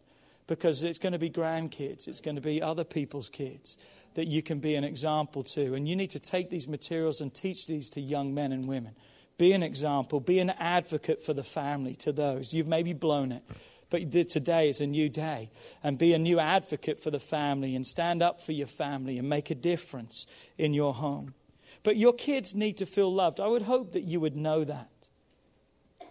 because 0.46 0.84
it's 0.84 1.00
going 1.00 1.14
to 1.14 1.20
be 1.20 1.30
grandkids, 1.30 2.08
it's 2.08 2.20
going 2.20 2.36
to 2.36 2.42
be 2.42 2.62
other 2.62 2.84
people's 2.84 3.30
kids 3.30 3.78
that 4.16 4.28
you 4.28 4.42
can 4.42 4.60
be 4.60 4.76
an 4.76 4.84
example 4.84 5.44
to. 5.44 5.74
And 5.74 5.88
you 5.88 5.96
need 5.96 6.12
to 6.12 6.20
take 6.20 6.50
these 6.50 6.68
materials 6.68 7.22
and 7.22 7.34
teach 7.34 7.68
these 7.68 7.90
to 7.92 8.02
young 8.02 8.34
men 8.34 8.52
and 8.52 8.68
women. 8.68 8.96
Be 9.38 9.54
an 9.54 9.64
example, 9.64 10.20
be 10.20 10.40
an 10.40 10.52
advocate 10.52 11.22
for 11.22 11.34
the 11.34 11.44
family 11.44 11.96
to 11.96 12.12
those. 12.12 12.54
You've 12.54 12.68
maybe 12.68 12.94
blown 12.94 13.32
it, 13.32 13.44
but 13.90 14.12
today 14.30 14.70
is 14.70 14.80
a 14.80 14.88
new 14.88 15.10
day. 15.10 15.50
And 15.84 15.98
be 15.98 16.14
a 16.14 16.20
new 16.20 16.40
advocate 16.40 17.00
for 17.00 17.12
the 17.12 17.20
family 17.20 17.76
and 17.76 17.86
stand 17.86 18.22
up 18.22 18.42
for 18.42 18.52
your 18.52 18.68
family 18.68 19.18
and 19.18 19.28
make 19.28 19.50
a 19.50 19.56
difference 19.56 20.28
in 20.58 20.74
your 20.74 20.94
home. 20.94 21.34
But 21.82 21.98
your 21.98 22.14
kids 22.14 22.56
need 22.56 22.78
to 22.78 22.86
feel 22.86 23.14
loved. 23.14 23.40
I 23.40 23.48
would 23.48 23.64
hope 23.64 23.94
that 23.94 24.04
you 24.04 24.20
would 24.20 24.36
know 24.36 24.64
that. 24.64 24.90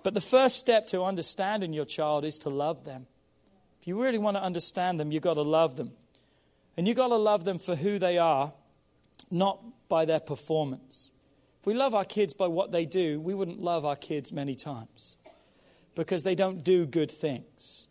But 0.03 0.15
the 0.15 0.21
first 0.21 0.57
step 0.57 0.89
to 0.89 1.05
understanding 1.05 1.73
your 1.73 1.85
child 1.85 2.25
is 2.25 2.37
to 2.39 2.51
love 2.51 2.85
them. 2.85 3.07
If 3.81 3.87
you 3.87 4.03
really 4.03 4.19
want 4.19 4.37
to 4.37 4.43
understand 4.43 4.99
them, 4.99 5.13
you've 5.13 5.23
got 5.23 5.35
to 5.35 5.43
love 5.43 5.77
them. 5.77 5.93
And 6.77 6.89
you've 6.89 6.97
got 6.97 7.09
to 7.09 7.17
love 7.17 7.45
them 7.45 7.59
for 7.59 7.77
who 7.77 7.99
they 7.99 8.19
are, 8.19 8.53
not 9.31 9.63
by 9.89 10.05
their 10.05 10.21
performance. 10.21 11.13
If 11.61 11.67
we 11.67 11.75
love 11.75 11.95
our 11.95 12.05
kids 12.05 12.33
by 12.33 12.49
what 12.49 12.73
they 12.73 12.87
do, 12.87 13.21
we 13.21 13.35
wouldn't 13.35 13.61
love 13.61 13.85
our 13.85 13.97
kids 13.97 14.33
many 14.33 14.55
times 14.55 15.19
because 15.95 16.25
they 16.25 16.35
don't 16.35 16.65
do 16.65 16.87
good 16.87 17.11
things. 17.11 17.89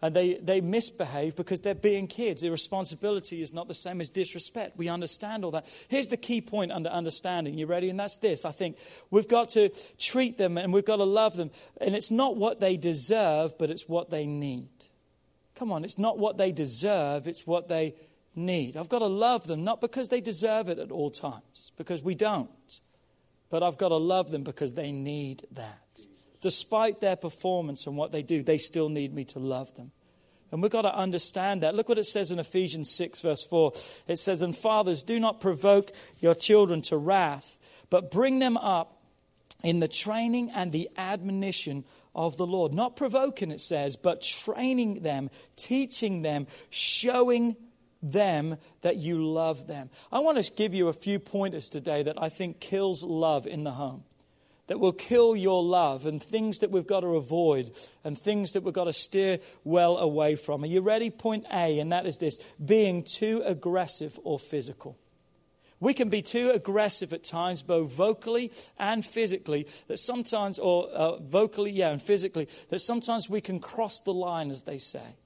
And 0.00 0.14
they, 0.14 0.34
they 0.34 0.60
misbehave 0.60 1.34
because 1.34 1.60
they're 1.60 1.74
being 1.74 2.06
kids. 2.06 2.44
Irresponsibility 2.44 3.42
is 3.42 3.52
not 3.52 3.66
the 3.66 3.74
same 3.74 4.00
as 4.00 4.10
disrespect. 4.10 4.76
We 4.76 4.88
understand 4.88 5.44
all 5.44 5.50
that. 5.52 5.66
Here's 5.88 6.08
the 6.08 6.16
key 6.16 6.40
point 6.40 6.70
under 6.70 6.88
understanding. 6.88 7.58
You 7.58 7.66
ready? 7.66 7.88
And 7.88 7.98
that's 7.98 8.18
this. 8.18 8.44
I 8.44 8.52
think 8.52 8.78
we've 9.10 9.26
got 9.26 9.48
to 9.50 9.70
treat 9.98 10.38
them 10.38 10.56
and 10.56 10.72
we've 10.72 10.84
got 10.84 10.96
to 10.96 11.04
love 11.04 11.36
them. 11.36 11.50
And 11.80 11.96
it's 11.96 12.12
not 12.12 12.36
what 12.36 12.60
they 12.60 12.76
deserve, 12.76 13.58
but 13.58 13.70
it's 13.70 13.88
what 13.88 14.10
they 14.10 14.24
need. 14.24 14.68
Come 15.56 15.72
on, 15.72 15.82
it's 15.84 15.98
not 15.98 16.18
what 16.18 16.38
they 16.38 16.52
deserve, 16.52 17.26
it's 17.26 17.44
what 17.44 17.68
they 17.68 17.96
need. 18.38 18.76
I've 18.76 18.88
got 18.88 19.00
to 19.00 19.06
love 19.06 19.46
them, 19.46 19.64
not 19.64 19.80
because 19.80 20.08
they 20.08 20.20
deserve 20.20 20.68
it 20.68 20.78
at 20.78 20.90
all 20.90 21.10
times, 21.10 21.72
because 21.76 22.02
we 22.02 22.14
don't. 22.14 22.80
But 23.50 23.62
I've 23.62 23.78
got 23.78 23.88
to 23.88 23.96
love 23.96 24.30
them 24.30 24.42
because 24.42 24.74
they 24.74 24.92
need 24.92 25.46
that 25.52 26.06
despite 26.40 27.00
their 27.00 27.16
performance 27.16 27.86
and 27.86 27.96
what 27.96 28.12
they 28.12 28.22
do, 28.22 28.42
they 28.42 28.58
still 28.58 28.88
need 28.88 29.14
me 29.14 29.24
to 29.26 29.38
love 29.38 29.74
them. 29.74 29.92
And 30.50 30.62
we've 30.62 30.72
got 30.72 30.82
to 30.82 30.94
understand 30.94 31.62
that. 31.62 31.74
Look 31.74 31.88
what 31.88 31.98
it 31.98 32.04
says 32.04 32.30
in 32.30 32.38
Ephesians 32.38 32.90
6, 32.90 33.20
verse 33.20 33.42
4. 33.42 33.72
It 34.06 34.16
says, 34.16 34.40
And 34.40 34.56
fathers, 34.56 35.02
do 35.02 35.20
not 35.20 35.40
provoke 35.40 35.92
your 36.20 36.34
children 36.34 36.80
to 36.82 36.96
wrath, 36.96 37.58
but 37.90 38.10
bring 38.10 38.38
them 38.38 38.56
up 38.56 39.02
in 39.62 39.80
the 39.80 39.88
training 39.88 40.50
and 40.54 40.72
the 40.72 40.88
admonition 40.96 41.84
of 42.14 42.38
the 42.38 42.46
Lord. 42.46 42.72
Not 42.72 42.96
provoking, 42.96 43.50
it 43.50 43.60
says, 43.60 43.96
but 43.96 44.22
training 44.22 45.02
them, 45.02 45.28
teaching 45.56 46.22
them, 46.22 46.46
showing 46.70 47.56
them 48.02 48.56
that 48.82 48.96
you 48.96 49.24
love 49.24 49.66
them. 49.66 49.90
I 50.12 50.20
want 50.20 50.42
to 50.42 50.52
give 50.52 50.74
you 50.74 50.88
a 50.88 50.92
few 50.92 51.18
pointers 51.18 51.68
today 51.68 52.02
that 52.02 52.20
I 52.20 52.28
think 52.28 52.60
kills 52.60 53.02
love 53.04 53.46
in 53.46 53.64
the 53.64 53.72
home 53.72 54.04
that 54.68 54.78
will 54.78 54.92
kill 54.92 55.34
your 55.34 55.62
love 55.62 56.06
and 56.06 56.22
things 56.22 56.60
that 56.60 56.70
we've 56.70 56.86
got 56.86 57.00
to 57.00 57.16
avoid 57.16 57.72
and 58.04 58.16
things 58.16 58.52
that 58.52 58.62
we've 58.62 58.74
got 58.74 58.84
to 58.84 58.92
steer 58.92 59.38
well 59.64 59.96
away 59.98 60.36
from. 60.36 60.62
Are 60.62 60.66
you 60.66 60.80
ready? 60.80 61.10
Point 61.10 61.46
A, 61.52 61.80
and 61.80 61.90
that 61.90 62.06
is 62.06 62.18
this 62.18 62.38
being 62.64 63.02
too 63.02 63.42
aggressive 63.44 64.18
or 64.22 64.38
physical. 64.38 64.96
We 65.80 65.94
can 65.94 66.08
be 66.08 66.22
too 66.22 66.50
aggressive 66.50 67.12
at 67.12 67.24
times, 67.24 67.62
both 67.62 67.92
vocally 67.92 68.52
and 68.78 69.04
physically, 69.04 69.66
that 69.86 69.98
sometimes, 69.98 70.58
or 70.58 70.88
uh, 70.88 71.16
vocally, 71.18 71.70
yeah, 71.70 71.90
and 71.90 72.02
physically, 72.02 72.48
that 72.68 72.80
sometimes 72.80 73.30
we 73.30 73.40
can 73.40 73.60
cross 73.60 74.00
the 74.00 74.12
line, 74.12 74.50
as 74.50 74.62
they 74.62 74.78
say. 74.78 75.16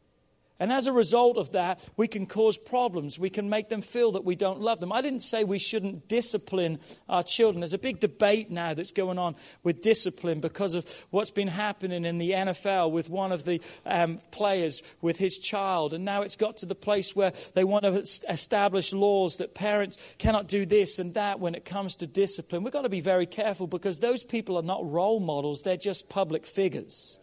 And 0.63 0.71
as 0.73 0.87
a 0.87 0.93
result 0.93 1.39
of 1.39 1.51
that, 1.53 1.85
we 1.97 2.07
can 2.07 2.25
cause 2.25 2.57
problems. 2.57 3.19
We 3.19 3.31
can 3.31 3.49
make 3.49 3.69
them 3.69 3.83
feel 3.83 4.13
that 4.13 4.25
we 4.25 4.37
don't 4.37 4.61
love 4.61 4.79
them. 4.79 4.93
I 4.93 5.03
didn't 5.03 5.23
say 5.23 5.43
we 5.43 5.59
shouldn't 5.59 6.07
discipline 6.07 6.79
our 7.09 7.25
children. 7.25 7.59
There's 7.59 7.73
a 7.73 7.79
big 7.79 7.99
debate 7.99 8.49
now 8.49 8.73
that's 8.73 8.93
going 8.93 9.19
on 9.19 9.35
with 9.65 9.83
discipline 9.83 10.39
because 10.39 10.77
of 10.77 11.05
what's 11.11 11.33
been 11.33 11.49
happening 11.49 12.05
in 12.05 12.19
the 12.19 12.31
NFL 12.31 12.93
with 12.93 13.11
one 13.11 13.33
of 13.33 13.45
the 13.45 13.61
um, 13.85 14.21
players 14.31 14.85
with 15.01 15.19
his 15.19 15.37
child. 15.41 15.95
And 15.95 16.05
now 16.05 16.23
it's 16.23 16.37
got 16.37 16.59
to 16.59 16.67
the 16.67 16.77
place 16.77 17.17
where 17.17 17.33
they 17.57 17.65
want 17.65 17.83
to 17.83 17.95
establish 18.31 18.93
laws 18.93 19.39
that 19.39 19.57
parents 19.57 20.15
cannot 20.19 20.47
do 20.47 20.65
this 20.65 21.01
and 21.01 21.15
that 21.15 21.41
when 21.41 21.57
it 21.57 21.65
comes 21.65 21.97
to 21.97 22.07
discipline. 22.07 22.63
We've 22.63 22.73
got 22.73 22.83
to 22.83 22.89
be 22.89 23.01
very 23.01 23.27
careful 23.27 23.67
because 23.67 23.99
those 23.99 24.23
people 24.23 24.57
are 24.57 24.63
not 24.63 24.89
role 24.89 25.19
models, 25.19 25.65
they're 25.65 25.77
just 25.77 26.09
public 26.09 26.47
figures. 26.47 27.19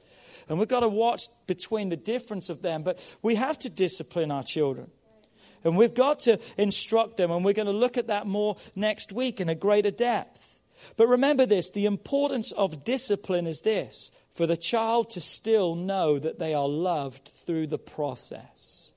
And 0.50 0.58
we've 0.58 0.68
got 0.68 0.80
to 0.80 0.90
watch 0.90 1.28
between 1.46 1.90
the 1.90 1.96
difference 1.96 2.50
of 2.50 2.64
them. 2.64 2.82
But 2.84 3.16
we 3.22 3.36
have 3.36 3.60
to 3.60 3.70
discipline 3.70 4.32
our 4.32 4.44
children. 4.44 4.90
And 5.64 5.78
we've 5.78 5.94
got 5.94 6.20
to 6.22 6.40
instruct 6.58 7.18
them. 7.18 7.32
And 7.32 7.46
we're 7.46 7.54
going 7.54 7.68
to 7.68 7.72
look 7.72 7.98
at 7.98 8.08
that 8.08 8.26
more 8.26 8.58
next 8.76 9.12
week 9.12 9.40
in 9.40 9.48
a 9.48 9.56
greater 9.56 9.92
depth. 9.92 10.60
But 10.98 11.08
remember 11.08 11.46
this 11.46 11.70
the 11.70 11.86
importance 11.86 12.52
of 12.52 12.84
discipline 12.84 13.48
is 13.48 13.62
this 13.62 14.12
for 14.34 14.48
the 14.48 14.58
child 14.58 15.10
to 15.12 15.22
still 15.22 15.76
know 15.76 16.18
that 16.18 16.40
they 16.40 16.54
are 16.54 16.68
loved 16.68 17.28
through 17.28 17.68
the 17.68 17.78
process. 17.78 18.92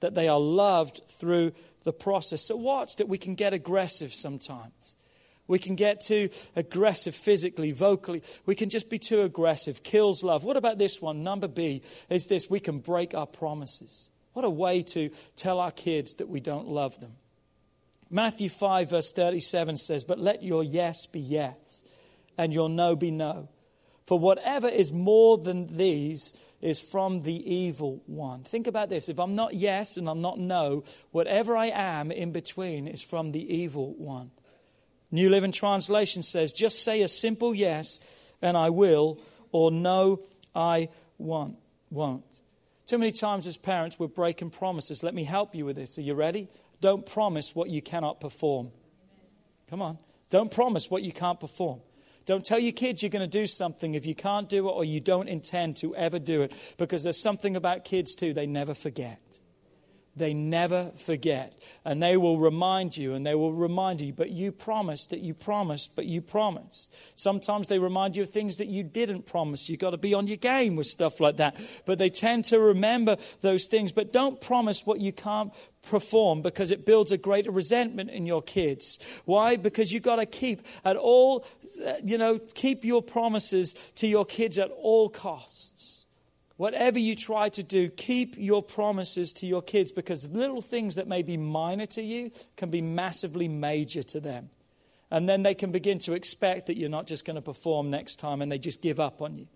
That 0.00 0.14
they 0.14 0.28
are 0.28 0.40
loved 0.40 1.02
through 1.06 1.52
the 1.84 1.92
process. 1.92 2.42
So 2.42 2.56
watch 2.56 2.96
that 2.96 3.08
we 3.08 3.18
can 3.18 3.34
get 3.34 3.52
aggressive 3.52 4.12
sometimes. 4.12 4.96
We 5.50 5.58
can 5.58 5.74
get 5.74 6.00
too 6.00 6.28
aggressive 6.54 7.12
physically, 7.12 7.72
vocally. 7.72 8.22
We 8.46 8.54
can 8.54 8.70
just 8.70 8.88
be 8.88 9.00
too 9.00 9.22
aggressive. 9.22 9.82
Kills 9.82 10.22
love. 10.22 10.44
What 10.44 10.56
about 10.56 10.78
this 10.78 11.02
one? 11.02 11.24
Number 11.24 11.48
B 11.48 11.82
is 12.08 12.28
this 12.28 12.48
we 12.48 12.60
can 12.60 12.78
break 12.78 13.14
our 13.14 13.26
promises. 13.26 14.10
What 14.32 14.44
a 14.44 14.48
way 14.48 14.84
to 14.94 15.10
tell 15.34 15.58
our 15.58 15.72
kids 15.72 16.14
that 16.14 16.28
we 16.28 16.38
don't 16.38 16.68
love 16.68 17.00
them. 17.00 17.16
Matthew 18.08 18.48
5, 18.48 18.90
verse 18.90 19.12
37 19.12 19.76
says, 19.76 20.04
But 20.04 20.20
let 20.20 20.44
your 20.44 20.62
yes 20.62 21.06
be 21.06 21.18
yes, 21.18 21.82
and 22.38 22.52
your 22.52 22.68
no 22.68 22.94
be 22.94 23.10
no. 23.10 23.48
For 24.06 24.20
whatever 24.20 24.68
is 24.68 24.92
more 24.92 25.36
than 25.36 25.76
these 25.76 26.32
is 26.60 26.78
from 26.78 27.24
the 27.24 27.52
evil 27.52 28.04
one. 28.06 28.44
Think 28.44 28.68
about 28.68 28.88
this. 28.88 29.08
If 29.08 29.18
I'm 29.18 29.34
not 29.34 29.54
yes 29.54 29.96
and 29.96 30.08
I'm 30.08 30.22
not 30.22 30.38
no, 30.38 30.84
whatever 31.10 31.56
I 31.56 31.72
am 31.74 32.12
in 32.12 32.30
between 32.30 32.86
is 32.86 33.02
from 33.02 33.32
the 33.32 33.52
evil 33.52 33.94
one. 33.94 34.30
New 35.10 35.28
Living 35.28 35.52
Translation 35.52 36.22
says, 36.22 36.52
just 36.52 36.84
say 36.84 37.02
a 37.02 37.08
simple 37.08 37.54
yes 37.54 38.00
and 38.40 38.56
I 38.56 38.70
will, 38.70 39.18
or 39.52 39.70
no, 39.70 40.20
I 40.54 40.88
won't. 41.18 41.56
won't. 41.90 42.40
Too 42.86 42.98
many 42.98 43.12
times 43.12 43.46
as 43.46 43.56
parents, 43.56 43.98
we're 43.98 44.08
breaking 44.08 44.50
promises. 44.50 45.02
Let 45.02 45.14
me 45.14 45.24
help 45.24 45.54
you 45.54 45.64
with 45.64 45.76
this. 45.76 45.98
Are 45.98 46.02
you 46.02 46.14
ready? 46.14 46.48
Don't 46.80 47.04
promise 47.04 47.54
what 47.54 47.68
you 47.68 47.82
cannot 47.82 48.20
perform. 48.20 48.70
Come 49.68 49.82
on. 49.82 49.98
Don't 50.30 50.50
promise 50.50 50.90
what 50.90 51.02
you 51.02 51.12
can't 51.12 51.38
perform. 51.38 51.80
Don't 52.26 52.44
tell 52.44 52.58
your 52.58 52.72
kids 52.72 53.02
you're 53.02 53.10
going 53.10 53.28
to 53.28 53.38
do 53.38 53.46
something 53.46 53.94
if 53.94 54.06
you 54.06 54.14
can't 54.14 54.48
do 54.48 54.68
it 54.68 54.72
or 54.72 54.84
you 54.84 55.00
don't 55.00 55.28
intend 55.28 55.76
to 55.78 55.94
ever 55.96 56.18
do 56.18 56.42
it. 56.42 56.74
Because 56.78 57.02
there's 57.02 57.20
something 57.20 57.56
about 57.56 57.84
kids, 57.84 58.14
too, 58.14 58.32
they 58.32 58.46
never 58.46 58.74
forget 58.74 59.38
they 60.16 60.34
never 60.34 60.90
forget. 60.96 61.54
And 61.84 62.02
they 62.02 62.16
will 62.16 62.38
remind 62.38 62.96
you, 62.96 63.14
and 63.14 63.24
they 63.24 63.34
will 63.34 63.52
remind 63.52 64.00
you, 64.00 64.12
but 64.12 64.30
you 64.30 64.52
promised 64.52 65.10
that 65.10 65.20
you 65.20 65.34
promised, 65.34 65.94
but 65.94 66.06
you 66.06 66.20
promised. 66.20 66.94
Sometimes 67.14 67.68
they 67.68 67.78
remind 67.78 68.16
you 68.16 68.24
of 68.24 68.30
things 68.30 68.56
that 68.56 68.68
you 68.68 68.82
didn't 68.82 69.26
promise. 69.26 69.68
You've 69.68 69.80
got 69.80 69.90
to 69.90 69.96
be 69.98 70.14
on 70.14 70.26
your 70.26 70.36
game 70.36 70.76
with 70.76 70.86
stuff 70.86 71.20
like 71.20 71.36
that. 71.36 71.60
But 71.86 71.98
they 71.98 72.10
tend 72.10 72.44
to 72.46 72.58
remember 72.58 73.16
those 73.40 73.66
things. 73.66 73.92
But 73.92 74.12
don't 74.12 74.40
promise 74.40 74.84
what 74.84 75.00
you 75.00 75.12
can't 75.12 75.52
perform 75.88 76.42
because 76.42 76.70
it 76.70 76.84
builds 76.84 77.12
a 77.12 77.16
greater 77.16 77.50
resentment 77.50 78.10
in 78.10 78.26
your 78.26 78.42
kids. 78.42 78.98
Why? 79.24 79.56
Because 79.56 79.92
you've 79.92 80.02
got 80.02 80.16
to 80.16 80.26
keep 80.26 80.66
at 80.84 80.96
all, 80.96 81.46
you 82.04 82.18
know, 82.18 82.38
keep 82.54 82.84
your 82.84 83.02
promises 83.02 83.74
to 83.96 84.06
your 84.06 84.24
kids 84.24 84.58
at 84.58 84.70
all 84.70 85.08
costs. 85.08 85.99
Whatever 86.60 86.98
you 86.98 87.16
try 87.16 87.48
to 87.48 87.62
do, 87.62 87.88
keep 87.88 88.34
your 88.36 88.62
promises 88.62 89.32
to 89.32 89.46
your 89.46 89.62
kids 89.62 89.92
because 89.92 90.30
little 90.30 90.60
things 90.60 90.96
that 90.96 91.08
may 91.08 91.22
be 91.22 91.38
minor 91.38 91.86
to 91.86 92.02
you 92.02 92.32
can 92.54 92.68
be 92.68 92.82
massively 92.82 93.48
major 93.48 94.02
to 94.02 94.20
them. 94.20 94.50
And 95.10 95.26
then 95.26 95.42
they 95.42 95.54
can 95.54 95.72
begin 95.72 95.98
to 96.00 96.12
expect 96.12 96.66
that 96.66 96.76
you're 96.76 96.90
not 96.90 97.06
just 97.06 97.24
going 97.24 97.36
to 97.36 97.40
perform 97.40 97.88
next 97.88 98.16
time 98.16 98.42
and 98.42 98.52
they 98.52 98.58
just 98.58 98.82
give 98.82 99.00
up 99.00 99.22
on 99.22 99.38
you. 99.38 99.46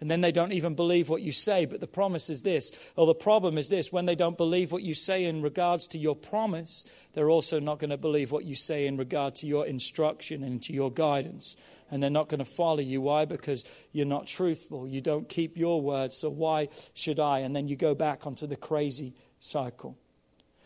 And 0.00 0.10
then 0.10 0.20
they 0.20 0.32
don't 0.32 0.52
even 0.52 0.74
believe 0.74 1.08
what 1.08 1.22
you 1.22 1.32
say. 1.32 1.64
But 1.66 1.80
the 1.80 1.86
promise 1.86 2.28
is 2.28 2.42
this, 2.42 2.72
or 2.96 3.06
the 3.06 3.14
problem 3.14 3.56
is 3.56 3.68
this 3.68 3.92
when 3.92 4.06
they 4.06 4.16
don't 4.16 4.36
believe 4.36 4.72
what 4.72 4.82
you 4.82 4.94
say 4.94 5.24
in 5.24 5.40
regards 5.40 5.86
to 5.88 5.98
your 5.98 6.16
promise, 6.16 6.84
they're 7.14 7.30
also 7.30 7.60
not 7.60 7.78
going 7.78 7.90
to 7.90 7.96
believe 7.96 8.32
what 8.32 8.44
you 8.44 8.54
say 8.54 8.86
in 8.86 8.96
regard 8.96 9.34
to 9.36 9.46
your 9.46 9.66
instruction 9.66 10.42
and 10.42 10.62
to 10.64 10.72
your 10.72 10.90
guidance 10.90 11.56
and 11.90 12.02
they're 12.02 12.10
not 12.10 12.28
going 12.28 12.40
to 12.40 12.44
follow 12.44 12.80
you. 12.80 13.00
Why? 13.00 13.24
Because 13.24 13.64
you're 13.92 14.04
not 14.04 14.26
truthful. 14.26 14.88
You 14.88 15.00
don't 15.00 15.28
keep 15.28 15.56
your 15.56 15.80
word, 15.80 16.12
so 16.12 16.28
why 16.28 16.68
should 16.92 17.20
I? 17.20 17.40
And 17.40 17.54
then 17.54 17.68
you 17.68 17.76
go 17.76 17.94
back 17.94 18.26
onto 18.26 18.48
the 18.48 18.56
crazy 18.56 19.14
cycle. 19.38 19.96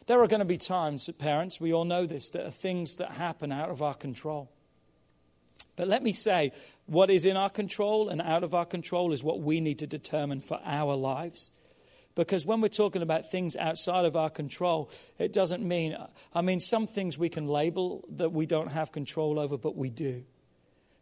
There 0.06 0.22
are 0.22 0.26
going 0.26 0.40
to 0.40 0.46
be 0.46 0.56
times, 0.56 1.10
parents, 1.18 1.60
we 1.60 1.74
all 1.74 1.84
know 1.84 2.06
this, 2.06 2.30
that 2.30 2.46
are 2.46 2.50
things 2.50 2.96
that 2.96 3.12
happen 3.12 3.52
out 3.52 3.68
of 3.68 3.82
our 3.82 3.92
control. 3.92 4.50
But 5.76 5.86
let 5.86 6.02
me 6.02 6.14
say, 6.14 6.52
what 6.88 7.10
is 7.10 7.26
in 7.26 7.36
our 7.36 7.50
control 7.50 8.08
and 8.08 8.22
out 8.22 8.42
of 8.42 8.54
our 8.54 8.64
control 8.64 9.12
is 9.12 9.22
what 9.22 9.40
we 9.40 9.60
need 9.60 9.78
to 9.80 9.86
determine 9.86 10.40
for 10.40 10.58
our 10.64 10.94
lives. 10.94 11.52
Because 12.14 12.46
when 12.46 12.60
we're 12.60 12.68
talking 12.68 13.02
about 13.02 13.30
things 13.30 13.56
outside 13.56 14.04
of 14.04 14.16
our 14.16 14.30
control, 14.30 14.90
it 15.18 15.32
doesn't 15.32 15.62
mean, 15.62 15.96
I 16.34 16.40
mean, 16.40 16.60
some 16.60 16.86
things 16.86 17.18
we 17.18 17.28
can 17.28 17.46
label 17.46 18.04
that 18.08 18.32
we 18.32 18.46
don't 18.46 18.72
have 18.72 18.90
control 18.90 19.38
over, 19.38 19.58
but 19.58 19.76
we 19.76 19.90
do. 19.90 20.24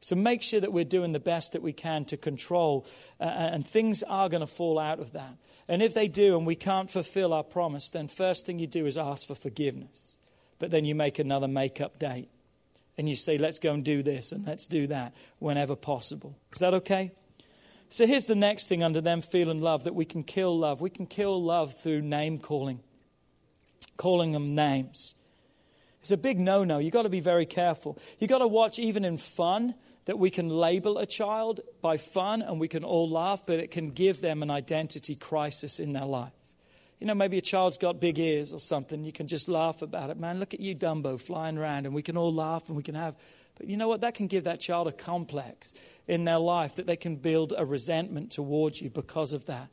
So 0.01 0.16
make 0.16 0.43
sure 0.43 0.61
that 0.61 0.72
we're 0.72 0.84
doing 0.84 1.12
the 1.12 1.20
best 1.20 1.53
that 1.53 1.62
we 1.62 1.72
can 1.72 2.05
to 2.07 2.16
control, 2.16 2.84
uh, 3.20 3.24
and 3.24 3.66
things 3.66 4.03
are 4.03 4.28
going 4.28 4.43
to 4.43 4.47
fall 4.47 4.78
out 4.78 5.01
of 5.01 5.12
that. 5.12 5.37
And 5.68 5.82
if 5.82 5.95
they 5.95 6.09
do 6.09 6.37
and 6.37 6.47
we 6.47 6.57
can't 6.57 6.91
fulfill 6.91 7.32
our 7.32 7.45
promise, 7.45 7.91
then 7.91 8.09
first 8.09 8.45
thing 8.45 8.59
you 8.59 8.66
do 8.66 8.87
is 8.87 8.99
ask 8.99 9.26
for 9.26 9.34
forgiveness. 9.34 10.18
But 10.59 10.70
then 10.70 10.84
you 10.84 10.95
make 10.95 11.18
another 11.18 11.49
make 11.49 11.80
up 11.80 11.99
date. 11.99 12.28
And 12.99 13.09
you 13.09 13.16
say, 13.16 13.38
let's 13.38 13.59
go 13.59 13.74
and 13.74 13.84
do 13.84 14.03
this 14.03 14.32
and 14.32 14.47
let's 14.47 14.66
do 14.66 14.86
that 14.86 15.14
whenever 15.38 15.76
possible. 15.76 16.36
Is 16.53 16.61
that 16.61 16.74
okay? 16.74 17.12
So 17.88 18.07
here's 18.07 18.26
the 18.26 18.34
next 18.34 18.68
thing 18.68 18.82
under 18.82 19.01
them 19.01 19.20
feeling 19.20 19.61
love 19.61 19.84
that 19.84 19.94
we 19.94 20.05
can 20.05 20.24
kill 20.24 20.59
love. 20.59 20.80
We 20.80 20.90
can 20.90 21.07
kill 21.07 21.42
love 21.42 21.74
through 21.74 22.03
name 22.03 22.38
calling, 22.38 22.80
calling 23.97 24.32
them 24.32 24.55
names. 24.55 25.14
It's 26.01 26.11
a 26.11 26.16
big 26.16 26.38
no 26.38 26.64
no. 26.64 26.78
You've 26.78 26.92
got 26.92 27.03
to 27.03 27.09
be 27.09 27.20
very 27.20 27.47
careful. 27.47 27.99
You've 28.18 28.30
got 28.30 28.38
to 28.38 28.47
watch, 28.47 28.78
even 28.78 29.05
in 29.05 29.16
fun, 29.16 29.74
that 30.07 30.18
we 30.18 30.30
can 30.30 30.49
label 30.49 30.99
a 30.99 31.07
child 31.07 31.61
by 31.82 31.97
fun 31.97 32.42
and 32.42 32.61
we 32.61 32.68
can 32.68 32.84
all 32.84 33.11
laugh, 33.11 33.44
but 33.44 33.59
it 33.61 33.70
can 33.70 33.90
give 33.90 34.20
them 34.20 34.42
an 34.42 34.51
identity 34.51 35.16
crisis 35.16 35.80
in 35.80 35.92
their 35.92 36.05
life. 36.05 36.32
You 36.99 37.07
know, 37.07 37.14
maybe 37.14 37.36
a 37.36 37.42
child's 37.42 37.76
got 37.76 38.01
big 38.01 38.18
ears 38.18 38.53
or 38.53 38.59
something. 38.59 39.05
You 39.05 39.12
can 39.12 39.26
just 39.26 39.49
laugh 39.49 39.82
about 39.82 40.11
it. 40.11 40.18
Man, 40.18 40.40
look 40.40 40.55
at 40.55 40.61
you, 40.61 40.74
Dumbo, 40.74 41.20
flying 41.20 41.59
around, 41.59 41.84
and 41.84 41.94
we 41.94 42.03
can 42.03 42.16
all 42.16 42.32
laugh 42.32 42.68
and 42.68 42.76
we 42.76 42.82
can 42.82 42.94
have. 42.94 43.16
But 43.59 43.68
you 43.68 43.76
know 43.76 43.88
what? 43.88 44.01
That 44.01 44.14
can 44.14 44.26
give 44.26 44.44
that 44.44 44.61
child 44.61 44.86
a 44.86 44.92
complex 44.92 45.74
in 46.07 46.24
their 46.24 46.38
life 46.38 46.76
that 46.76 46.86
they 46.86 46.97
can 46.97 47.16
build 47.16 47.53
a 47.57 47.64
resentment 47.64 48.30
towards 48.30 48.80
you 48.80 48.90
because 48.90 49.32
of 49.32 49.47
that. 49.47 49.68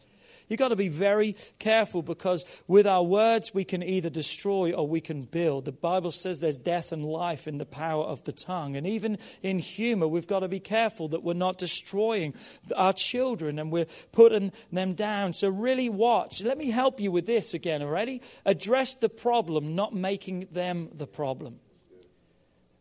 You've 0.48 0.60
got 0.60 0.70
to 0.70 0.76
be 0.76 0.90
very 0.90 1.36
careful 1.60 2.02
because 2.02 2.46
with 2.68 2.88
our 2.88 3.04
words 3.04 3.54
we 3.54 3.64
can 3.64 3.84
either 3.84 4.10
destroy 4.10 4.74
or 4.74 4.88
we 4.88 5.02
can 5.02 5.24
build. 5.24 5.66
The 5.66 5.72
Bible 5.72 6.12
says 6.12 6.40
there's 6.40 6.58
death 6.58 6.92
and 6.92 7.06
life 7.06 7.48
in 7.48 7.58
the 7.58 7.66
power 7.66 8.04
of 8.04 8.24
the 8.24 8.32
tongue. 8.32 8.76
And 8.76 8.86
even 8.86 9.18
in 9.42 9.60
humor, 9.60 10.08
we've 10.08 10.28
got 10.28 10.40
to 10.40 10.48
be 10.48 10.60
careful 10.60 11.08
that 11.10 11.24
we're 11.24 11.34
not 11.34 11.58
destroying 11.58 12.34
our 12.76 12.94
children 12.94 13.60
and 13.60 13.72
we're 13.72 13.88
putting 14.12 14.52
them 14.72 14.94
down. 14.94 15.34
So 15.34 15.50
really 15.50 15.90
watch. 15.90 16.44
Let 16.44 16.58
me 16.58 16.70
help 16.72 17.00
you 17.00 17.12
with 17.12 17.26
this 17.26 17.54
again, 17.54 17.82
already? 17.82 18.22
Address 18.46 18.96
the 18.96 19.10
problem, 19.10 19.76
not 19.76 19.94
making 19.94 20.48
them 20.52 20.90
the 20.94 21.08
problem. 21.08 21.60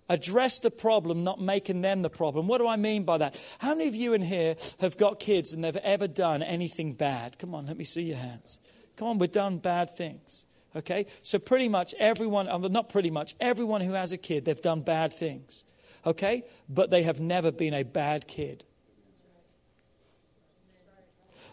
Address 0.08 0.58
the 0.58 0.70
problem, 0.70 1.24
not 1.24 1.40
making 1.40 1.80
them 1.82 2.02
the 2.02 2.10
problem. 2.10 2.46
What 2.46 2.58
do 2.58 2.66
I 2.66 2.76
mean 2.76 3.04
by 3.04 3.18
that? 3.18 3.40
How 3.60 3.74
many 3.74 3.88
of 3.88 3.94
you 3.94 4.12
in 4.12 4.22
here 4.22 4.56
have 4.80 4.96
got 4.96 5.20
kids 5.20 5.52
and 5.52 5.64
they've 5.64 5.76
ever 5.76 6.08
done 6.08 6.42
anything 6.42 6.92
bad? 6.92 7.38
Come 7.38 7.54
on, 7.54 7.66
let 7.66 7.76
me 7.76 7.84
see 7.84 8.02
your 8.02 8.18
hands. 8.18 8.60
Come 8.96 9.08
on, 9.08 9.18
we've 9.18 9.32
done 9.32 9.58
bad 9.58 9.96
things. 9.96 10.44
Okay? 10.74 11.06
So, 11.22 11.38
pretty 11.38 11.68
much 11.68 11.94
everyone, 11.98 12.48
uh, 12.48 12.58
not 12.58 12.88
pretty 12.88 13.10
much, 13.10 13.34
everyone 13.40 13.80
who 13.80 13.92
has 13.92 14.12
a 14.12 14.18
kid, 14.18 14.44
they've 14.44 14.60
done 14.60 14.80
bad 14.80 15.12
things. 15.12 15.64
Okay? 16.04 16.42
But 16.68 16.90
they 16.90 17.02
have 17.02 17.20
never 17.20 17.52
been 17.52 17.74
a 17.74 17.82
bad 17.82 18.26
kid. 18.26 18.64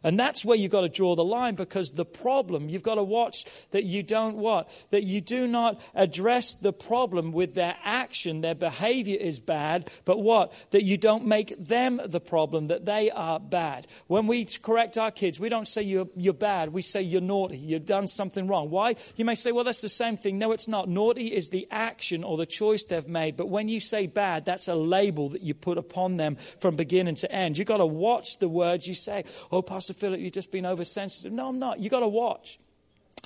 And 0.04 0.20
that's 0.20 0.46
where 0.46 0.58
you've 0.58 0.72
got 0.72 0.82
to 0.82 0.90
draw 0.90 1.16
the 1.16 1.24
line 1.24 1.56
because 1.56 1.92
the 1.92 2.06
problem, 2.06 2.70
you've 2.70 2.84
got 2.84 2.96
to 2.96 3.04
watch 3.04 3.46
that 3.72 3.84
you 3.84 4.04
don't 4.04 4.38
what? 4.38 4.70
That 4.92 5.04
you 5.04 5.22
do 5.22 5.48
not 5.48 5.82
address 5.94 6.54
the 6.54 6.74
problem 6.74 7.32
with 7.32 7.54
their 7.54 7.76
action. 7.84 8.42
Their 8.42 8.56
behavior 8.56 9.18
is 9.20 9.40
bad, 9.40 9.90
but 10.06 10.20
what? 10.20 10.54
That 10.72 10.84
you 10.84 10.98
don't 10.98 11.26
make 11.26 11.58
them 11.58 12.00
the 12.06 12.20
problem, 12.20 12.68
that 12.68 12.86
they 12.86 13.12
are 13.12 13.40
bad. 13.40 13.88
When 14.08 14.28
we 14.28 14.46
correct 14.46 14.98
our 14.98 15.12
kids, 15.12 15.40
we 15.40 15.50
don't 15.50 15.68
say 15.68 15.82
you're, 15.82 16.10
you're 16.16 16.34
bad. 16.34 16.74
We 16.74 16.82
say 16.82 17.02
you're 17.02 17.22
naughty. 17.22 17.58
You've 17.58 17.86
done 17.86 18.08
something 18.08 18.48
wrong. 18.48 18.70
Why? 18.70 18.96
You 19.16 19.26
may 19.26 19.36
say, 19.36 19.52
well, 19.52 19.64
that's 19.64 19.82
the 19.82 19.90
same 19.90 20.18
thing. 20.18 20.38
No, 20.38 20.52
it's 20.52 20.68
not. 20.68 20.90
Naughty 20.90 21.28
is 21.28 21.50
the 21.50 21.68
action 21.72 22.24
or 22.24 22.38
the 22.38 22.46
choice 22.46 22.84
they've 22.84 23.08
made. 23.08 23.38
But 23.38 23.50
when 23.50 23.70
you 23.70 23.80
say 23.80 24.08
bad, 24.08 24.46
that's 24.46 24.68
a 24.68 24.76
label 24.76 25.30
that 25.30 25.42
you 25.42 25.54
put 25.54 25.78
upon 25.78 26.18
them 26.18 26.36
from 26.60 26.76
beginning 26.76 27.16
to 27.16 27.32
end. 27.32 27.58
You've 27.58 27.68
got 27.68 27.78
to 27.78 27.86
watch 27.86 28.40
the 28.40 28.50
words 28.50 28.88
you 28.88 28.96
say. 28.96 29.26
Oh, 29.52 29.62
Pastor, 29.62 29.89
Pastor 29.90 30.02
Philip, 30.02 30.20
you've 30.20 30.34
just 30.34 30.52
been 30.52 30.68
oversensitive. 30.68 31.32
No, 31.32 31.48
I'm 31.48 31.58
not. 31.58 31.80
You've 31.80 31.90
got 31.90 32.02
to 32.02 32.08
watch. 32.08 32.60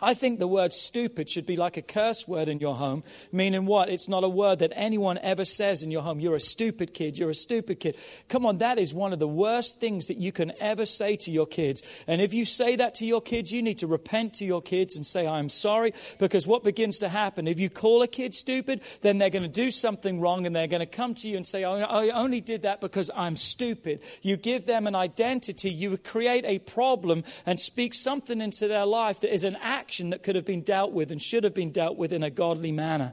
I 0.01 0.13
think 0.13 0.39
the 0.39 0.47
word 0.47 0.73
stupid 0.73 1.29
should 1.29 1.45
be 1.45 1.55
like 1.55 1.77
a 1.77 1.81
curse 1.81 2.27
word 2.27 2.47
in 2.47 2.59
your 2.59 2.75
home, 2.75 3.03
meaning 3.31 3.65
what? 3.65 3.89
It's 3.89 4.09
not 4.09 4.23
a 4.23 4.29
word 4.29 4.59
that 4.59 4.73
anyone 4.75 5.17
ever 5.19 5.45
says 5.45 5.83
in 5.83 5.91
your 5.91 6.01
home. 6.01 6.19
You're 6.19 6.35
a 6.35 6.41
stupid 6.41 6.93
kid. 6.93 7.17
You're 7.17 7.29
a 7.29 7.35
stupid 7.35 7.79
kid. 7.79 7.97
Come 8.27 8.45
on, 8.45 8.57
that 8.57 8.79
is 8.79 8.93
one 8.93 9.13
of 9.13 9.19
the 9.19 9.27
worst 9.27 9.79
things 9.79 10.07
that 10.07 10.17
you 10.17 10.31
can 10.31 10.51
ever 10.59 10.85
say 10.85 11.15
to 11.17 11.31
your 11.31 11.45
kids. 11.45 11.83
And 12.07 12.21
if 12.21 12.33
you 12.33 12.43
say 12.43 12.75
that 12.75 12.95
to 12.95 13.05
your 13.05 13.21
kids, 13.21 13.51
you 13.51 13.61
need 13.61 13.77
to 13.79 13.87
repent 13.87 14.33
to 14.35 14.45
your 14.45 14.61
kids 14.61 14.95
and 14.95 15.05
say, 15.05 15.27
I'm 15.27 15.49
sorry, 15.49 15.93
because 16.17 16.47
what 16.47 16.63
begins 16.63 16.99
to 16.99 17.09
happen, 17.09 17.47
if 17.47 17.59
you 17.59 17.69
call 17.69 18.01
a 18.01 18.07
kid 18.07 18.33
stupid, 18.35 18.81
then 19.01 19.19
they're 19.19 19.29
going 19.29 19.43
to 19.43 19.47
do 19.47 19.69
something 19.71 20.19
wrong 20.19 20.45
and 20.45 20.55
they're 20.55 20.67
going 20.67 20.79
to 20.79 20.85
come 20.85 21.13
to 21.15 21.27
you 21.27 21.37
and 21.37 21.45
say, 21.45 21.63
I 21.63 22.09
only 22.09 22.41
did 22.41 22.63
that 22.63 22.81
because 22.81 23.11
I'm 23.15 23.37
stupid. 23.37 24.01
You 24.21 24.37
give 24.37 24.65
them 24.65 24.87
an 24.87 24.95
identity, 24.95 25.69
you 25.69 25.95
create 25.97 26.45
a 26.45 26.59
problem 26.59 27.23
and 27.45 27.59
speak 27.59 27.93
something 27.93 28.41
into 28.41 28.67
their 28.67 28.85
life 28.85 29.19
that 29.21 29.33
is 29.33 29.43
an 29.43 29.57
act 29.61 29.82
action 29.83 30.11
that 30.11 30.23
could 30.23 30.37
have 30.37 30.45
been 30.45 30.61
dealt 30.61 30.93
with 30.93 31.11
and 31.11 31.21
should 31.21 31.43
have 31.43 31.53
been 31.53 31.71
dealt 31.71 31.97
with 31.97 32.13
in 32.13 32.23
a 32.23 32.29
godly 32.29 32.71
manner. 32.71 33.11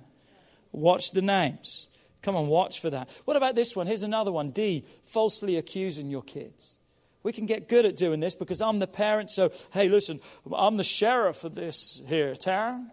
Watch 0.71 1.11
the 1.11 1.21
names. 1.21 1.89
Come 2.23 2.37
on, 2.37 2.47
watch 2.47 2.81
for 2.81 2.91
that. 2.91 3.11
What 3.25 3.37
about 3.37 3.57
this 3.57 3.75
one? 3.75 3.89
Here's 3.89 4.05
another 4.05 4.31
one 4.31 4.51
D, 4.51 4.85
falsely 5.05 5.57
accusing 5.57 6.11
your 6.11 6.23
kids. 6.23 6.79
We 7.25 7.33
can 7.33 7.47
get 7.47 7.68
good 7.68 7.85
at 7.85 7.97
doing 7.97 8.21
this 8.21 8.37
because 8.37 8.62
I'm 8.62 8.79
the 8.79 8.87
parent, 8.87 9.31
so 9.31 9.51
hey, 9.73 9.89
listen, 9.89 10.21
I'm 10.55 10.77
the 10.77 10.85
sheriff 10.85 11.43
of 11.43 11.57
this 11.57 12.03
here 12.07 12.37
town. 12.37 12.93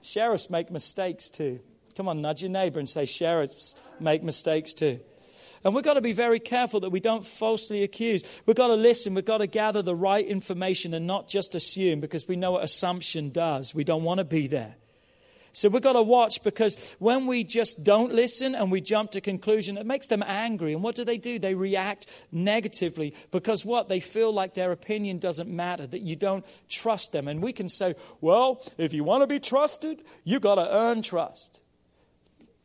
Sheriffs 0.00 0.48
make 0.48 0.70
mistakes 0.70 1.28
too. 1.28 1.60
Come 1.96 2.08
on, 2.08 2.22
nudge 2.22 2.42
your 2.42 2.50
neighbor 2.50 2.78
and 2.78 2.88
say, 2.88 3.04
Sheriffs 3.04 3.76
make 4.00 4.22
mistakes 4.22 4.72
too. 4.72 5.00
And 5.64 5.74
we've 5.74 5.84
got 5.84 5.94
to 5.94 6.00
be 6.00 6.12
very 6.12 6.40
careful 6.40 6.80
that 6.80 6.90
we 6.90 7.00
don't 7.00 7.24
falsely 7.24 7.82
accuse. 7.82 8.42
We've 8.46 8.56
got 8.56 8.68
to 8.68 8.74
listen. 8.74 9.14
We've 9.14 9.24
got 9.24 9.38
to 9.38 9.46
gather 9.46 9.82
the 9.82 9.94
right 9.94 10.26
information 10.26 10.92
and 10.94 11.06
not 11.06 11.28
just 11.28 11.54
assume 11.54 12.00
because 12.00 12.26
we 12.26 12.36
know 12.36 12.52
what 12.52 12.64
assumption 12.64 13.30
does. 13.30 13.74
We 13.74 13.84
don't 13.84 14.02
want 14.02 14.18
to 14.18 14.24
be 14.24 14.46
there. 14.48 14.74
So 15.54 15.68
we've 15.68 15.82
got 15.82 15.92
to 15.92 16.02
watch 16.02 16.42
because 16.42 16.96
when 16.98 17.26
we 17.26 17.44
just 17.44 17.84
don't 17.84 18.12
listen 18.12 18.54
and 18.54 18.72
we 18.72 18.80
jump 18.80 19.10
to 19.12 19.20
conclusion, 19.20 19.76
it 19.76 19.84
makes 19.84 20.06
them 20.06 20.24
angry. 20.26 20.72
And 20.72 20.82
what 20.82 20.94
do 20.94 21.04
they 21.04 21.18
do? 21.18 21.38
They 21.38 21.54
react 21.54 22.06
negatively 22.32 23.14
because 23.30 23.64
what? 23.64 23.88
They 23.88 24.00
feel 24.00 24.32
like 24.32 24.54
their 24.54 24.72
opinion 24.72 25.18
doesn't 25.18 25.50
matter, 25.50 25.86
that 25.86 26.00
you 26.00 26.16
don't 26.16 26.44
trust 26.70 27.12
them. 27.12 27.28
And 27.28 27.42
we 27.42 27.52
can 27.52 27.68
say, 27.68 27.94
well, 28.22 28.64
if 28.78 28.94
you 28.94 29.04
want 29.04 29.22
to 29.22 29.26
be 29.26 29.38
trusted, 29.38 30.02
you've 30.24 30.42
got 30.42 30.54
to 30.54 30.74
earn 30.74 31.02
trust. 31.02 31.60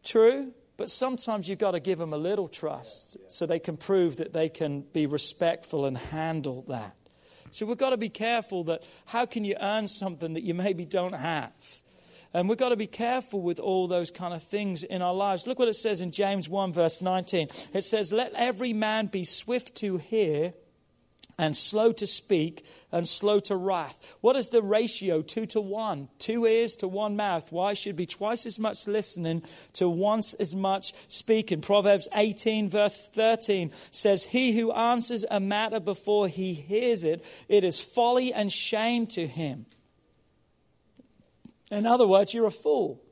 True? 0.05 0.53
But 0.77 0.91
sometimes 0.91 1.49
you've 1.49 1.59
got 1.59 1.71
to 1.71 1.79
give 1.79 1.97
them 1.97 2.13
a 2.13 2.17
little 2.17 2.47
trust 2.47 3.17
so 3.27 3.45
they 3.45 3.59
can 3.59 3.77
prove 3.77 4.17
that 4.17 4.31
they 4.31 4.47
can 4.47 4.81
be 4.93 5.07
respectful 5.07 5.85
and 5.85 5.97
handle 5.97 6.63
that. 6.67 6.95
So 7.51 7.65
we've 7.65 7.77
got 7.77 7.89
to 7.89 7.97
be 7.97 8.09
careful 8.09 8.63
that 8.65 8.83
how 9.07 9.25
can 9.25 9.43
you 9.43 9.55
earn 9.59 9.87
something 9.87 10.33
that 10.33 10.43
you 10.43 10.53
maybe 10.53 10.85
don't 10.85 11.13
have? 11.13 11.51
And 12.33 12.47
we've 12.47 12.57
got 12.57 12.69
to 12.69 12.75
be 12.75 12.87
careful 12.87 13.41
with 13.41 13.59
all 13.59 13.87
those 13.87 14.11
kind 14.11 14.33
of 14.33 14.43
things 14.43 14.83
in 14.83 15.01
our 15.01 15.13
lives. 15.13 15.47
Look 15.47 15.57
what 15.57 15.67
it 15.67 15.73
says 15.73 16.01
in 16.01 16.11
James 16.11 16.47
1, 16.47 16.73
verse 16.73 17.01
19. 17.01 17.47
It 17.73 17.83
says, 17.83 18.13
Let 18.13 18.33
every 18.35 18.73
man 18.73 19.07
be 19.07 19.23
swift 19.23 19.75
to 19.77 19.97
hear 19.97 20.53
and 21.37 21.55
slow 21.55 21.91
to 21.91 22.07
speak 22.07 22.65
and 22.91 23.07
slow 23.07 23.39
to 23.39 23.55
wrath. 23.55 24.15
What 24.21 24.35
is 24.35 24.49
the 24.49 24.61
ratio? 24.61 25.21
Two 25.21 25.45
to 25.47 25.61
one. 25.61 26.09
Two 26.19 26.45
ears 26.45 26.75
to 26.77 26.87
one 26.87 27.15
mouth. 27.15 27.51
Why 27.51 27.73
should 27.73 27.95
be 27.95 28.05
twice 28.05 28.45
as 28.45 28.57
much 28.57 28.87
listening 28.87 29.43
to 29.73 29.87
once 29.87 30.33
as 30.35 30.55
much 30.55 30.93
speaking? 31.07 31.61
Proverbs 31.61 32.07
18, 32.13 32.69
verse 32.69 33.09
13 33.13 33.71
says, 33.91 34.23
He 34.23 34.57
who 34.57 34.71
answers 34.71 35.25
a 35.29 35.39
matter 35.39 35.79
before 35.79 36.27
he 36.27 36.53
hears 36.53 37.03
it, 37.03 37.23
it 37.47 37.63
is 37.63 37.79
folly 37.79 38.33
and 38.33 38.51
shame 38.51 39.05
to 39.07 39.27
him. 39.27 39.65
In 41.69 41.85
other 41.85 42.07
words, 42.07 42.33
you're 42.33 42.47
a 42.47 42.51
fool. 42.51 43.03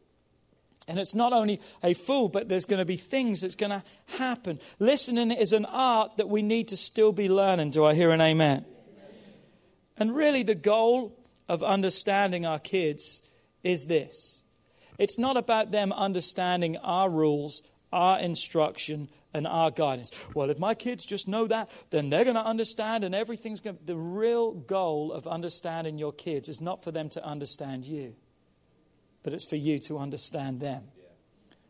And 0.88 1.00
it's 1.00 1.16
not 1.16 1.34
only 1.34 1.60
a 1.84 1.94
fool, 1.94 2.30
but 2.30 2.48
there's 2.48 2.66
going 2.66 2.80
to 2.80 2.86
be 2.86 2.98
things 2.98 3.42
that's 3.42 3.56
going 3.56 3.72
to 3.72 3.84
happen. 4.18 4.60
Listening 4.80 5.32
is 5.32 5.52
an 5.52 5.66
art 5.66 6.18
that 6.18 6.30
we 6.30 6.42
need 6.42 6.68
to 6.68 6.78
still 6.78 7.12
be 7.12 7.28
learning. 7.28 7.72
Do 7.72 7.86
I 7.86 7.96
hear 7.96 8.12
an 8.12 8.22
amen? 8.22 8.60
amen? 8.60 8.66
And 9.98 10.16
really, 10.16 10.44
the 10.44 10.56
goal 10.56 11.18
of 11.50 11.64
understanding 11.64 12.46
our 12.46 12.60
kids 12.60 13.24
is 13.64 13.86
this 13.86 14.44
it's 14.98 15.18
not 15.18 15.38
about 15.38 15.72
them 15.72 15.92
understanding 15.92 16.78
our 16.78 17.10
rules, 17.10 17.64
our 17.92 18.20
instruction, 18.20 19.10
and 19.34 19.46
our 19.48 19.72
guidance. 19.72 20.12
Well, 20.34 20.50
if 20.50 20.60
my 20.60 20.76
kids 20.76 21.06
just 21.06 21.28
know 21.28 21.48
that, 21.48 21.70
then 21.90 22.10
they're 22.10 22.24
going 22.24 22.36
to 22.38 22.46
understand 22.46 23.04
and 23.04 23.14
everything's 23.14 23.60
going 23.60 23.78
to. 23.78 23.84
The 23.84 23.98
real 23.98 24.52
goal 24.54 25.12
of 25.12 25.28
understanding 25.28 25.98
your 25.98 26.14
kids 26.14 26.48
is 26.48 26.62
not 26.62 26.84
for 26.84 26.92
them 26.92 27.10
to 27.10 27.26
understand 27.26 27.86
you 27.86 28.16
but 29.26 29.34
it's 29.34 29.44
for 29.44 29.56
you 29.56 29.80
to 29.80 29.98
understand 29.98 30.60
them, 30.60 30.84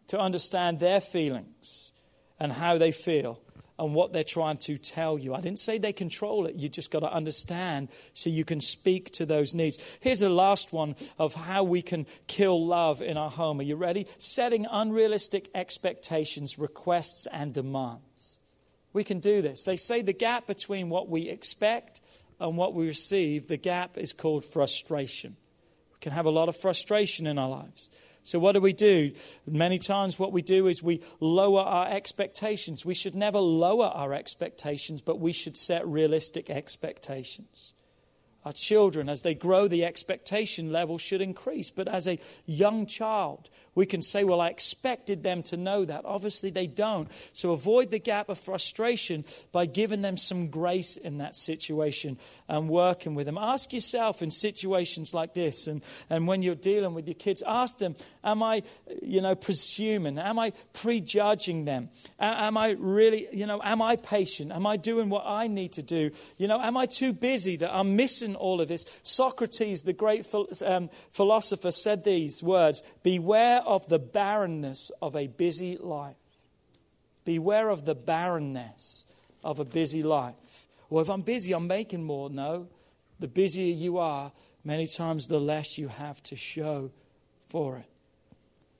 to 0.07 0.19
understand 0.19 0.77
their 0.77 0.99
feelings 0.99 1.93
and 2.37 2.51
how 2.51 2.77
they 2.77 2.91
feel 2.91 3.39
and 3.79 3.95
what 3.95 4.11
they're 4.11 4.25
trying 4.25 4.57
to 4.57 4.77
tell 4.77 5.17
you. 5.17 5.33
I 5.33 5.39
didn't 5.39 5.59
say 5.59 5.77
they 5.77 5.93
control 5.93 6.47
it. 6.47 6.55
You 6.55 6.67
just 6.67 6.91
got 6.91 6.99
to 6.99 7.11
understand 7.11 7.87
so 8.11 8.29
you 8.29 8.43
can 8.43 8.59
speak 8.59 9.09
to 9.13 9.25
those 9.25 9.53
needs. 9.53 9.97
Here's 10.01 10.19
the 10.19 10.27
last 10.27 10.73
one 10.73 10.97
of 11.17 11.33
how 11.33 11.63
we 11.63 11.81
can 11.81 12.07
kill 12.27 12.67
love 12.67 13.01
in 13.01 13.15
our 13.15 13.31
home. 13.31 13.61
Are 13.61 13.63
you 13.63 13.77
ready? 13.77 14.05
Setting 14.17 14.67
unrealistic 14.69 15.49
expectations, 15.55 16.59
requests, 16.59 17.25
and 17.25 17.53
demands. 17.53 18.39
We 18.91 19.05
can 19.05 19.19
do 19.19 19.41
this. 19.41 19.63
They 19.63 19.77
say 19.77 20.01
the 20.01 20.11
gap 20.11 20.45
between 20.45 20.89
what 20.89 21.07
we 21.07 21.29
expect 21.29 22.01
and 22.37 22.57
what 22.57 22.73
we 22.73 22.85
receive, 22.85 23.47
the 23.47 23.55
gap 23.55 23.97
is 23.97 24.11
called 24.11 24.43
frustration 24.43 25.37
can 26.05 26.11
have 26.11 26.27
a 26.27 26.29
lot 26.29 26.47
of 26.47 26.55
frustration 26.55 27.25
in 27.25 27.39
our 27.39 27.49
lives. 27.49 27.89
So, 28.21 28.37
what 28.37 28.51
do 28.51 28.61
we 28.61 28.73
do? 28.73 29.11
Many 29.47 29.79
times, 29.79 30.19
what 30.19 30.31
we 30.31 30.43
do 30.43 30.67
is 30.67 30.83
we 30.83 31.01
lower 31.19 31.61
our 31.61 31.87
expectations. 31.87 32.85
We 32.85 32.93
should 32.93 33.15
never 33.15 33.39
lower 33.39 33.87
our 33.87 34.13
expectations, 34.13 35.01
but 35.01 35.19
we 35.19 35.33
should 35.33 35.57
set 35.57 35.87
realistic 35.87 36.51
expectations. 36.51 37.73
Our 38.45 38.53
children, 38.53 39.09
as 39.09 39.23
they 39.23 39.33
grow, 39.33 39.67
the 39.67 39.85
expectation 39.85 40.71
level 40.71 40.99
should 40.99 41.21
increase. 41.21 41.71
But 41.71 41.87
as 41.87 42.07
a 42.07 42.19
young 42.45 42.85
child, 42.85 43.49
we 43.75 43.85
can 43.85 44.01
say, 44.01 44.23
Well, 44.23 44.39
I 44.39 44.49
expected 44.49 45.23
them 45.23 45.43
to 45.43 45.57
know 45.57 45.83
that. 45.85 46.05
Obviously, 46.05 46.49
they 46.49 46.67
don't. 46.67 47.09
So 47.33 47.51
avoid 47.51 47.91
the 47.91 47.99
gap 47.99 48.29
of 48.29 48.37
frustration 48.37 49.25
by 49.51 49.65
giving 49.65 50.01
them 50.01 50.15
some 50.15 50.47
grace 50.47 50.95
in 50.95 51.17
that 51.17 51.35
situation 51.35 52.17
and 52.47 52.69
working 52.69 53.15
with 53.15 53.25
them. 53.25 53.37
Ask 53.37 53.73
yourself 53.73 54.21
in 54.21 54.31
situations 54.31 55.13
like 55.13 55.33
this, 55.33 55.67
and, 55.67 55.81
and 56.09 56.27
when 56.27 56.41
you're 56.41 56.55
dealing 56.55 56.93
with 56.93 57.07
your 57.07 57.15
kids, 57.15 57.43
ask 57.45 57.79
them, 57.79 57.95
Am 58.23 58.41
I, 58.41 58.63
you 59.01 59.21
know, 59.21 59.35
presuming? 59.35 60.17
Am 60.17 60.39
I 60.39 60.53
prejudging 60.73 61.65
them? 61.65 61.89
Am 62.19 62.57
I 62.57 62.71
really, 62.79 63.27
you 63.31 63.45
know, 63.45 63.61
am 63.63 63.81
I 63.81 63.97
patient? 63.97 64.51
Am 64.51 64.65
I 64.65 64.77
doing 64.77 65.09
what 65.09 65.23
I 65.25 65.47
need 65.47 65.73
to 65.73 65.81
do? 65.81 66.11
You 66.37 66.47
know, 66.47 66.61
am 66.61 66.77
I 66.77 66.85
too 66.85 67.11
busy 67.11 67.57
that 67.57 67.75
I'm 67.75 67.95
missing 67.95 68.34
all 68.35 68.61
of 68.61 68.67
this. 68.67 68.85
Socrates, 69.03 69.83
the 69.83 69.93
great 69.93 70.27
um, 70.65 70.89
philosopher, 71.11 71.71
said 71.71 72.03
these 72.03 72.43
words 72.43 72.83
Beware 73.03 73.61
of 73.61 73.87
the 73.87 73.99
barrenness 73.99 74.91
of 75.01 75.15
a 75.15 75.27
busy 75.27 75.77
life. 75.77 76.15
Beware 77.23 77.69
of 77.69 77.85
the 77.85 77.95
barrenness 77.95 79.05
of 79.43 79.59
a 79.59 79.65
busy 79.65 80.03
life. 80.03 80.67
Well, 80.89 81.01
if 81.01 81.09
I'm 81.09 81.21
busy, 81.21 81.53
I'm 81.53 81.67
making 81.67 82.03
more. 82.03 82.29
No. 82.29 82.67
The 83.19 83.27
busier 83.27 83.73
you 83.73 83.97
are, 83.97 84.31
many 84.63 84.87
times 84.87 85.27
the 85.27 85.39
less 85.39 85.77
you 85.77 85.87
have 85.87 86.21
to 86.23 86.35
show 86.35 86.91
for 87.47 87.77
it. 87.77 87.89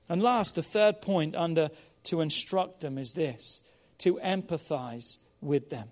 And 0.08 0.22
last, 0.22 0.54
the 0.54 0.62
third 0.62 1.00
point 1.00 1.34
under 1.34 1.70
to 2.04 2.20
instruct 2.20 2.80
them 2.80 2.98
is 2.98 3.14
this 3.14 3.62
to 3.98 4.16
empathize 4.16 5.18
with 5.40 5.70
them. 5.70 5.88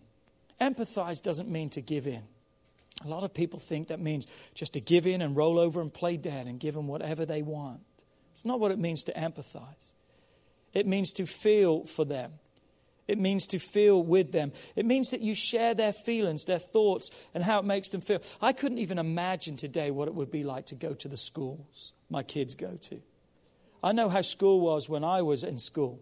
Empathize 0.61 1.23
doesn't 1.23 1.49
mean 1.49 1.71
to 1.71 1.81
give 1.81 2.07
in. 2.07 2.23
A 3.03 3.09
lot 3.09 3.25
of 3.25 3.35
people 3.35 3.59
think 3.59 3.89
that 3.89 4.01
means 4.01 4.27
just 4.55 4.75
to 4.75 4.81
give 4.81 5.07
in 5.07 5.23
and 5.23 5.37
roll 5.37 5.59
over 5.59 5.81
and 5.81 5.93
play 5.93 6.17
dead 6.17 6.47
and 6.47 6.61
give 6.61 6.75
them 6.75 6.87
whatever 6.87 7.27
they 7.27 7.43
want. 7.43 7.81
It's 8.33 8.45
not 8.45 8.61
what 8.61 8.71
it 8.71 8.79
means 8.79 9.03
to 9.05 9.13
empathize. 9.13 9.95
It 10.73 10.87
means 10.87 11.13
to 11.15 11.27
feel 11.27 11.85
for 11.85 12.05
them. 12.05 12.33
It 13.07 13.19
means 13.19 13.47
to 13.49 13.59
feel 13.59 14.03
with 14.03 14.33
them. 14.33 14.53
It 14.77 14.87
means 14.87 15.11
that 15.11 15.21
you 15.21 15.35
share 15.35 15.75
their 15.75 15.93
feelings, 15.93 16.45
their 16.45 16.59
thoughts, 16.59 17.11
and 17.35 17.45
how 17.45 17.59
it 17.59 17.65
makes 17.65 17.91
them 17.91 18.01
feel. 18.01 18.23
I 18.41 18.53
couldn't 18.53 18.79
even 18.79 18.99
imagine 18.99 19.57
today 19.57 19.91
what 19.91 20.09
it 20.09 20.15
would 20.15 20.31
be 20.31 20.43
like 20.43 20.67
to 20.67 20.75
go 20.75 20.95
to 20.95 21.09
the 21.09 21.17
schools 21.17 21.93
my 22.11 22.23
kids 22.23 22.55
go 22.55 22.77
to. 22.77 23.03
I 23.83 23.93
know 23.93 24.09
how 24.09 24.23
school 24.23 24.61
was 24.61 24.89
when 24.89 25.05
I 25.05 25.23
was 25.23 25.45
in 25.45 25.59
school. 25.59 26.01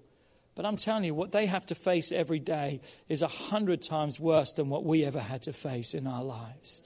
But 0.54 0.66
I'm 0.66 0.76
telling 0.76 1.04
you, 1.04 1.14
what 1.14 1.32
they 1.32 1.46
have 1.46 1.66
to 1.66 1.74
face 1.74 2.12
every 2.12 2.38
day 2.38 2.80
is 3.08 3.22
a 3.22 3.28
hundred 3.28 3.82
times 3.82 4.20
worse 4.20 4.52
than 4.52 4.68
what 4.68 4.84
we 4.84 5.04
ever 5.04 5.20
had 5.20 5.42
to 5.42 5.52
face 5.52 5.94
in 5.94 6.06
our 6.06 6.22
lives. 6.22 6.82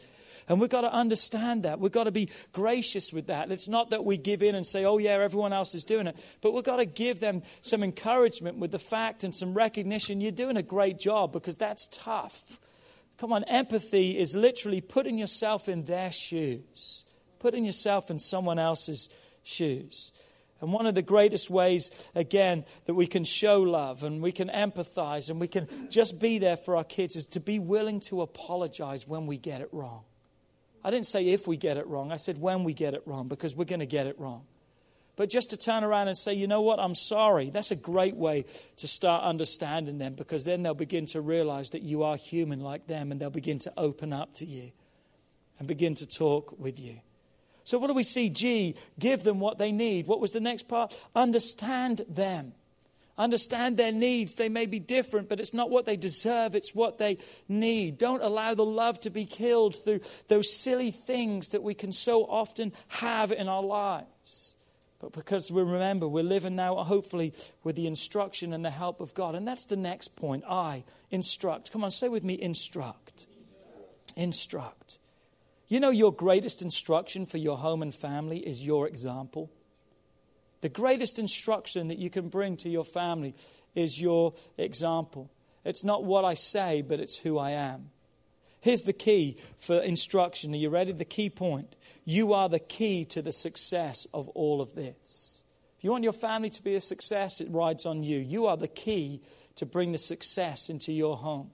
And 0.48 0.60
we've 0.60 0.70
got 0.70 0.82
to 0.82 0.92
understand 0.92 1.64
that. 1.64 1.80
We've 1.80 1.90
got 1.90 2.04
to 2.04 2.12
be 2.12 2.30
gracious 2.52 3.12
with 3.12 3.26
that. 3.26 3.50
It's 3.50 3.68
not 3.68 3.90
that 3.90 4.04
we 4.04 4.16
give 4.16 4.44
in 4.44 4.54
and 4.54 4.64
say, 4.64 4.84
oh, 4.84 4.98
yeah, 4.98 5.12
everyone 5.12 5.52
else 5.52 5.74
is 5.74 5.82
doing 5.82 6.06
it. 6.06 6.24
But 6.40 6.52
we've 6.52 6.62
got 6.62 6.76
to 6.76 6.86
give 6.86 7.18
them 7.18 7.42
some 7.62 7.82
encouragement 7.82 8.58
with 8.58 8.70
the 8.70 8.78
fact 8.78 9.24
and 9.24 9.34
some 9.34 9.54
recognition 9.54 10.20
you're 10.20 10.30
doing 10.30 10.56
a 10.56 10.62
great 10.62 11.00
job 11.00 11.32
because 11.32 11.56
that's 11.56 11.88
tough. 11.88 12.60
Come 13.18 13.32
on, 13.32 13.42
empathy 13.44 14.16
is 14.16 14.36
literally 14.36 14.80
putting 14.80 15.18
yourself 15.18 15.68
in 15.68 15.84
their 15.84 16.12
shoes, 16.12 17.04
putting 17.40 17.64
yourself 17.64 18.10
in 18.10 18.20
someone 18.20 18.58
else's 18.58 19.08
shoes. 19.42 20.12
And 20.60 20.72
one 20.72 20.86
of 20.86 20.94
the 20.94 21.02
greatest 21.02 21.50
ways, 21.50 22.08
again, 22.14 22.64
that 22.86 22.94
we 22.94 23.06
can 23.06 23.24
show 23.24 23.60
love 23.60 24.02
and 24.02 24.22
we 24.22 24.32
can 24.32 24.48
empathize 24.48 25.28
and 25.28 25.38
we 25.38 25.48
can 25.48 25.68
just 25.90 26.18
be 26.20 26.38
there 26.38 26.56
for 26.56 26.76
our 26.76 26.84
kids 26.84 27.14
is 27.14 27.26
to 27.26 27.40
be 27.40 27.58
willing 27.58 28.00
to 28.00 28.22
apologize 28.22 29.06
when 29.06 29.26
we 29.26 29.36
get 29.36 29.60
it 29.60 29.68
wrong. 29.72 30.04
I 30.82 30.90
didn't 30.90 31.06
say 31.06 31.28
if 31.28 31.46
we 31.46 31.56
get 31.56 31.76
it 31.76 31.86
wrong, 31.86 32.10
I 32.10 32.16
said 32.16 32.38
when 32.38 32.64
we 32.64 32.72
get 32.72 32.94
it 32.94 33.02
wrong 33.06 33.28
because 33.28 33.54
we're 33.54 33.64
going 33.64 33.80
to 33.80 33.86
get 33.86 34.06
it 34.06 34.18
wrong. 34.18 34.44
But 35.16 35.30
just 35.30 35.50
to 35.50 35.56
turn 35.56 35.82
around 35.82 36.08
and 36.08 36.16
say, 36.16 36.34
you 36.34 36.46
know 36.46 36.60
what, 36.60 36.78
I'm 36.78 36.94
sorry, 36.94 37.50
that's 37.50 37.70
a 37.70 37.76
great 37.76 38.14
way 38.14 38.44
to 38.76 38.86
start 38.86 39.24
understanding 39.24 39.98
them 39.98 40.14
because 40.14 40.44
then 40.44 40.62
they'll 40.62 40.74
begin 40.74 41.06
to 41.06 41.20
realize 41.20 41.70
that 41.70 41.82
you 41.82 42.02
are 42.02 42.16
human 42.16 42.60
like 42.60 42.86
them 42.86 43.10
and 43.10 43.20
they'll 43.20 43.30
begin 43.30 43.58
to 43.60 43.72
open 43.76 44.12
up 44.12 44.34
to 44.34 44.46
you 44.46 44.72
and 45.58 45.66
begin 45.66 45.94
to 45.96 46.06
talk 46.06 46.58
with 46.58 46.78
you. 46.78 47.00
So, 47.66 47.78
what 47.78 47.88
do 47.88 47.94
we 47.94 48.04
see? 48.04 48.30
G, 48.30 48.76
give 48.96 49.24
them 49.24 49.40
what 49.40 49.58
they 49.58 49.72
need. 49.72 50.06
What 50.06 50.20
was 50.20 50.30
the 50.30 50.40
next 50.40 50.68
part? 50.68 50.98
Understand 51.16 52.02
them. 52.08 52.52
Understand 53.18 53.76
their 53.76 53.90
needs. 53.90 54.36
They 54.36 54.48
may 54.48 54.66
be 54.66 54.78
different, 54.78 55.28
but 55.28 55.40
it's 55.40 55.52
not 55.52 55.68
what 55.68 55.84
they 55.84 55.96
deserve, 55.96 56.54
it's 56.54 56.76
what 56.76 56.98
they 56.98 57.18
need. 57.48 57.98
Don't 57.98 58.22
allow 58.22 58.54
the 58.54 58.64
love 58.64 59.00
to 59.00 59.10
be 59.10 59.24
killed 59.26 59.74
through 59.74 60.00
those 60.28 60.52
silly 60.52 60.92
things 60.92 61.48
that 61.48 61.62
we 61.64 61.74
can 61.74 61.90
so 61.90 62.22
often 62.22 62.72
have 62.86 63.32
in 63.32 63.48
our 63.48 63.64
lives. 63.64 64.54
But 65.00 65.12
because 65.12 65.50
we 65.50 65.60
remember, 65.60 66.06
we're 66.06 66.22
living 66.22 66.54
now, 66.54 66.76
hopefully, 66.76 67.34
with 67.64 67.74
the 67.74 67.88
instruction 67.88 68.52
and 68.52 68.64
the 68.64 68.70
help 68.70 69.00
of 69.00 69.12
God. 69.12 69.34
And 69.34 69.46
that's 69.46 69.64
the 69.64 69.76
next 69.76 70.14
point. 70.14 70.44
I 70.48 70.84
instruct. 71.10 71.72
Come 71.72 71.82
on, 71.82 71.90
say 71.90 72.08
with 72.08 72.22
me 72.22 72.40
instruct. 72.40 73.26
Instruct. 74.14 75.00
You 75.68 75.80
know, 75.80 75.90
your 75.90 76.12
greatest 76.12 76.62
instruction 76.62 77.26
for 77.26 77.38
your 77.38 77.58
home 77.58 77.82
and 77.82 77.94
family 77.94 78.38
is 78.38 78.64
your 78.64 78.86
example. 78.86 79.50
The 80.60 80.68
greatest 80.68 81.18
instruction 81.18 81.88
that 81.88 81.98
you 81.98 82.08
can 82.08 82.28
bring 82.28 82.56
to 82.58 82.68
your 82.68 82.84
family 82.84 83.34
is 83.74 84.00
your 84.00 84.34
example. 84.56 85.30
It's 85.64 85.82
not 85.82 86.04
what 86.04 86.24
I 86.24 86.34
say, 86.34 86.82
but 86.82 87.00
it's 87.00 87.18
who 87.18 87.38
I 87.38 87.50
am. 87.50 87.90
Here's 88.60 88.82
the 88.82 88.92
key 88.92 89.36
for 89.56 89.78
instruction. 89.80 90.54
Are 90.54 90.56
you 90.56 90.70
ready? 90.70 90.92
The 90.92 91.04
key 91.04 91.30
point. 91.30 91.74
You 92.04 92.32
are 92.32 92.48
the 92.48 92.60
key 92.60 93.04
to 93.06 93.20
the 93.20 93.32
success 93.32 94.06
of 94.14 94.28
all 94.30 94.60
of 94.60 94.74
this. 94.74 95.44
If 95.76 95.84
you 95.84 95.90
want 95.90 96.04
your 96.04 96.12
family 96.12 96.50
to 96.50 96.62
be 96.62 96.74
a 96.76 96.80
success, 96.80 97.40
it 97.40 97.50
rides 97.50 97.84
on 97.84 98.02
you. 98.02 98.18
You 98.18 98.46
are 98.46 98.56
the 98.56 98.68
key 98.68 99.20
to 99.56 99.66
bring 99.66 99.92
the 99.92 99.98
success 99.98 100.68
into 100.68 100.92
your 100.92 101.16
home 101.16 101.50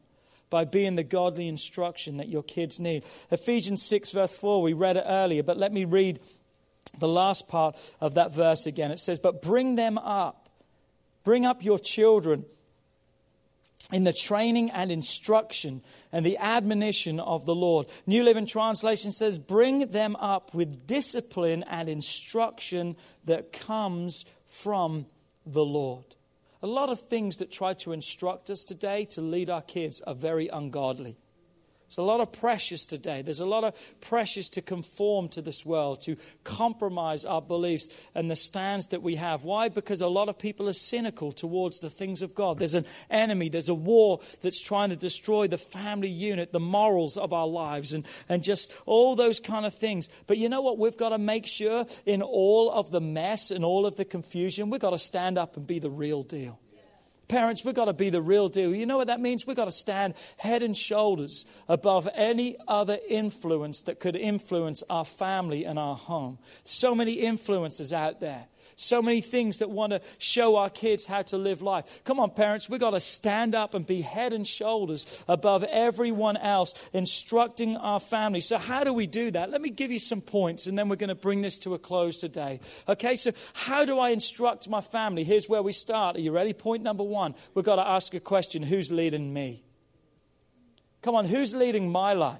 by 0.52 0.66
being 0.66 0.96
the 0.96 1.02
godly 1.02 1.48
instruction 1.48 2.18
that 2.18 2.28
your 2.28 2.42
kids 2.42 2.78
need. 2.78 3.04
Ephesians 3.30 3.82
6, 3.82 4.10
verse 4.10 4.36
4, 4.36 4.60
we 4.60 4.74
read 4.74 4.98
it 4.98 5.04
earlier, 5.06 5.42
but 5.42 5.56
let 5.56 5.72
me 5.72 5.86
read 5.86 6.20
the 6.98 7.08
last 7.08 7.48
part 7.48 7.74
of 8.02 8.14
that 8.14 8.34
verse 8.34 8.66
again. 8.66 8.90
It 8.90 8.98
says, 8.98 9.18
But 9.18 9.40
bring 9.40 9.76
them 9.76 9.96
up, 9.96 10.50
bring 11.24 11.46
up 11.46 11.64
your 11.64 11.78
children 11.78 12.44
in 13.90 14.04
the 14.04 14.12
training 14.12 14.70
and 14.72 14.92
instruction 14.92 15.80
and 16.12 16.24
the 16.24 16.36
admonition 16.36 17.18
of 17.18 17.46
the 17.46 17.54
Lord. 17.54 17.88
New 18.06 18.22
Living 18.22 18.44
Translation 18.44 19.10
says, 19.10 19.38
Bring 19.38 19.86
them 19.88 20.16
up 20.16 20.52
with 20.52 20.86
discipline 20.86 21.64
and 21.66 21.88
instruction 21.88 22.94
that 23.24 23.54
comes 23.54 24.26
from 24.44 25.06
the 25.46 25.64
Lord. 25.64 26.04
A 26.64 26.68
lot 26.68 26.90
of 26.90 27.00
things 27.00 27.38
that 27.38 27.50
try 27.50 27.74
to 27.74 27.92
instruct 27.92 28.48
us 28.48 28.64
today 28.64 29.04
to 29.06 29.20
lead 29.20 29.50
our 29.50 29.62
kids 29.62 30.00
are 30.02 30.14
very 30.14 30.46
ungodly. 30.46 31.16
There's 31.92 31.98
a 31.98 32.08
lot 32.08 32.20
of 32.20 32.32
pressures 32.32 32.86
today. 32.86 33.20
There's 33.20 33.40
a 33.40 33.44
lot 33.44 33.64
of 33.64 33.74
pressures 34.00 34.48
to 34.50 34.62
conform 34.62 35.28
to 35.28 35.42
this 35.42 35.66
world, 35.66 36.00
to 36.02 36.16
compromise 36.42 37.26
our 37.26 37.42
beliefs 37.42 38.08
and 38.14 38.30
the 38.30 38.36
stands 38.36 38.86
that 38.88 39.02
we 39.02 39.16
have. 39.16 39.44
Why? 39.44 39.68
Because 39.68 40.00
a 40.00 40.08
lot 40.08 40.30
of 40.30 40.38
people 40.38 40.70
are 40.70 40.72
cynical 40.72 41.32
towards 41.32 41.80
the 41.80 41.90
things 41.90 42.22
of 42.22 42.34
God. 42.34 42.58
There's 42.58 42.72
an 42.72 42.86
enemy, 43.10 43.50
there's 43.50 43.68
a 43.68 43.74
war 43.74 44.20
that's 44.40 44.62
trying 44.62 44.88
to 44.88 44.96
destroy 44.96 45.48
the 45.48 45.58
family 45.58 46.08
unit, 46.08 46.50
the 46.50 46.60
morals 46.60 47.18
of 47.18 47.34
our 47.34 47.46
lives, 47.46 47.92
and, 47.92 48.06
and 48.26 48.42
just 48.42 48.72
all 48.86 49.14
those 49.14 49.38
kind 49.38 49.66
of 49.66 49.74
things. 49.74 50.08
But 50.26 50.38
you 50.38 50.48
know 50.48 50.62
what? 50.62 50.78
We've 50.78 50.96
got 50.96 51.10
to 51.10 51.18
make 51.18 51.46
sure 51.46 51.84
in 52.06 52.22
all 52.22 52.72
of 52.72 52.90
the 52.90 53.02
mess 53.02 53.50
and 53.50 53.66
all 53.66 53.84
of 53.84 53.96
the 53.96 54.06
confusion, 54.06 54.70
we've 54.70 54.80
got 54.80 54.90
to 54.92 54.98
stand 54.98 55.36
up 55.36 55.58
and 55.58 55.66
be 55.66 55.78
the 55.78 55.90
real 55.90 56.22
deal. 56.22 56.58
Parents, 57.32 57.64
we've 57.64 57.74
got 57.74 57.86
to 57.86 57.94
be 57.94 58.10
the 58.10 58.20
real 58.20 58.50
deal. 58.50 58.74
You 58.74 58.84
know 58.84 58.98
what 58.98 59.06
that 59.06 59.18
means? 59.18 59.46
We've 59.46 59.56
got 59.56 59.64
to 59.64 59.72
stand 59.72 60.12
head 60.36 60.62
and 60.62 60.76
shoulders 60.76 61.46
above 61.66 62.06
any 62.14 62.58
other 62.68 62.98
influence 63.08 63.80
that 63.84 64.00
could 64.00 64.16
influence 64.16 64.82
our 64.90 65.06
family 65.06 65.64
and 65.64 65.78
our 65.78 65.96
home. 65.96 66.36
So 66.64 66.94
many 66.94 67.14
influences 67.14 67.90
out 67.90 68.20
there. 68.20 68.48
So 68.76 69.02
many 69.02 69.20
things 69.20 69.58
that 69.58 69.70
want 69.70 69.92
to 69.92 70.00
show 70.18 70.56
our 70.56 70.70
kids 70.70 71.06
how 71.06 71.22
to 71.22 71.38
live 71.38 71.62
life. 71.62 72.02
Come 72.04 72.20
on, 72.20 72.30
parents, 72.30 72.68
we've 72.68 72.80
got 72.80 72.90
to 72.90 73.00
stand 73.00 73.54
up 73.54 73.74
and 73.74 73.86
be 73.86 74.00
head 74.00 74.32
and 74.32 74.46
shoulders 74.46 75.24
above 75.28 75.64
everyone 75.64 76.36
else, 76.36 76.88
instructing 76.92 77.76
our 77.76 78.00
family. 78.00 78.40
So, 78.40 78.58
how 78.58 78.84
do 78.84 78.92
we 78.92 79.06
do 79.06 79.30
that? 79.32 79.50
Let 79.50 79.60
me 79.60 79.70
give 79.70 79.90
you 79.90 79.98
some 79.98 80.20
points, 80.20 80.66
and 80.66 80.78
then 80.78 80.88
we're 80.88 80.96
going 80.96 81.08
to 81.08 81.14
bring 81.14 81.42
this 81.42 81.58
to 81.60 81.74
a 81.74 81.78
close 81.78 82.18
today. 82.18 82.60
Okay, 82.88 83.14
so 83.14 83.30
how 83.54 83.84
do 83.84 83.98
I 83.98 84.10
instruct 84.10 84.68
my 84.68 84.80
family? 84.80 85.24
Here's 85.24 85.48
where 85.48 85.62
we 85.62 85.72
start. 85.72 86.16
Are 86.16 86.20
you 86.20 86.32
ready? 86.32 86.52
Point 86.52 86.82
number 86.82 87.04
one 87.04 87.34
we've 87.54 87.64
got 87.64 87.76
to 87.76 87.86
ask 87.86 88.14
a 88.14 88.20
question 88.20 88.62
who's 88.62 88.90
leading 88.90 89.32
me? 89.32 89.62
Come 91.02 91.14
on, 91.16 91.26
who's 91.26 91.54
leading 91.54 91.90
my 91.90 92.12
life? 92.12 92.38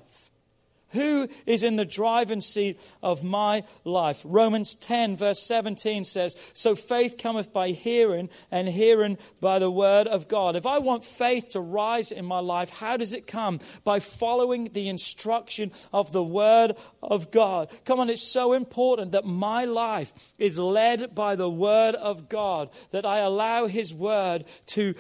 Who 0.93 1.29
is 1.47 1.65
in 1.65 1.77
the 1.77 1.85
driving 1.85 2.41
seat 2.41 2.79
of 3.03 3.25
my 3.25 3.65
life? 3.85 4.23
Romans 4.25 4.75
10, 4.75 5.17
verse 5.17 5.41
17 5.41 6.05
says, 6.05 6.37
So 6.53 6.75
faith 6.75 7.17
cometh 7.19 7.53
by 7.53 7.69
hearing, 7.69 8.29
and 8.51 8.69
hearing 8.69 9.19
by 9.41 9.59
the 9.59 9.71
word 9.71 10.07
of 10.07 10.29
God. 10.29 10.57
If 10.57 10.67
I 10.67 10.79
want 10.79 11.05
faith 11.05 11.51
to 11.51 11.61
rise 11.61 12.13
in 12.13 12.25
my 12.25 12.41
life, 12.41 12.71
how 12.71 12.97
does 12.97 13.13
it 13.13 13.27
come? 13.27 13.61
By 13.85 14.01
following 14.01 14.71
the 14.73 14.89
instruction 14.89 15.73
of 15.93 16.13
the 16.13 16.23
word 16.23 16.77
of 17.03 17.31
God. 17.31 17.71
Come 17.85 18.01
on, 18.01 18.11
it's 18.11 18.23
so 18.23 18.53
important 18.53 19.13
that 19.13 19.25
my 19.25 19.65
life 19.65 20.13
is 20.39 20.59
led 20.59 21.15
by 21.15 21.37
the 21.37 21.51
word 21.51 21.95
of 21.95 22.29
God, 22.29 22.71
that 22.91 23.07
I 23.07 23.19
allow 23.19 23.67
his 23.67 23.95
word 23.95 24.45
to 24.67 24.95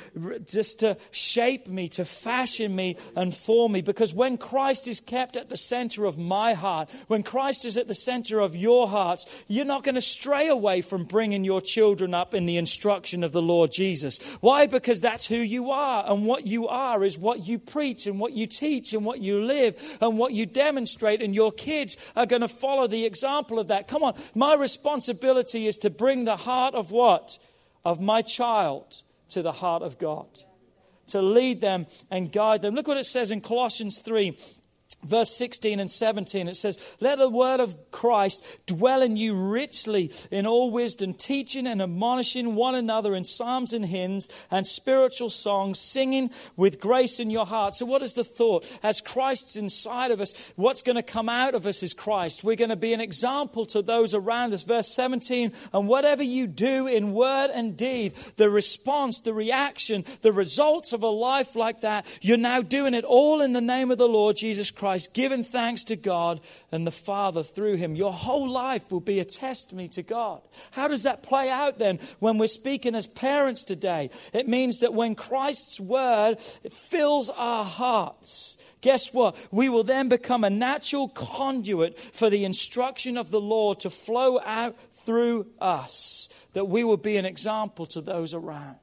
just 0.44 0.80
to 0.80 0.96
shape 1.10 1.68
me, 1.68 1.88
to 1.90 2.04
fashion 2.04 2.74
me 2.74 2.96
and 3.16 3.34
form 3.34 3.72
me. 3.72 3.82
Because 3.82 4.14
when 4.14 4.38
Christ 4.38 4.88
is 4.88 5.00
kept 5.00 5.36
at 5.36 5.48
the 5.48 5.56
center, 5.56 5.81
center 5.82 6.04
of 6.04 6.16
my 6.16 6.54
heart, 6.54 6.88
when 7.08 7.24
Christ 7.24 7.64
is 7.64 7.76
at 7.76 7.88
the 7.88 7.94
center 7.94 8.38
of 8.38 8.54
your 8.54 8.86
hearts, 8.86 9.44
you're 9.48 9.64
not 9.64 9.82
going 9.82 9.96
to 9.96 10.00
stray 10.00 10.46
away 10.46 10.80
from 10.80 11.02
bringing 11.02 11.42
your 11.42 11.60
children 11.60 12.14
up 12.14 12.34
in 12.34 12.46
the 12.46 12.56
instruction 12.56 13.24
of 13.24 13.32
the 13.32 13.42
Lord 13.42 13.72
Jesus. 13.72 14.20
Why? 14.40 14.68
Because 14.68 15.00
that's 15.00 15.26
who 15.26 15.34
you 15.34 15.72
are. 15.72 16.04
And 16.08 16.24
what 16.24 16.46
you 16.46 16.68
are 16.68 17.02
is 17.02 17.18
what 17.18 17.48
you 17.48 17.58
preach 17.58 18.06
and 18.06 18.20
what 18.20 18.32
you 18.32 18.46
teach 18.46 18.94
and 18.94 19.04
what 19.04 19.18
you 19.18 19.42
live 19.44 19.98
and 20.00 20.18
what 20.18 20.34
you 20.34 20.46
demonstrate. 20.46 21.20
And 21.20 21.34
your 21.34 21.50
kids 21.50 21.96
are 22.14 22.26
going 22.26 22.42
to 22.42 22.48
follow 22.48 22.86
the 22.86 23.04
example 23.04 23.58
of 23.58 23.66
that. 23.66 23.88
Come 23.88 24.04
on. 24.04 24.14
My 24.36 24.54
responsibility 24.54 25.66
is 25.66 25.78
to 25.78 25.90
bring 25.90 26.26
the 26.26 26.36
heart 26.36 26.76
of 26.76 26.92
what? 26.92 27.38
Of 27.84 28.00
my 28.00 28.22
child 28.22 29.02
to 29.30 29.42
the 29.42 29.50
heart 29.50 29.82
of 29.82 29.98
God 29.98 30.28
to 31.08 31.20
lead 31.20 31.60
them 31.60 31.86
and 32.08 32.30
guide 32.30 32.62
them. 32.62 32.76
Look 32.76 32.86
what 32.86 32.96
it 32.96 33.04
says 33.04 33.32
in 33.32 33.40
Colossians 33.40 33.98
3 33.98 34.38
verse 35.04 35.34
16 35.36 35.80
and 35.80 35.90
17 35.90 36.48
it 36.48 36.54
says 36.54 36.78
let 37.00 37.18
the 37.18 37.28
word 37.28 37.60
of 37.60 37.76
christ 37.90 38.44
dwell 38.66 39.02
in 39.02 39.16
you 39.16 39.34
richly 39.34 40.12
in 40.30 40.46
all 40.46 40.70
wisdom 40.70 41.14
teaching 41.14 41.66
and 41.66 41.82
admonishing 41.82 42.54
one 42.54 42.74
another 42.74 43.14
in 43.14 43.24
psalms 43.24 43.72
and 43.72 43.86
hymns 43.86 44.28
and 44.50 44.66
spiritual 44.66 45.30
songs 45.30 45.78
singing 45.78 46.30
with 46.56 46.80
grace 46.80 47.20
in 47.20 47.30
your 47.30 47.46
heart. 47.46 47.74
So 47.74 47.86
what 47.86 48.02
is 48.02 48.14
the 48.14 48.24
thought? 48.24 48.78
As 48.82 49.00
christ's 49.00 49.56
inside 49.56 50.10
of 50.10 50.20
us 50.20 50.52
what's 50.56 50.82
going 50.82 50.96
to 50.96 51.02
come 51.02 51.28
out 51.28 51.54
of 51.54 51.66
us 51.66 51.82
is 51.82 51.94
christ. 51.94 52.44
We're 52.44 52.56
going 52.56 52.70
to 52.70 52.76
be 52.76 52.92
an 52.92 53.00
example 53.00 53.66
to 53.66 53.82
those 53.82 54.14
around 54.14 54.52
us. 54.52 54.62
Verse 54.62 54.88
17 54.88 55.52
and 55.72 55.88
whatever 55.88 56.22
you 56.22 56.46
do 56.46 56.86
in 56.86 57.12
word 57.12 57.50
and 57.52 57.76
deed 57.76 58.14
the 58.36 58.50
response 58.50 59.20
the 59.20 59.34
reaction 59.34 60.04
the 60.22 60.32
results 60.32 60.92
of 60.92 61.02
a 61.02 61.08
life 61.08 61.56
like 61.56 61.80
that 61.80 62.18
you're 62.22 62.36
now 62.36 62.62
doing 62.62 62.94
it 62.94 63.04
all 63.04 63.40
in 63.40 63.52
the 63.52 63.60
name 63.60 63.90
of 63.90 63.98
the 63.98 64.08
lord 64.08 64.36
jesus 64.36 64.70
christ 64.70 64.91
Christ, 64.92 65.14
giving 65.14 65.42
thanks 65.42 65.84
to 65.84 65.96
God 65.96 66.42
and 66.70 66.86
the 66.86 66.90
Father 66.90 67.42
through 67.42 67.76
him. 67.76 67.96
Your 67.96 68.12
whole 68.12 68.46
life 68.46 68.92
will 68.92 69.00
be 69.00 69.20
a 69.20 69.24
testimony 69.24 69.88
to 69.88 70.02
God. 70.02 70.42
How 70.72 70.86
does 70.86 71.04
that 71.04 71.22
play 71.22 71.48
out 71.48 71.78
then 71.78 71.98
when 72.18 72.36
we're 72.36 72.46
speaking 72.46 72.94
as 72.94 73.06
parents 73.06 73.64
today? 73.64 74.10
It 74.34 74.48
means 74.48 74.80
that 74.80 74.92
when 74.92 75.14
Christ's 75.14 75.80
word 75.80 76.38
fills 76.40 77.30
our 77.30 77.64
hearts, 77.64 78.58
guess 78.82 79.14
what? 79.14 79.34
We 79.50 79.70
will 79.70 79.82
then 79.82 80.10
become 80.10 80.44
a 80.44 80.50
natural 80.50 81.08
conduit 81.08 81.98
for 81.98 82.28
the 82.28 82.44
instruction 82.44 83.16
of 83.16 83.30
the 83.30 83.40
Lord 83.40 83.80
to 83.80 83.88
flow 83.88 84.40
out 84.44 84.76
through 84.90 85.46
us, 85.58 86.28
that 86.52 86.68
we 86.68 86.84
will 86.84 86.98
be 86.98 87.16
an 87.16 87.24
example 87.24 87.86
to 87.86 88.02
those 88.02 88.34
around. 88.34 88.76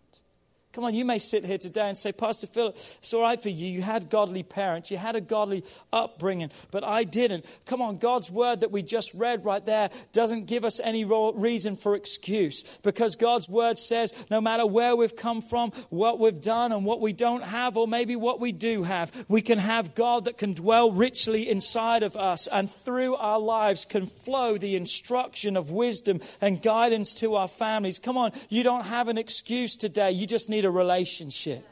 Come 0.72 0.84
on, 0.84 0.93
you 0.93 1.03
may 1.03 1.17
sit 1.17 1.43
here 1.43 1.57
today 1.57 1.89
and 1.89 1.97
say, 1.97 2.11
Pastor 2.11 2.45
Philip, 2.45 2.76
it's 2.76 3.11
all 3.11 3.24
right 3.24 3.41
for 3.41 3.49
you. 3.49 3.65
You 3.72 3.82
had 3.82 4.07
godly 4.11 4.43
parents, 4.43 4.91
you 4.91 4.97
had 4.97 5.15
a 5.15 5.22
godly 5.22 5.63
upbringing, 5.91 6.51
but 6.70 6.84
I 6.84 7.05
didn't. 7.05 7.45
Come 7.65 7.82
on, 7.82 7.97
God's 7.97 8.30
word 8.30 8.59
that 8.59 8.72
we 8.72 8.84
just 8.84 9.15
read 9.15 9.45
right 9.45 9.65
there 9.65 9.89
doesn't 10.13 10.45
give 10.45 10.63
us 10.63 10.80
any 10.80 11.05
reason 11.05 11.76
for 11.76 11.95
excuse 11.95 12.78
because 12.84 13.15
God's 13.15 13.49
word 13.49 13.80
says 13.80 14.13
no 14.30 14.39
matter 14.39 14.63
where 14.63 14.95
we've 14.95 15.15
come 15.15 15.41
from, 15.41 15.72
what 15.89 16.20
we've 16.20 16.39
done, 16.39 16.72
and 16.72 16.86
what 16.86 17.01
we 17.01 17.13
don't 17.13 17.43
have, 17.43 17.76
or 17.76 17.88
maybe 17.88 18.15
what 18.15 18.39
we 18.39 18.51
do 18.51 18.84
have, 18.84 19.26
we 19.28 19.41
can 19.41 19.57
have 19.57 19.95
God 19.95 20.26
that 20.26 20.38
can 20.38 20.53
dwell 20.53 20.91
richly 20.91 21.49
inside 21.49 22.03
of 22.03 22.15
us 22.15 22.45
and 22.45 22.70
through 22.70 23.15
our 23.15 23.39
lives 23.39 23.86
can 23.86 24.05
flow 24.05 24.55
the 24.55 24.76
instruction 24.76 25.57
of 25.57 25.72
wisdom 25.72 26.20
and 26.41 26.61
guidance 26.61 27.15
to 27.15 27.34
our 27.34 27.47
families. 27.47 27.97
Come 27.97 28.17
on, 28.17 28.34
you 28.49 28.61
don't 28.61 28.86
have 28.86 29.07
an 29.07 29.17
excuse 29.17 29.76
today. 29.76 30.11
You 30.11 30.28
just 30.28 30.47
need 30.47 30.59
need 30.60 30.66
a 30.66 30.72
relationship. 30.72 31.66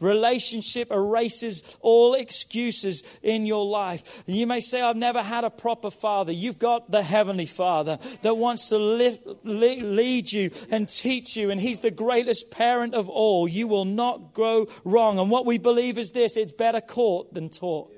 Relationship 0.00 0.92
erases 0.92 1.76
all 1.80 2.14
excuses 2.14 3.02
in 3.22 3.46
your 3.46 3.64
life. 3.64 4.22
You 4.26 4.46
may 4.46 4.60
say, 4.60 4.80
I've 4.80 4.96
never 4.96 5.22
had 5.22 5.42
a 5.42 5.50
proper 5.50 5.90
father. 5.90 6.30
You've 6.30 6.58
got 6.58 6.90
the 6.90 7.02
Heavenly 7.02 7.46
Father 7.46 7.98
that 8.22 8.36
wants 8.36 8.68
to 8.68 8.78
lead 8.78 10.32
you 10.32 10.50
and 10.70 10.88
teach 10.88 11.36
you, 11.36 11.50
and 11.50 11.60
He's 11.60 11.80
the 11.80 11.90
greatest 11.90 12.52
parent 12.52 12.94
of 12.94 13.08
all. 13.08 13.48
You 13.48 13.66
will 13.66 13.84
not 13.84 14.34
go 14.34 14.68
wrong. 14.84 15.18
And 15.18 15.30
what 15.30 15.46
we 15.46 15.58
believe 15.58 15.98
is 15.98 16.12
this 16.12 16.36
it's 16.36 16.52
better 16.52 16.80
caught 16.80 17.34
than 17.34 17.48
taught. 17.48 17.92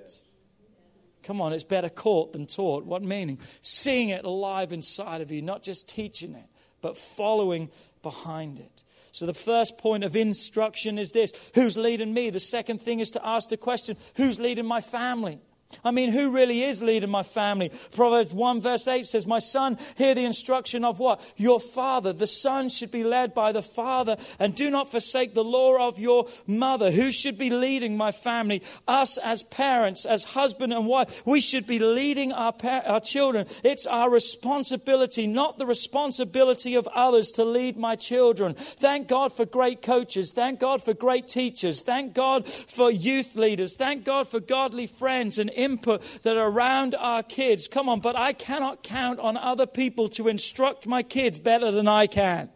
Come 1.22 1.42
on, 1.42 1.52
it's 1.52 1.64
better 1.64 1.90
caught 1.90 2.32
than 2.32 2.46
taught. 2.46 2.86
What 2.86 3.02
meaning? 3.02 3.38
Seeing 3.60 4.08
it 4.08 4.24
alive 4.24 4.72
inside 4.72 5.20
of 5.20 5.30
you, 5.30 5.42
not 5.42 5.62
just 5.62 5.86
teaching 5.86 6.34
it, 6.34 6.46
but 6.80 6.96
following 6.96 7.68
behind 8.02 8.58
it. 8.58 8.84
So 9.12 9.26
the 9.26 9.34
first 9.34 9.78
point 9.78 10.04
of 10.04 10.16
instruction 10.16 10.98
is 10.98 11.12
this 11.12 11.32
who's 11.54 11.76
leading 11.76 12.14
me? 12.14 12.30
The 12.30 12.40
second 12.40 12.80
thing 12.80 13.00
is 13.00 13.10
to 13.12 13.26
ask 13.26 13.48
the 13.48 13.56
question 13.56 13.96
who's 14.14 14.38
leading 14.38 14.66
my 14.66 14.80
family? 14.80 15.40
I 15.84 15.92
mean, 15.92 16.10
who 16.10 16.34
really 16.34 16.62
is 16.62 16.82
leading 16.82 17.10
my 17.10 17.22
family? 17.22 17.70
Proverbs 17.94 18.34
1 18.34 18.60
verse 18.60 18.86
8 18.86 19.06
says, 19.06 19.26
My 19.26 19.38
son, 19.38 19.78
hear 19.96 20.14
the 20.14 20.24
instruction 20.24 20.84
of 20.84 20.98
what? 20.98 21.20
Your 21.36 21.60
father. 21.60 22.12
The 22.12 22.26
son 22.26 22.68
should 22.68 22.90
be 22.90 23.04
led 23.04 23.34
by 23.34 23.52
the 23.52 23.62
father, 23.62 24.16
and 24.38 24.54
do 24.54 24.68
not 24.70 24.90
forsake 24.90 25.32
the 25.34 25.44
law 25.44 25.88
of 25.88 25.98
your 25.98 26.26
mother. 26.46 26.90
Who 26.90 27.12
should 27.12 27.38
be 27.38 27.50
leading 27.50 27.96
my 27.96 28.12
family? 28.12 28.62
Us 28.88 29.16
as 29.18 29.42
parents, 29.42 30.04
as 30.04 30.24
husband 30.24 30.72
and 30.72 30.86
wife. 30.86 31.24
We 31.24 31.40
should 31.40 31.66
be 31.66 31.78
leading 31.78 32.32
our, 32.32 32.54
our 32.84 33.00
children. 33.00 33.46
It's 33.64 33.86
our 33.86 34.10
responsibility, 34.10 35.26
not 35.26 35.56
the 35.56 35.66
responsibility 35.66 36.74
of 36.74 36.88
others 36.88 37.30
to 37.32 37.44
lead 37.44 37.76
my 37.76 37.96
children. 37.96 38.54
Thank 38.54 39.08
God 39.08 39.32
for 39.32 39.46
great 39.46 39.82
coaches. 39.82 40.32
Thank 40.32 40.60
God 40.60 40.82
for 40.82 40.94
great 40.94 41.28
teachers. 41.28 41.80
Thank 41.80 42.12
God 42.12 42.46
for 42.48 42.90
youth 42.90 43.36
leaders. 43.36 43.76
Thank 43.76 44.04
God 44.04 44.28
for 44.28 44.40
godly 44.40 44.86
friends 44.86 45.38
and 45.38 45.50
input 45.60 46.02
that 46.22 46.36
are 46.36 46.48
around 46.48 46.94
our 46.94 47.22
kids. 47.22 47.68
Come 47.68 47.88
on, 47.88 48.00
but 48.00 48.16
I 48.16 48.32
cannot 48.32 48.82
count 48.82 49.20
on 49.20 49.36
other 49.36 49.66
people 49.66 50.08
to 50.10 50.28
instruct 50.28 50.86
my 50.86 51.02
kids 51.02 51.38
better 51.38 51.70
than 51.70 51.88
I 51.88 52.06
can. 52.06 52.50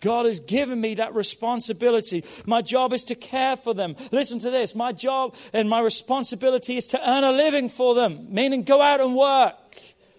God 0.00 0.26
has 0.26 0.40
given 0.40 0.80
me 0.80 0.94
that 0.94 1.14
responsibility. 1.14 2.24
My 2.46 2.62
job 2.62 2.92
is 2.92 3.04
to 3.04 3.14
care 3.14 3.56
for 3.56 3.74
them. 3.74 3.96
Listen 4.10 4.38
to 4.40 4.50
this. 4.50 4.74
My 4.74 4.92
job 4.92 5.34
and 5.52 5.68
my 5.68 5.80
responsibility 5.80 6.76
is 6.76 6.88
to 6.88 7.10
earn 7.10 7.24
a 7.24 7.32
living 7.32 7.68
for 7.68 7.94
them, 7.94 8.26
meaning 8.30 8.62
go 8.62 8.80
out 8.80 9.00
and 9.00 9.14
work 9.14 9.54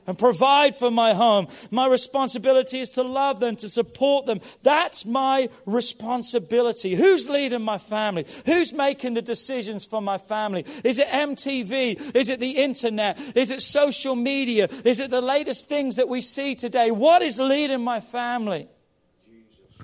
and 0.07 0.17
provide 0.17 0.75
for 0.75 0.91
my 0.91 1.13
home. 1.13 1.47
My 1.71 1.87
responsibility 1.87 2.79
is 2.79 2.91
to 2.91 3.03
love 3.03 3.39
them, 3.39 3.55
to 3.57 3.69
support 3.69 4.25
them. 4.25 4.41
That's 4.61 5.05
my 5.05 5.49
responsibility. 5.65 6.95
Who's 6.95 7.29
leading 7.29 7.61
my 7.61 7.77
family? 7.77 8.25
Who's 8.45 8.73
making 8.73 9.13
the 9.13 9.21
decisions 9.21 9.85
for 9.85 10.01
my 10.01 10.17
family? 10.17 10.65
Is 10.83 10.99
it 10.99 11.07
MTV? 11.07 12.15
Is 12.15 12.29
it 12.29 12.39
the 12.39 12.51
internet? 12.51 13.19
Is 13.35 13.51
it 13.51 13.61
social 13.61 14.15
media? 14.15 14.67
Is 14.83 14.99
it 14.99 15.09
the 15.09 15.21
latest 15.21 15.69
things 15.69 15.95
that 15.95 16.09
we 16.09 16.21
see 16.21 16.55
today? 16.55 16.91
What 16.91 17.21
is 17.21 17.39
leading 17.39 17.83
my 17.83 17.99
family? 17.99 18.67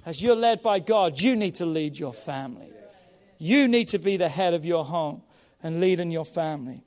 As 0.06 0.22
you're 0.22 0.36
led 0.36 0.62
by 0.62 0.80
God, 0.80 1.20
you 1.20 1.36
need 1.36 1.56
to 1.56 1.66
lead 1.66 2.00
your 2.00 2.14
family. 2.14 2.72
You 3.38 3.68
need 3.68 3.90
to 3.90 4.00
be 4.00 4.18
the 4.18 4.30
head 4.30 4.54
of 4.54 4.66
your 4.66 4.84
home 4.84 5.24
and 5.62 5.80
lead 5.80 6.00
in 6.00 6.12
your 6.12 6.26
family. 6.26 6.84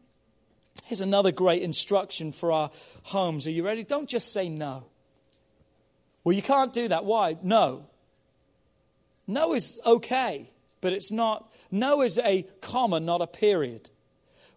Here's 0.84 1.00
another 1.00 1.32
great 1.32 1.62
instruction 1.62 2.32
for 2.32 2.52
our 2.52 2.70
homes. 3.04 3.46
Are 3.46 3.50
you 3.50 3.64
ready? 3.64 3.84
Don't 3.84 4.08
just 4.08 4.32
say 4.32 4.48
no. 4.48 4.84
Well, 6.24 6.34
you 6.34 6.42
can't 6.42 6.72
do 6.72 6.88
that. 6.88 7.04
Why? 7.04 7.36
No. 7.42 7.86
No 9.26 9.54
is 9.54 9.80
okay, 9.86 10.50
but 10.80 10.92
it's 10.92 11.10
not. 11.10 11.50
No 11.70 12.02
is 12.02 12.18
a 12.18 12.46
comma, 12.60 13.00
not 13.00 13.22
a 13.22 13.26
period. 13.26 13.90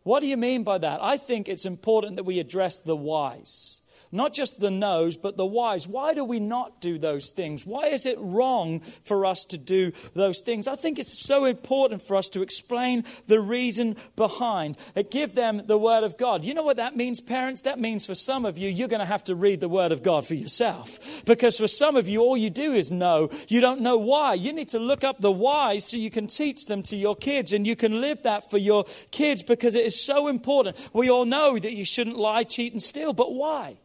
What 0.03 0.19
do 0.19 0.27
you 0.27 0.37
mean 0.37 0.63
by 0.63 0.77
that? 0.77 1.01
I 1.01 1.17
think 1.17 1.47
it's 1.47 1.65
important 1.65 2.17
that 2.17 2.25
we 2.25 2.39
address 2.39 2.77
the 2.79 2.95
whys. 2.95 3.79
Not 4.11 4.33
just 4.33 4.59
the 4.59 4.71
no's, 4.71 5.17
but 5.17 5.37
the 5.37 5.45
why's. 5.45 5.87
Why 5.87 6.13
do 6.13 6.23
we 6.23 6.39
not 6.39 6.81
do 6.81 6.97
those 6.97 7.31
things? 7.31 7.65
Why 7.65 7.87
is 7.87 8.05
it 8.05 8.17
wrong 8.19 8.79
for 8.79 9.25
us 9.25 9.43
to 9.45 9.57
do 9.57 9.91
those 10.13 10.41
things? 10.41 10.67
I 10.67 10.75
think 10.75 10.99
it's 10.99 11.25
so 11.25 11.45
important 11.45 12.01
for 12.01 12.15
us 12.15 12.29
to 12.29 12.41
explain 12.41 13.03
the 13.27 13.39
reason 13.39 13.95
behind. 14.15 14.77
it. 14.95 15.11
give 15.11 15.35
them 15.35 15.63
the 15.65 15.77
Word 15.77 16.03
of 16.03 16.17
God. 16.17 16.43
You 16.43 16.53
know 16.53 16.63
what 16.63 16.77
that 16.77 16.95
means, 16.95 17.21
parents? 17.21 17.63
That 17.63 17.79
means 17.79 18.05
for 18.05 18.15
some 18.15 18.45
of 18.45 18.57
you, 18.57 18.69
you're 18.69 18.87
going 18.87 18.99
to 18.99 19.05
have 19.05 19.23
to 19.25 19.35
read 19.35 19.59
the 19.59 19.69
Word 19.69 19.91
of 19.91 20.03
God 20.03 20.25
for 20.25 20.35
yourself. 20.35 21.23
Because 21.25 21.57
for 21.57 21.67
some 21.67 21.95
of 21.95 22.07
you, 22.07 22.21
all 22.21 22.37
you 22.37 22.49
do 22.49 22.73
is 22.73 22.91
know. 22.91 23.29
You 23.47 23.61
don't 23.61 23.81
know 23.81 23.97
why. 23.97 24.33
You 24.35 24.53
need 24.53 24.69
to 24.69 24.79
look 24.79 25.03
up 25.03 25.19
the 25.19 25.31
why 25.31 25.79
so 25.79 25.97
you 25.97 26.11
can 26.11 26.27
teach 26.27 26.65
them 26.65 26.83
to 26.83 26.95
your 26.95 27.15
kids 27.15 27.53
and 27.53 27.65
you 27.65 27.75
can 27.75 28.01
live 28.01 28.23
that 28.23 28.49
for 28.49 28.57
your 28.57 28.85
kids 29.11 29.43
because 29.43 29.75
it 29.75 29.85
is 29.85 29.99
so 29.99 30.27
important. 30.27 30.89
We 30.93 31.09
all 31.09 31.25
know 31.25 31.57
that 31.57 31.73
you 31.73 31.85
shouldn't 31.85 32.17
lie, 32.17 32.43
cheat, 32.43 32.73
and 32.73 32.81
steal, 32.81 33.13
but 33.13 33.33
why? 33.33 33.77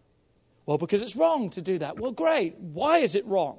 Well, 0.66 0.78
because 0.78 1.02
it's 1.02 1.16
wrong 1.16 1.50
to 1.50 1.62
do 1.62 1.78
that. 1.78 1.98
Well, 1.98 2.12
great. 2.12 2.56
Why 2.58 2.98
is 2.98 3.14
it 3.14 3.26
wrong? 3.26 3.58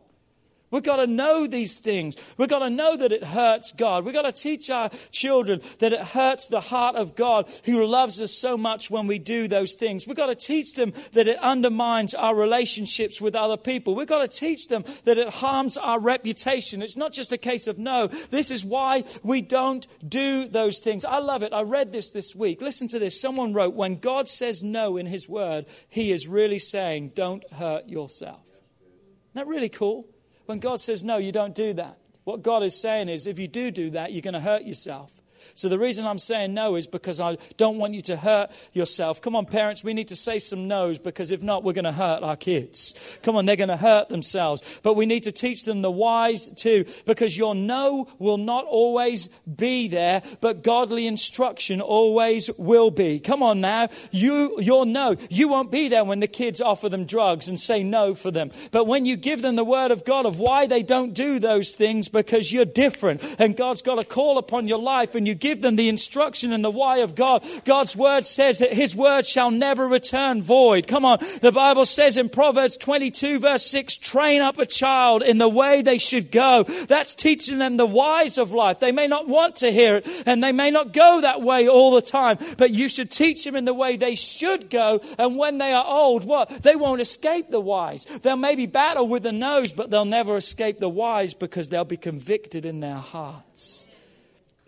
We've 0.72 0.82
got 0.82 0.96
to 0.98 1.08
know 1.08 1.46
these 1.46 1.80
things. 1.80 2.16
We've 2.38 2.50
got 2.50 2.60
to 2.60 2.70
know 2.70 2.96
that 2.96 3.12
it 3.12 3.24
hurts 3.24 3.74
God. 3.74 4.06
We've 4.06 4.14
got 4.14 4.22
to 4.22 4.32
teach 4.32 4.70
our 4.70 4.90
children 5.12 5.62
that 5.80 5.92
it 5.92 6.00
hurts 6.00 6.48
the 6.48 6.62
heart 6.62 6.96
of 6.96 7.16
God 7.16 7.50
who 7.66 7.86
loves 7.86 8.22
us 8.22 8.32
so 8.32 8.58
much 8.58 8.90
when 8.90 9.06
we 9.06 9.20
do 9.20 9.48
those 9.48 9.74
things. 9.74 10.08
We've 10.08 10.16
got 10.16 10.28
to 10.28 10.36
teach 10.36 10.76
them 10.76 10.94
that 11.12 11.28
it 11.28 11.38
undermines 11.40 12.14
our 12.14 12.34
relationships 12.34 13.20
with 13.20 13.36
other 13.36 13.58
people. 13.58 13.96
We've 13.96 14.08
got 14.08 14.30
to 14.30 14.40
teach 14.40 14.70
them 14.70 14.86
that 15.04 15.18
it 15.18 15.30
harms 15.30 15.76
our 15.76 16.00
reputation. 16.00 16.82
It's 16.82 16.98
not 16.98 17.12
just 17.12 17.34
a 17.34 17.38
case 17.38 17.68
of 17.68 17.78
no. 17.78 18.08
This 18.08 18.50
is 18.50 18.64
why 18.64 19.04
we 19.24 19.42
don't 19.42 19.86
do 20.08 20.48
those 20.48 20.80
things. 20.80 21.04
I 21.04 21.20
love 21.20 21.44
it. 21.44 21.52
I 21.52 21.64
read 21.64 21.92
this 21.92 22.12
this 22.12 22.34
week. 22.34 22.62
Listen 22.62 22.88
to 22.90 23.00
this. 23.00 23.20
Someone 23.20 23.54
wrote, 23.54 23.74
when 23.74 23.98
God 23.98 24.30
says 24.30 24.64
no 24.64 24.96
in 24.96 25.06
his 25.06 25.28
word, 25.28 25.66
he 25.90 26.12
is 26.12 26.28
really 26.28 26.60
saying, 26.60 27.12
don't 27.14 27.44
hurt 27.52 27.90
yourself. 27.90 28.48
Isn't 28.48 29.34
that 29.34 29.48
really 29.48 29.70
cool? 29.70 30.08
When 30.46 30.60
God 30.60 30.82
says, 30.82 31.04
no, 31.04 31.18
you 31.18 31.32
don't 31.32 31.56
do 31.56 31.74
that, 31.74 31.98
what 32.24 32.44
God 32.44 32.64
is 32.64 32.80
saying 32.80 33.10
is, 33.10 33.26
if 33.28 33.40
you 33.40 33.48
do 33.48 33.72
do 33.72 33.90
that, 33.92 34.12
you're 34.12 34.22
going 34.22 34.34
to 34.34 34.40
hurt 34.40 34.64
yourself. 34.64 35.21
So 35.54 35.70
the 35.70 35.80
reason 35.80 36.06
I'm 36.06 36.20
saying 36.20 36.54
no 36.54 36.76
is 36.76 36.88
because 36.88 37.20
I 37.20 37.38
don't 37.58 37.78
want 37.78 37.94
you 37.94 38.02
to 38.04 38.18
hurt 38.18 38.52
yourself. 38.74 39.22
Come 39.22 39.36
on, 39.36 39.46
parents, 39.46 39.84
we 39.84 39.94
need 39.94 40.08
to 40.10 40.16
say 40.16 40.40
some 40.40 40.68
no's 40.68 41.00
because 41.00 41.32
if 41.32 41.42
not, 41.42 41.64
we're 41.64 41.74
going 41.74 41.86
to 41.86 41.92
hurt 41.92 42.24
our 42.24 42.36
kids. 42.36 43.20
Come 43.24 43.36
on, 43.36 43.46
they're 43.46 43.56
going 43.56 43.70
to 43.70 43.78
hurt 43.78 44.10
themselves. 44.10 44.80
But 44.84 44.96
we 44.96 45.06
need 45.06 45.24
to 45.24 45.32
teach 45.32 45.66
them 45.66 45.82
the 45.82 45.92
whys 45.92 46.50
too 46.50 46.86
because 47.06 47.38
your 47.38 47.56
no 47.56 48.08
will 48.20 48.38
not 48.38 48.66
always 48.66 49.28
be 49.28 49.88
there, 49.88 50.22
but 50.40 50.64
godly 50.64 51.08
instruction 51.08 51.82
always 51.82 52.50
will 52.58 52.92
be. 52.92 53.20
Come 53.20 53.44
on 53.44 53.62
now, 53.62 53.90
you, 54.12 54.60
your 54.60 54.86
no, 54.86 55.16
you 55.30 55.48
won't 55.48 55.72
be 55.72 55.88
there 55.88 56.04
when 56.04 56.20
the 56.20 56.28
kids 56.28 56.62
offer 56.62 56.90
them 56.90 57.06
drugs 57.06 57.48
and 57.48 57.60
say 57.60 57.84
no 57.84 58.16
for 58.16 58.32
them. 58.32 58.52
But 58.72 58.88
when 58.88 59.06
you 59.06 59.16
give 59.16 59.42
them 59.42 59.56
the 59.56 59.64
word 59.64 59.92
of 59.92 60.06
God 60.06 60.26
of 60.26 60.40
why 60.40 60.68
they 60.68 60.84
don't 60.84 61.14
do 61.14 61.40
those 61.40 61.76
things 61.76 62.10
because 62.10 62.52
you're 62.52 62.66
different 62.66 63.36
and 63.40 63.56
God's 63.56 63.82
got 63.82 64.00
a 64.00 64.04
call 64.04 64.38
upon 64.38 64.68
your 64.68 64.80
life 64.80 65.16
and 65.16 65.28
you 65.28 65.36
give 65.42 65.62
them 65.62 65.76
the 65.76 65.90
instruction 65.90 66.54
and 66.54 66.64
the 66.64 66.72
why 66.72 67.00
of 67.00 67.16
God. 67.16 67.44
God's 67.66 67.96
word 67.96 68.26
says 68.26 68.60
that 68.60 68.72
his 68.74 68.96
word 68.96 69.26
shall 69.26 69.52
never 69.52 69.88
return 69.88 70.42
void. 70.42 70.88
Come 70.88 71.04
on. 71.04 71.20
The 71.42 71.52
Bible 71.52 71.86
says 71.86 72.18
in 72.18 72.30
Proverbs 72.30 72.78
22 72.78 73.40
verse 73.40 73.66
6, 73.66 73.98
train 73.98 74.42
up 74.42 74.58
a 74.58 74.66
child 74.66 75.24
in 75.24 75.38
the 75.38 75.50
way 75.50 75.82
they 75.82 75.98
should 75.98 76.32
go. 76.32 76.64
That's 76.64 77.16
teaching 77.16 77.58
them 77.58 77.78
the 77.78 77.86
whys 77.86 78.38
of 78.38 78.54
life. 78.54 78.80
They 78.80 78.92
may 78.92 79.08
not 79.08 79.28
want 79.28 79.58
to 79.58 79.72
hear 79.72 79.98
it 79.98 80.08
and 80.26 80.44
they 80.44 80.52
may 80.52 80.72
not 80.72 80.94
go 80.94 81.22
that 81.22 81.42
way 81.42 81.68
all 81.68 81.92
the 81.92 82.02
time, 82.02 82.38
but 82.58 82.72
you 82.72 82.88
should 82.88 83.12
teach 83.12 83.44
them 83.44 83.56
in 83.56 83.66
the 83.66 83.74
way 83.74 83.98
they 83.98 84.16
should 84.16 84.70
go. 84.70 85.02
And 85.18 85.38
when 85.38 85.58
they 85.58 85.74
are 85.74 85.86
old, 85.86 86.24
what? 86.24 86.50
They 86.50 86.76
won't 86.76 87.02
escape 87.02 87.50
the 87.50 87.62
whys. 87.62 88.06
They'll 88.06 88.36
maybe 88.38 88.66
battle 88.66 89.08
with 89.08 89.24
the 89.24 89.32
no's, 89.32 89.74
but 89.74 89.90
they'll 89.90 90.06
never 90.06 90.38
escape 90.38 90.78
the 90.78 90.90
whys 90.90 91.34
because 91.34 91.70
they'll 91.70 91.84
be 91.84 91.98
convicted 91.98 92.66
in 92.66 92.80
their 92.80 92.96
hearts. 92.96 93.88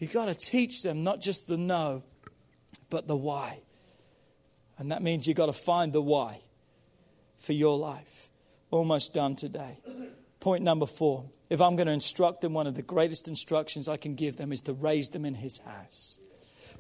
You've 0.04 0.12
got 0.12 0.26
to 0.26 0.36
teach 0.36 0.84
them 0.84 1.06
not 1.06 1.22
just 1.22 1.48
the 1.48 1.56
no, 1.56 2.04
but 2.90 3.08
the 3.08 3.16
why. 3.16 3.62
And 4.78 4.92
that 4.92 5.02
means 5.02 5.26
you've 5.26 5.38
got 5.38 5.46
to 5.46 5.54
find 5.54 5.94
the 5.94 6.02
why 6.02 6.42
for 7.38 7.54
your 7.54 7.78
life. 7.78 8.28
Almost 8.70 9.14
done 9.14 9.38
today. 9.38 9.80
Point 10.42 10.62
number 10.62 10.86
four 10.86 11.24
if 11.50 11.62
I'm 11.62 11.78
going 11.78 11.88
to 11.88 11.94
instruct 11.94 12.42
them, 12.42 12.52
one 12.52 12.68
of 12.68 12.76
the 12.76 12.82
greatest 12.82 13.30
instructions 13.30 13.88
I 13.88 13.96
can 13.96 14.14
give 14.16 14.36
them 14.36 14.52
is 14.52 14.60
to 14.64 14.74
raise 14.74 15.12
them 15.12 15.24
in 15.24 15.36
His 15.36 15.60
house 15.60 16.20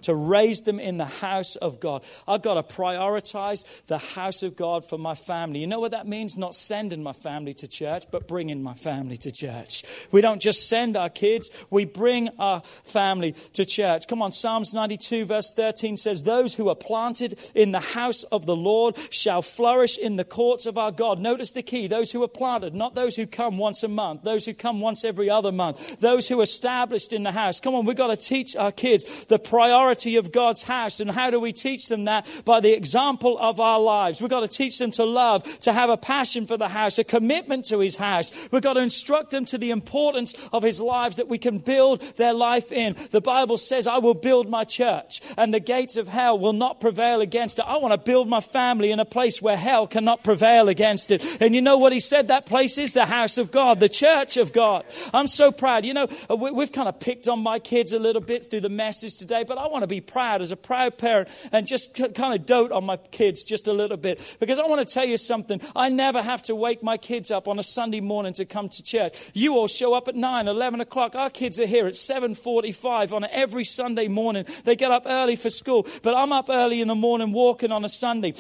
to 0.03 0.15
raise 0.15 0.61
them 0.61 0.79
in 0.79 0.97
the 0.97 1.05
house 1.05 1.55
of 1.55 1.79
God. 1.79 2.03
I've 2.27 2.41
got 2.41 2.55
to 2.55 2.63
prioritize 2.63 3.65
the 3.87 3.97
house 3.97 4.43
of 4.43 4.55
God 4.55 4.87
for 4.87 4.97
my 4.97 5.15
family. 5.15 5.59
You 5.59 5.67
know 5.67 5.79
what 5.79 5.91
that 5.91 6.07
means? 6.07 6.37
Not 6.37 6.55
sending 6.55 7.03
my 7.03 7.13
family 7.13 7.53
to 7.55 7.67
church, 7.67 8.05
but 8.11 8.27
bringing 8.27 8.61
my 8.61 8.73
family 8.73 9.17
to 9.17 9.31
church. 9.31 9.83
We 10.11 10.21
don't 10.21 10.41
just 10.41 10.69
send 10.69 10.97
our 10.97 11.09
kids, 11.09 11.49
we 11.69 11.85
bring 11.85 12.29
our 12.39 12.61
family 12.61 13.33
to 13.53 13.65
church. 13.65 14.07
Come 14.07 14.21
on, 14.21 14.31
Psalms 14.31 14.73
92, 14.73 15.25
verse 15.25 15.53
13 15.53 15.97
says, 15.97 16.23
Those 16.23 16.55
who 16.55 16.69
are 16.69 16.75
planted 16.75 17.39
in 17.55 17.71
the 17.71 17.79
house 17.79 18.23
of 18.23 18.45
the 18.45 18.55
Lord 18.55 18.97
shall 19.11 19.41
flourish 19.41 19.97
in 19.97 20.15
the 20.15 20.23
courts 20.23 20.65
of 20.65 20.77
our 20.77 20.91
God. 20.91 21.19
Notice 21.19 21.51
the 21.51 21.63
key 21.63 21.87
those 21.87 22.11
who 22.11 22.23
are 22.23 22.27
planted, 22.27 22.73
not 22.73 22.95
those 22.95 23.15
who 23.15 23.25
come 23.25 23.57
once 23.57 23.83
a 23.83 23.87
month, 23.87 24.23
those 24.23 24.45
who 24.45 24.53
come 24.53 24.81
once 24.81 25.03
every 25.03 25.29
other 25.29 25.51
month, 25.51 25.99
those 25.99 26.27
who 26.27 26.39
are 26.39 26.43
established 26.43 27.13
in 27.13 27.23
the 27.23 27.31
house. 27.31 27.59
Come 27.59 27.75
on, 27.75 27.85
we've 27.85 27.95
got 27.95 28.07
to 28.07 28.17
teach 28.17 28.55
our 28.55 28.71
kids 28.71 29.25
the 29.25 29.39
priority 29.39 29.92
authority 29.93 30.17
of 30.17 30.31
God's 30.31 30.63
house. 30.63 30.99
And 30.99 31.09
how 31.09 31.29
do 31.29 31.39
we 31.39 31.53
teach 31.53 31.87
them 31.87 32.05
that? 32.05 32.27
By 32.45 32.59
the 32.59 32.73
example 32.73 33.37
of 33.39 33.59
our 33.59 33.79
lives. 33.79 34.21
We've 34.21 34.29
got 34.29 34.41
to 34.41 34.47
teach 34.47 34.77
them 34.77 34.91
to 34.91 35.05
love, 35.05 35.43
to 35.61 35.73
have 35.73 35.89
a 35.89 35.97
passion 35.97 36.47
for 36.47 36.57
the 36.57 36.67
house, 36.67 36.97
a 36.97 37.03
commitment 37.03 37.65
to 37.65 37.79
his 37.79 37.95
house. 37.95 38.49
We've 38.51 38.61
got 38.61 38.73
to 38.73 38.81
instruct 38.81 39.31
them 39.31 39.45
to 39.45 39.57
the 39.57 39.71
importance 39.71 40.33
of 40.51 40.63
his 40.63 40.81
lives 40.81 41.15
that 41.17 41.27
we 41.27 41.37
can 41.37 41.59
build 41.59 42.01
their 42.17 42.33
life 42.33 42.71
in. 42.71 42.95
The 43.11 43.21
Bible 43.21 43.57
says, 43.57 43.87
I 43.87 43.99
will 43.99 44.13
build 44.13 44.49
my 44.49 44.63
church 44.63 45.21
and 45.37 45.53
the 45.53 45.59
gates 45.59 45.97
of 45.97 46.07
hell 46.07 46.37
will 46.37 46.53
not 46.53 46.79
prevail 46.79 47.21
against 47.21 47.59
it. 47.59 47.65
I 47.67 47.77
want 47.77 47.93
to 47.93 47.97
build 47.97 48.27
my 48.27 48.41
family 48.41 48.91
in 48.91 48.99
a 48.99 49.05
place 49.05 49.41
where 49.41 49.57
hell 49.57 49.87
cannot 49.87 50.23
prevail 50.23 50.69
against 50.69 51.11
it. 51.11 51.41
And 51.41 51.55
you 51.55 51.61
know 51.61 51.77
what 51.77 51.93
he 51.93 51.99
said 51.99 52.27
that 52.27 52.45
place 52.45 52.77
is? 52.77 52.93
The 52.93 53.05
house 53.05 53.37
of 53.37 53.51
God, 53.51 53.79
the 53.79 53.89
church 53.89 54.37
of 54.37 54.53
God. 54.53 54.85
I'm 55.13 55.27
so 55.27 55.51
proud. 55.51 55.85
You 55.85 55.93
know, 55.93 56.07
we've 56.29 56.71
kind 56.71 56.89
of 56.89 56.99
picked 56.99 57.27
on 57.27 57.39
my 57.39 57.59
kids 57.59 57.93
a 57.93 57.99
little 57.99 58.21
bit 58.21 58.49
through 58.49 58.61
the 58.61 58.69
message 58.69 59.17
today, 59.17 59.43
but 59.43 59.57
I 59.57 59.67
want 59.67 59.82
to 59.83 59.87
be 59.87 60.01
proud 60.01 60.41
as 60.41 60.51
a 60.51 60.55
proud 60.55 60.97
parent 60.97 61.29
and 61.51 61.67
just 61.67 61.95
kind 61.95 62.33
of 62.33 62.45
dote 62.45 62.71
on 62.71 62.85
my 62.85 62.97
kids 62.97 63.43
just 63.43 63.67
a 63.67 63.73
little 63.73 63.97
bit. 63.97 64.37
Because 64.39 64.59
I 64.59 64.65
want 64.67 64.85
to 64.87 64.93
tell 64.93 65.05
you 65.05 65.17
something. 65.17 65.61
I 65.75 65.89
never 65.89 66.21
have 66.21 66.41
to 66.43 66.55
wake 66.55 66.83
my 66.83 66.97
kids 66.97 67.31
up 67.31 67.47
on 67.47 67.59
a 67.59 67.63
Sunday 67.63 68.01
morning 68.01 68.33
to 68.33 68.45
come 68.45 68.69
to 68.69 68.83
church. 68.83 69.31
You 69.33 69.55
all 69.55 69.67
show 69.67 69.93
up 69.93 70.07
at 70.07 70.15
9, 70.15 70.47
11 70.47 70.81
o'clock. 70.81 71.15
Our 71.15 71.29
kids 71.29 71.59
are 71.59 71.65
here 71.65 71.87
at 71.87 71.93
7.45 71.93 73.13
on 73.13 73.25
every 73.25 73.63
Sunday 73.63 74.07
morning. 74.07 74.45
They 74.63 74.75
get 74.75 74.91
up 74.91 75.03
early 75.05 75.35
for 75.35 75.49
school. 75.49 75.85
But 76.01 76.15
I'm 76.15 76.31
up 76.31 76.49
early 76.49 76.81
in 76.81 76.87
the 76.87 76.95
morning 76.95 77.31
walking 77.31 77.71
on 77.71 77.85
a 77.85 77.89
Sunday. 77.89 78.33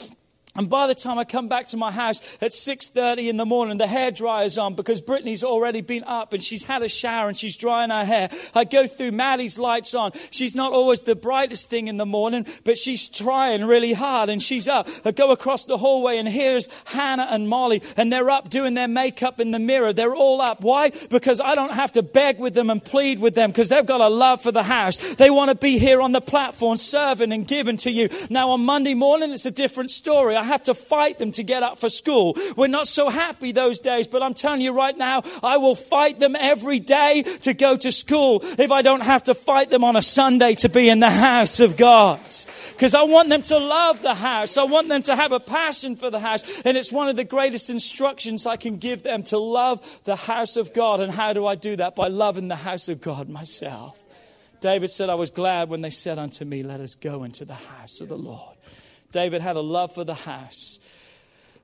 And 0.55 0.69
by 0.69 0.85
the 0.85 0.93
time 0.93 1.17
I 1.17 1.23
come 1.23 1.47
back 1.47 1.65
to 1.67 1.77
my 1.77 1.91
house 1.91 2.21
at 2.39 2.51
6.30 2.51 3.27
in 3.27 3.37
the 3.37 3.45
morning, 3.45 3.79
the 3.79 3.87
hair 3.87 4.11
dryer's 4.11 4.59
on 4.59 4.75
because 4.75 5.01
Brittany's 5.01 5.43
already 5.43 5.81
been 5.81 6.03
up 6.03 6.31
and 6.31 6.43
she's 6.43 6.63
had 6.63 6.83
a 6.83 6.89
shower 6.89 7.27
and 7.27 7.35
she's 7.35 7.57
drying 7.57 7.89
her 7.89 8.05
hair. 8.05 8.29
I 8.53 8.63
go 8.63 8.85
through 8.85 9.13
Maddie's 9.13 9.57
lights 9.57 9.95
on. 9.95 10.11
She's 10.29 10.53
not 10.53 10.71
always 10.71 11.01
the 11.01 11.15
brightest 11.15 11.69
thing 11.69 11.87
in 11.87 11.97
the 11.97 12.05
morning, 12.05 12.45
but 12.65 12.77
she's 12.77 13.09
trying 13.09 13.65
really 13.65 13.93
hard 13.93 14.29
and 14.29 14.39
she's 14.39 14.67
up. 14.67 14.87
I 15.03 15.09
go 15.11 15.31
across 15.31 15.65
the 15.65 15.77
hallway 15.77 16.19
and 16.19 16.27
here's 16.27 16.69
Hannah 16.85 17.27
and 17.31 17.49
Molly 17.49 17.81
and 17.97 18.13
they're 18.13 18.29
up 18.29 18.49
doing 18.49 18.75
their 18.75 18.87
makeup 18.87 19.39
in 19.39 19.49
the 19.49 19.59
mirror. 19.59 19.91
They're 19.91 20.13
all 20.13 20.39
up. 20.39 20.61
Why? 20.61 20.91
Because 21.09 21.41
I 21.41 21.55
don't 21.55 21.73
have 21.73 21.93
to 21.93 22.03
beg 22.03 22.37
with 22.39 22.53
them 22.53 22.69
and 22.69 22.83
plead 22.83 23.19
with 23.19 23.33
them 23.33 23.49
because 23.49 23.69
they've 23.69 23.83
got 23.83 24.01
a 24.01 24.07
love 24.07 24.43
for 24.43 24.51
the 24.51 24.61
house. 24.61 25.15
They 25.15 25.31
want 25.31 25.49
to 25.49 25.55
be 25.55 25.79
here 25.79 25.99
on 25.99 26.11
the 26.11 26.21
platform 26.21 26.77
serving 26.77 27.31
and 27.31 27.47
giving 27.47 27.77
to 27.77 27.89
you. 27.89 28.09
Now 28.29 28.51
on 28.51 28.63
Monday 28.63 28.93
morning, 28.93 29.31
it's 29.31 29.47
a 29.47 29.51
different 29.51 29.89
story. 29.89 30.35
I 30.43 30.47
have 30.47 30.63
to 30.63 30.73
fight 30.73 31.19
them 31.19 31.31
to 31.33 31.43
get 31.43 31.63
up 31.63 31.77
for 31.77 31.87
school. 31.87 32.35
We're 32.57 32.67
not 32.67 32.87
so 32.87 33.09
happy 33.09 33.53
those 33.53 33.79
days, 33.79 34.07
but 34.07 34.21
I'm 34.21 34.33
telling 34.33 34.59
you 34.59 34.73
right 34.73 34.97
now, 34.97 35.23
I 35.41 35.55
will 35.55 35.73
fight 35.73 36.19
them 36.19 36.35
every 36.37 36.79
day 36.79 37.23
to 37.43 37.53
go 37.53 37.77
to 37.77 37.93
school 37.93 38.41
if 38.43 38.69
I 38.73 38.81
don't 38.81 39.03
have 39.03 39.23
to 39.23 39.33
fight 39.33 39.69
them 39.69 39.85
on 39.85 39.95
a 39.95 40.01
Sunday 40.01 40.55
to 40.55 40.67
be 40.67 40.89
in 40.89 40.99
the 40.99 41.09
house 41.09 41.61
of 41.61 41.77
God. 41.77 42.19
Because 42.71 42.93
I 42.93 43.03
want 43.03 43.29
them 43.29 43.41
to 43.43 43.57
love 43.57 44.01
the 44.01 44.15
house. 44.15 44.57
I 44.57 44.65
want 44.65 44.89
them 44.89 45.01
to 45.03 45.15
have 45.15 45.31
a 45.31 45.39
passion 45.39 45.95
for 45.95 46.09
the 46.09 46.19
house. 46.19 46.61
And 46.63 46.75
it's 46.75 46.91
one 46.91 47.07
of 47.07 47.15
the 47.15 47.23
greatest 47.23 47.69
instructions 47.69 48.45
I 48.45 48.57
can 48.57 48.75
give 48.75 49.01
them 49.01 49.23
to 49.23 49.37
love 49.37 50.01
the 50.03 50.17
house 50.17 50.57
of 50.57 50.73
God. 50.73 50.99
And 50.99 51.09
how 51.09 51.31
do 51.31 51.47
I 51.47 51.55
do 51.55 51.77
that? 51.77 51.95
By 51.95 52.09
loving 52.09 52.49
the 52.49 52.57
house 52.57 52.89
of 52.89 52.99
God 52.99 53.29
myself. 53.29 54.03
David 54.59 54.91
said, 54.91 55.09
I 55.09 55.15
was 55.15 55.29
glad 55.29 55.69
when 55.69 55.79
they 55.79 55.89
said 55.89 56.19
unto 56.19 56.43
me, 56.43 56.63
Let 56.63 56.81
us 56.81 56.95
go 56.95 57.23
into 57.23 57.45
the 57.45 57.53
house 57.53 58.01
of 58.01 58.09
the 58.09 58.17
Lord. 58.17 58.52
David 59.13 59.41
had 59.41 59.55
a 59.55 59.61
love 59.61 59.93
for 59.93 60.03
the 60.03 60.13
house 60.13 60.79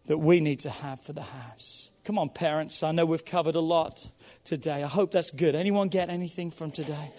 that 0.05 0.17
we 0.17 0.39
need 0.39 0.61
to 0.61 0.69
have 0.69 1.01
for 1.01 1.13
the 1.13 1.21
house. 1.21 1.91
Come 2.05 2.17
on, 2.17 2.29
parents. 2.29 2.81
I 2.81 2.91
know 2.91 3.05
we've 3.05 3.25
covered 3.25 3.55
a 3.55 3.59
lot 3.59 4.09
today. 4.45 4.83
I 4.83 4.87
hope 4.87 5.11
that's 5.11 5.31
good. 5.31 5.53
Anyone 5.55 5.89
get 5.89 6.09
anything 6.09 6.49
from 6.49 6.71
today? 6.71 7.11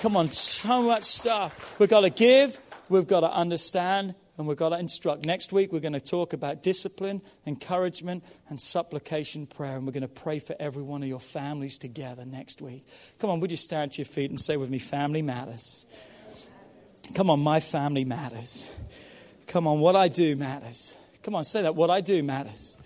Come 0.00 0.16
on, 0.16 0.30
so 0.30 0.82
much 0.82 1.02
stuff. 1.02 1.78
We've 1.80 1.88
got 1.88 2.00
to 2.00 2.10
give, 2.10 2.58
we've 2.88 3.06
got 3.06 3.20
to 3.20 3.30
understand, 3.30 4.14
and 4.38 4.46
we've 4.46 4.56
got 4.56 4.70
to 4.70 4.78
instruct. 4.78 5.26
Next 5.26 5.52
week, 5.52 5.72
we're 5.72 5.80
going 5.80 5.94
to 5.94 6.00
talk 6.00 6.32
about 6.32 6.62
discipline, 6.62 7.20
encouragement, 7.46 8.24
and 8.48 8.60
supplication 8.60 9.46
prayer. 9.46 9.76
And 9.76 9.84
we're 9.84 9.92
going 9.92 10.02
to 10.02 10.08
pray 10.08 10.38
for 10.38 10.54
every 10.60 10.82
one 10.82 11.02
of 11.02 11.08
your 11.08 11.20
families 11.20 11.76
together 11.76 12.24
next 12.24 12.62
week. 12.62 12.86
Come 13.18 13.30
on, 13.30 13.40
would 13.40 13.50
you 13.50 13.56
stand 13.56 13.92
to 13.92 13.98
your 13.98 14.06
feet 14.06 14.30
and 14.30 14.40
say 14.40 14.56
with 14.56 14.70
me, 14.70 14.78
Family 14.78 15.22
matters? 15.22 15.86
Come 17.14 17.30
on, 17.30 17.40
my 17.40 17.60
family 17.60 18.04
matters. 18.04 18.70
Come 19.48 19.66
on, 19.66 19.80
what 19.80 19.96
I 19.96 20.08
do 20.08 20.36
matters. 20.36 20.94
Come 21.22 21.34
on, 21.34 21.42
say 21.42 21.62
that. 21.62 21.74
What 21.74 21.90
I 21.90 22.02
do 22.02 22.22
matters. 22.22 22.78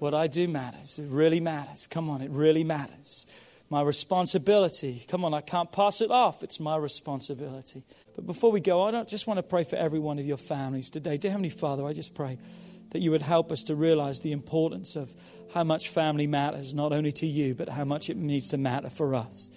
What 0.00 0.12
I 0.12 0.26
do 0.26 0.48
matters. 0.48 0.98
It 0.98 1.08
really 1.08 1.38
matters. 1.38 1.86
Come 1.86 2.10
on, 2.10 2.20
it 2.20 2.30
really 2.30 2.64
matters. 2.64 3.26
My 3.70 3.82
responsibility. 3.82 5.04
Come 5.08 5.24
on, 5.24 5.32
I 5.34 5.40
can't 5.40 5.70
pass 5.70 6.00
it 6.00 6.10
off. 6.10 6.42
It's 6.42 6.58
my 6.58 6.76
responsibility. 6.76 7.84
But 8.16 8.26
before 8.26 8.50
we 8.50 8.60
go, 8.60 8.82
I 8.82 9.04
just 9.04 9.28
want 9.28 9.38
to 9.38 9.44
pray 9.44 9.62
for 9.62 9.76
every 9.76 10.00
one 10.00 10.18
of 10.18 10.26
your 10.26 10.36
families 10.36 10.90
today. 10.90 11.16
Dear 11.16 11.30
Heavenly 11.30 11.50
Father, 11.50 11.86
I 11.86 11.92
just 11.92 12.12
pray 12.12 12.38
that 12.90 12.98
you 12.98 13.12
would 13.12 13.22
help 13.22 13.52
us 13.52 13.62
to 13.64 13.76
realize 13.76 14.20
the 14.20 14.32
importance 14.32 14.96
of 14.96 15.14
how 15.54 15.62
much 15.62 15.90
family 15.90 16.26
matters, 16.26 16.74
not 16.74 16.92
only 16.92 17.12
to 17.12 17.26
you, 17.26 17.54
but 17.54 17.68
how 17.68 17.84
much 17.84 18.10
it 18.10 18.16
needs 18.16 18.48
to 18.48 18.58
matter 18.58 18.90
for 18.90 19.14
us. 19.14 19.50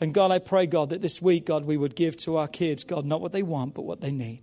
And 0.00 0.12
God, 0.12 0.32
I 0.32 0.40
pray, 0.40 0.66
God, 0.66 0.88
that 0.90 1.02
this 1.02 1.22
week, 1.22 1.46
God, 1.46 1.64
we 1.64 1.76
would 1.76 1.94
give 1.94 2.16
to 2.18 2.36
our 2.36 2.48
kids, 2.48 2.82
God, 2.82 3.04
not 3.04 3.20
what 3.20 3.30
they 3.30 3.44
want, 3.44 3.74
but 3.74 3.82
what 3.82 4.00
they 4.00 4.10
need. 4.10 4.42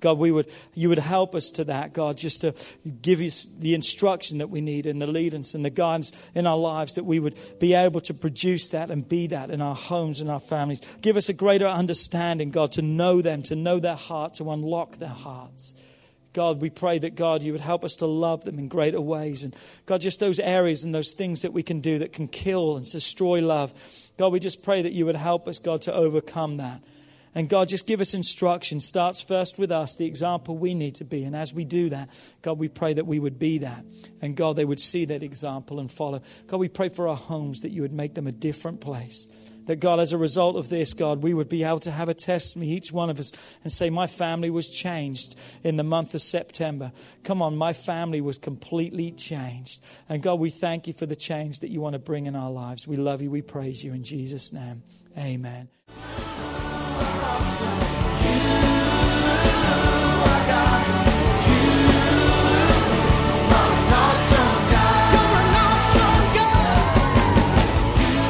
God, 0.00 0.18
we 0.18 0.30
would, 0.30 0.46
you 0.74 0.88
would 0.88 0.98
help 0.98 1.34
us 1.34 1.50
to 1.52 1.64
that, 1.64 1.92
God, 1.92 2.16
just 2.16 2.42
to 2.42 2.54
give 3.02 3.20
us 3.20 3.46
the 3.58 3.74
instruction 3.74 4.38
that 4.38 4.50
we 4.50 4.60
need 4.60 4.86
and 4.86 5.00
the 5.00 5.06
leadance 5.06 5.54
and 5.54 5.64
the 5.64 5.70
guidance 5.70 6.12
in 6.34 6.46
our 6.46 6.56
lives 6.56 6.94
that 6.94 7.04
we 7.04 7.18
would 7.18 7.38
be 7.58 7.74
able 7.74 8.00
to 8.02 8.14
produce 8.14 8.68
that 8.70 8.90
and 8.90 9.08
be 9.08 9.26
that 9.28 9.50
in 9.50 9.62
our 9.62 9.74
homes 9.74 10.20
and 10.20 10.30
our 10.30 10.40
families. 10.40 10.82
Give 11.00 11.16
us 11.16 11.28
a 11.28 11.34
greater 11.34 11.66
understanding, 11.66 12.50
God, 12.50 12.72
to 12.72 12.82
know 12.82 13.22
them, 13.22 13.42
to 13.44 13.56
know 13.56 13.78
their 13.78 13.96
heart, 13.96 14.34
to 14.34 14.50
unlock 14.50 14.98
their 14.98 15.08
hearts. 15.08 15.74
God, 16.36 16.60
we 16.60 16.68
pray 16.68 16.98
that, 16.98 17.14
God, 17.14 17.42
you 17.42 17.52
would 17.52 17.62
help 17.62 17.82
us 17.82 17.96
to 17.96 18.06
love 18.06 18.44
them 18.44 18.58
in 18.58 18.68
greater 18.68 19.00
ways. 19.00 19.42
And 19.42 19.56
God, 19.86 20.02
just 20.02 20.20
those 20.20 20.38
areas 20.38 20.84
and 20.84 20.94
those 20.94 21.12
things 21.12 21.40
that 21.40 21.54
we 21.54 21.62
can 21.62 21.80
do 21.80 22.00
that 22.00 22.12
can 22.12 22.28
kill 22.28 22.76
and 22.76 22.84
destroy 22.84 23.40
love. 23.40 23.72
God, 24.18 24.32
we 24.32 24.40
just 24.40 24.62
pray 24.62 24.82
that 24.82 24.92
you 24.92 25.06
would 25.06 25.16
help 25.16 25.48
us, 25.48 25.58
God, 25.58 25.80
to 25.82 25.94
overcome 25.94 26.58
that. 26.58 26.82
And 27.36 27.50
God, 27.50 27.68
just 27.68 27.86
give 27.86 28.00
us 28.00 28.14
instruction. 28.14 28.80
Starts 28.80 29.20
first 29.20 29.58
with 29.58 29.70
us, 29.70 29.94
the 29.94 30.06
example 30.06 30.56
we 30.56 30.72
need 30.72 30.94
to 30.94 31.04
be. 31.04 31.22
And 31.22 31.36
as 31.36 31.52
we 31.52 31.66
do 31.66 31.90
that, 31.90 32.08
God, 32.40 32.58
we 32.58 32.68
pray 32.68 32.94
that 32.94 33.06
we 33.06 33.18
would 33.18 33.38
be 33.38 33.58
that. 33.58 33.84
And 34.22 34.34
God, 34.34 34.56
they 34.56 34.64
would 34.64 34.80
see 34.80 35.04
that 35.04 35.22
example 35.22 35.78
and 35.78 35.90
follow. 35.90 36.22
God, 36.46 36.56
we 36.56 36.68
pray 36.68 36.88
for 36.88 37.06
our 37.08 37.14
homes 37.14 37.60
that 37.60 37.68
you 37.68 37.82
would 37.82 37.92
make 37.92 38.14
them 38.14 38.26
a 38.26 38.32
different 38.32 38.80
place. 38.80 39.28
That 39.66 39.80
God, 39.80 40.00
as 40.00 40.14
a 40.14 40.18
result 40.18 40.56
of 40.56 40.70
this, 40.70 40.94
God, 40.94 41.22
we 41.22 41.34
would 41.34 41.50
be 41.50 41.62
able 41.62 41.80
to 41.80 41.90
have 41.90 42.08
a 42.08 42.14
testimony, 42.14 42.70
each 42.70 42.90
one 42.90 43.10
of 43.10 43.20
us, 43.20 43.32
and 43.62 43.70
say, 43.70 43.90
My 43.90 44.06
family 44.06 44.48
was 44.48 44.70
changed 44.70 45.38
in 45.62 45.76
the 45.76 45.84
month 45.84 46.14
of 46.14 46.22
September. 46.22 46.90
Come 47.22 47.42
on, 47.42 47.54
my 47.54 47.74
family 47.74 48.22
was 48.22 48.38
completely 48.38 49.10
changed. 49.10 49.82
And 50.08 50.22
God, 50.22 50.38
we 50.40 50.48
thank 50.48 50.86
you 50.86 50.94
for 50.94 51.04
the 51.04 51.16
change 51.16 51.60
that 51.60 51.68
you 51.68 51.82
want 51.82 51.92
to 51.92 51.98
bring 51.98 52.24
in 52.24 52.34
our 52.34 52.50
lives. 52.50 52.88
We 52.88 52.96
love 52.96 53.20
you. 53.20 53.30
We 53.30 53.42
praise 53.42 53.84
you 53.84 53.92
in 53.92 54.04
Jesus' 54.04 54.54
name. 54.54 54.84
Amen. 55.18 55.68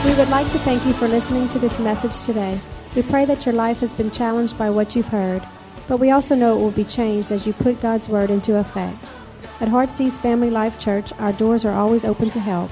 We 0.07 0.15
would 0.15 0.31
like 0.31 0.51
to 0.53 0.59
thank 0.61 0.87
you 0.87 0.93
for 0.95 1.09
listening 1.09 1.49
to 1.49 1.59
this 1.59 1.79
message 1.79 2.25
today. 2.25 2.59
We 2.95 3.03
pray 3.03 3.27
that 3.27 3.45
your 3.45 3.55
life 3.55 3.81
has 3.81 3.93
been 3.93 4.11
challenged 4.11 4.57
by 4.57 4.71
what 4.71 4.97
you've 4.97 5.09
heard, 5.09 5.43
but 5.89 5.99
we 5.99 6.11
also 6.11 6.35
know 6.35 6.57
it 6.57 6.61
will 6.61 6.71
be 6.71 6.85
changed 6.85 7.33
as 7.33 7.47
you 7.47 7.53
put 7.53 7.83
God's 7.83 8.09
Word 8.09 8.31
into 8.31 8.57
effect. 8.57 9.13
At 9.61 9.69
Heartsease 9.69 10.19
Family 10.19 10.49
Life 10.49 10.81
Church, 10.81 11.13
our 11.19 11.33
doors 11.33 11.65
are 11.65 11.75
always 11.75 12.05
open 12.05 12.31
to 12.31 12.41
help. 12.41 12.71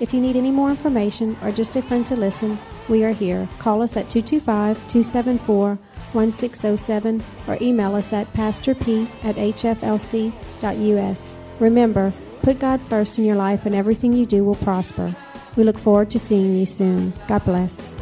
If 0.00 0.12
you 0.12 0.20
need 0.20 0.36
any 0.36 0.50
more 0.50 0.70
information 0.70 1.36
or 1.42 1.50
just 1.50 1.76
a 1.76 1.82
friend 1.82 2.06
to 2.08 2.16
listen, 2.16 2.58
we 2.88 3.04
are 3.04 3.12
here. 3.12 3.48
Call 3.58 3.80
us 3.82 3.96
at 3.96 4.10
225 4.10 4.76
274 4.88 5.78
1607 6.12 7.22
or 7.48 7.58
email 7.60 7.94
us 7.94 8.12
at 8.12 8.32
pastorp 8.32 8.80
at 9.24 9.36
hflc.us. 9.36 10.28
Remember, 11.60 12.12
put 12.42 12.58
God 12.58 12.82
first 12.82 13.18
in 13.18 13.24
your 13.24 13.36
life 13.36 13.66
and 13.66 13.74
everything 13.74 14.12
you 14.12 14.26
do 14.26 14.44
will 14.44 14.56
prosper. 14.56 15.14
We 15.56 15.64
look 15.64 15.78
forward 15.78 16.10
to 16.10 16.18
seeing 16.18 16.56
you 16.56 16.66
soon. 16.66 17.12
God 17.28 17.44
bless. 17.44 17.92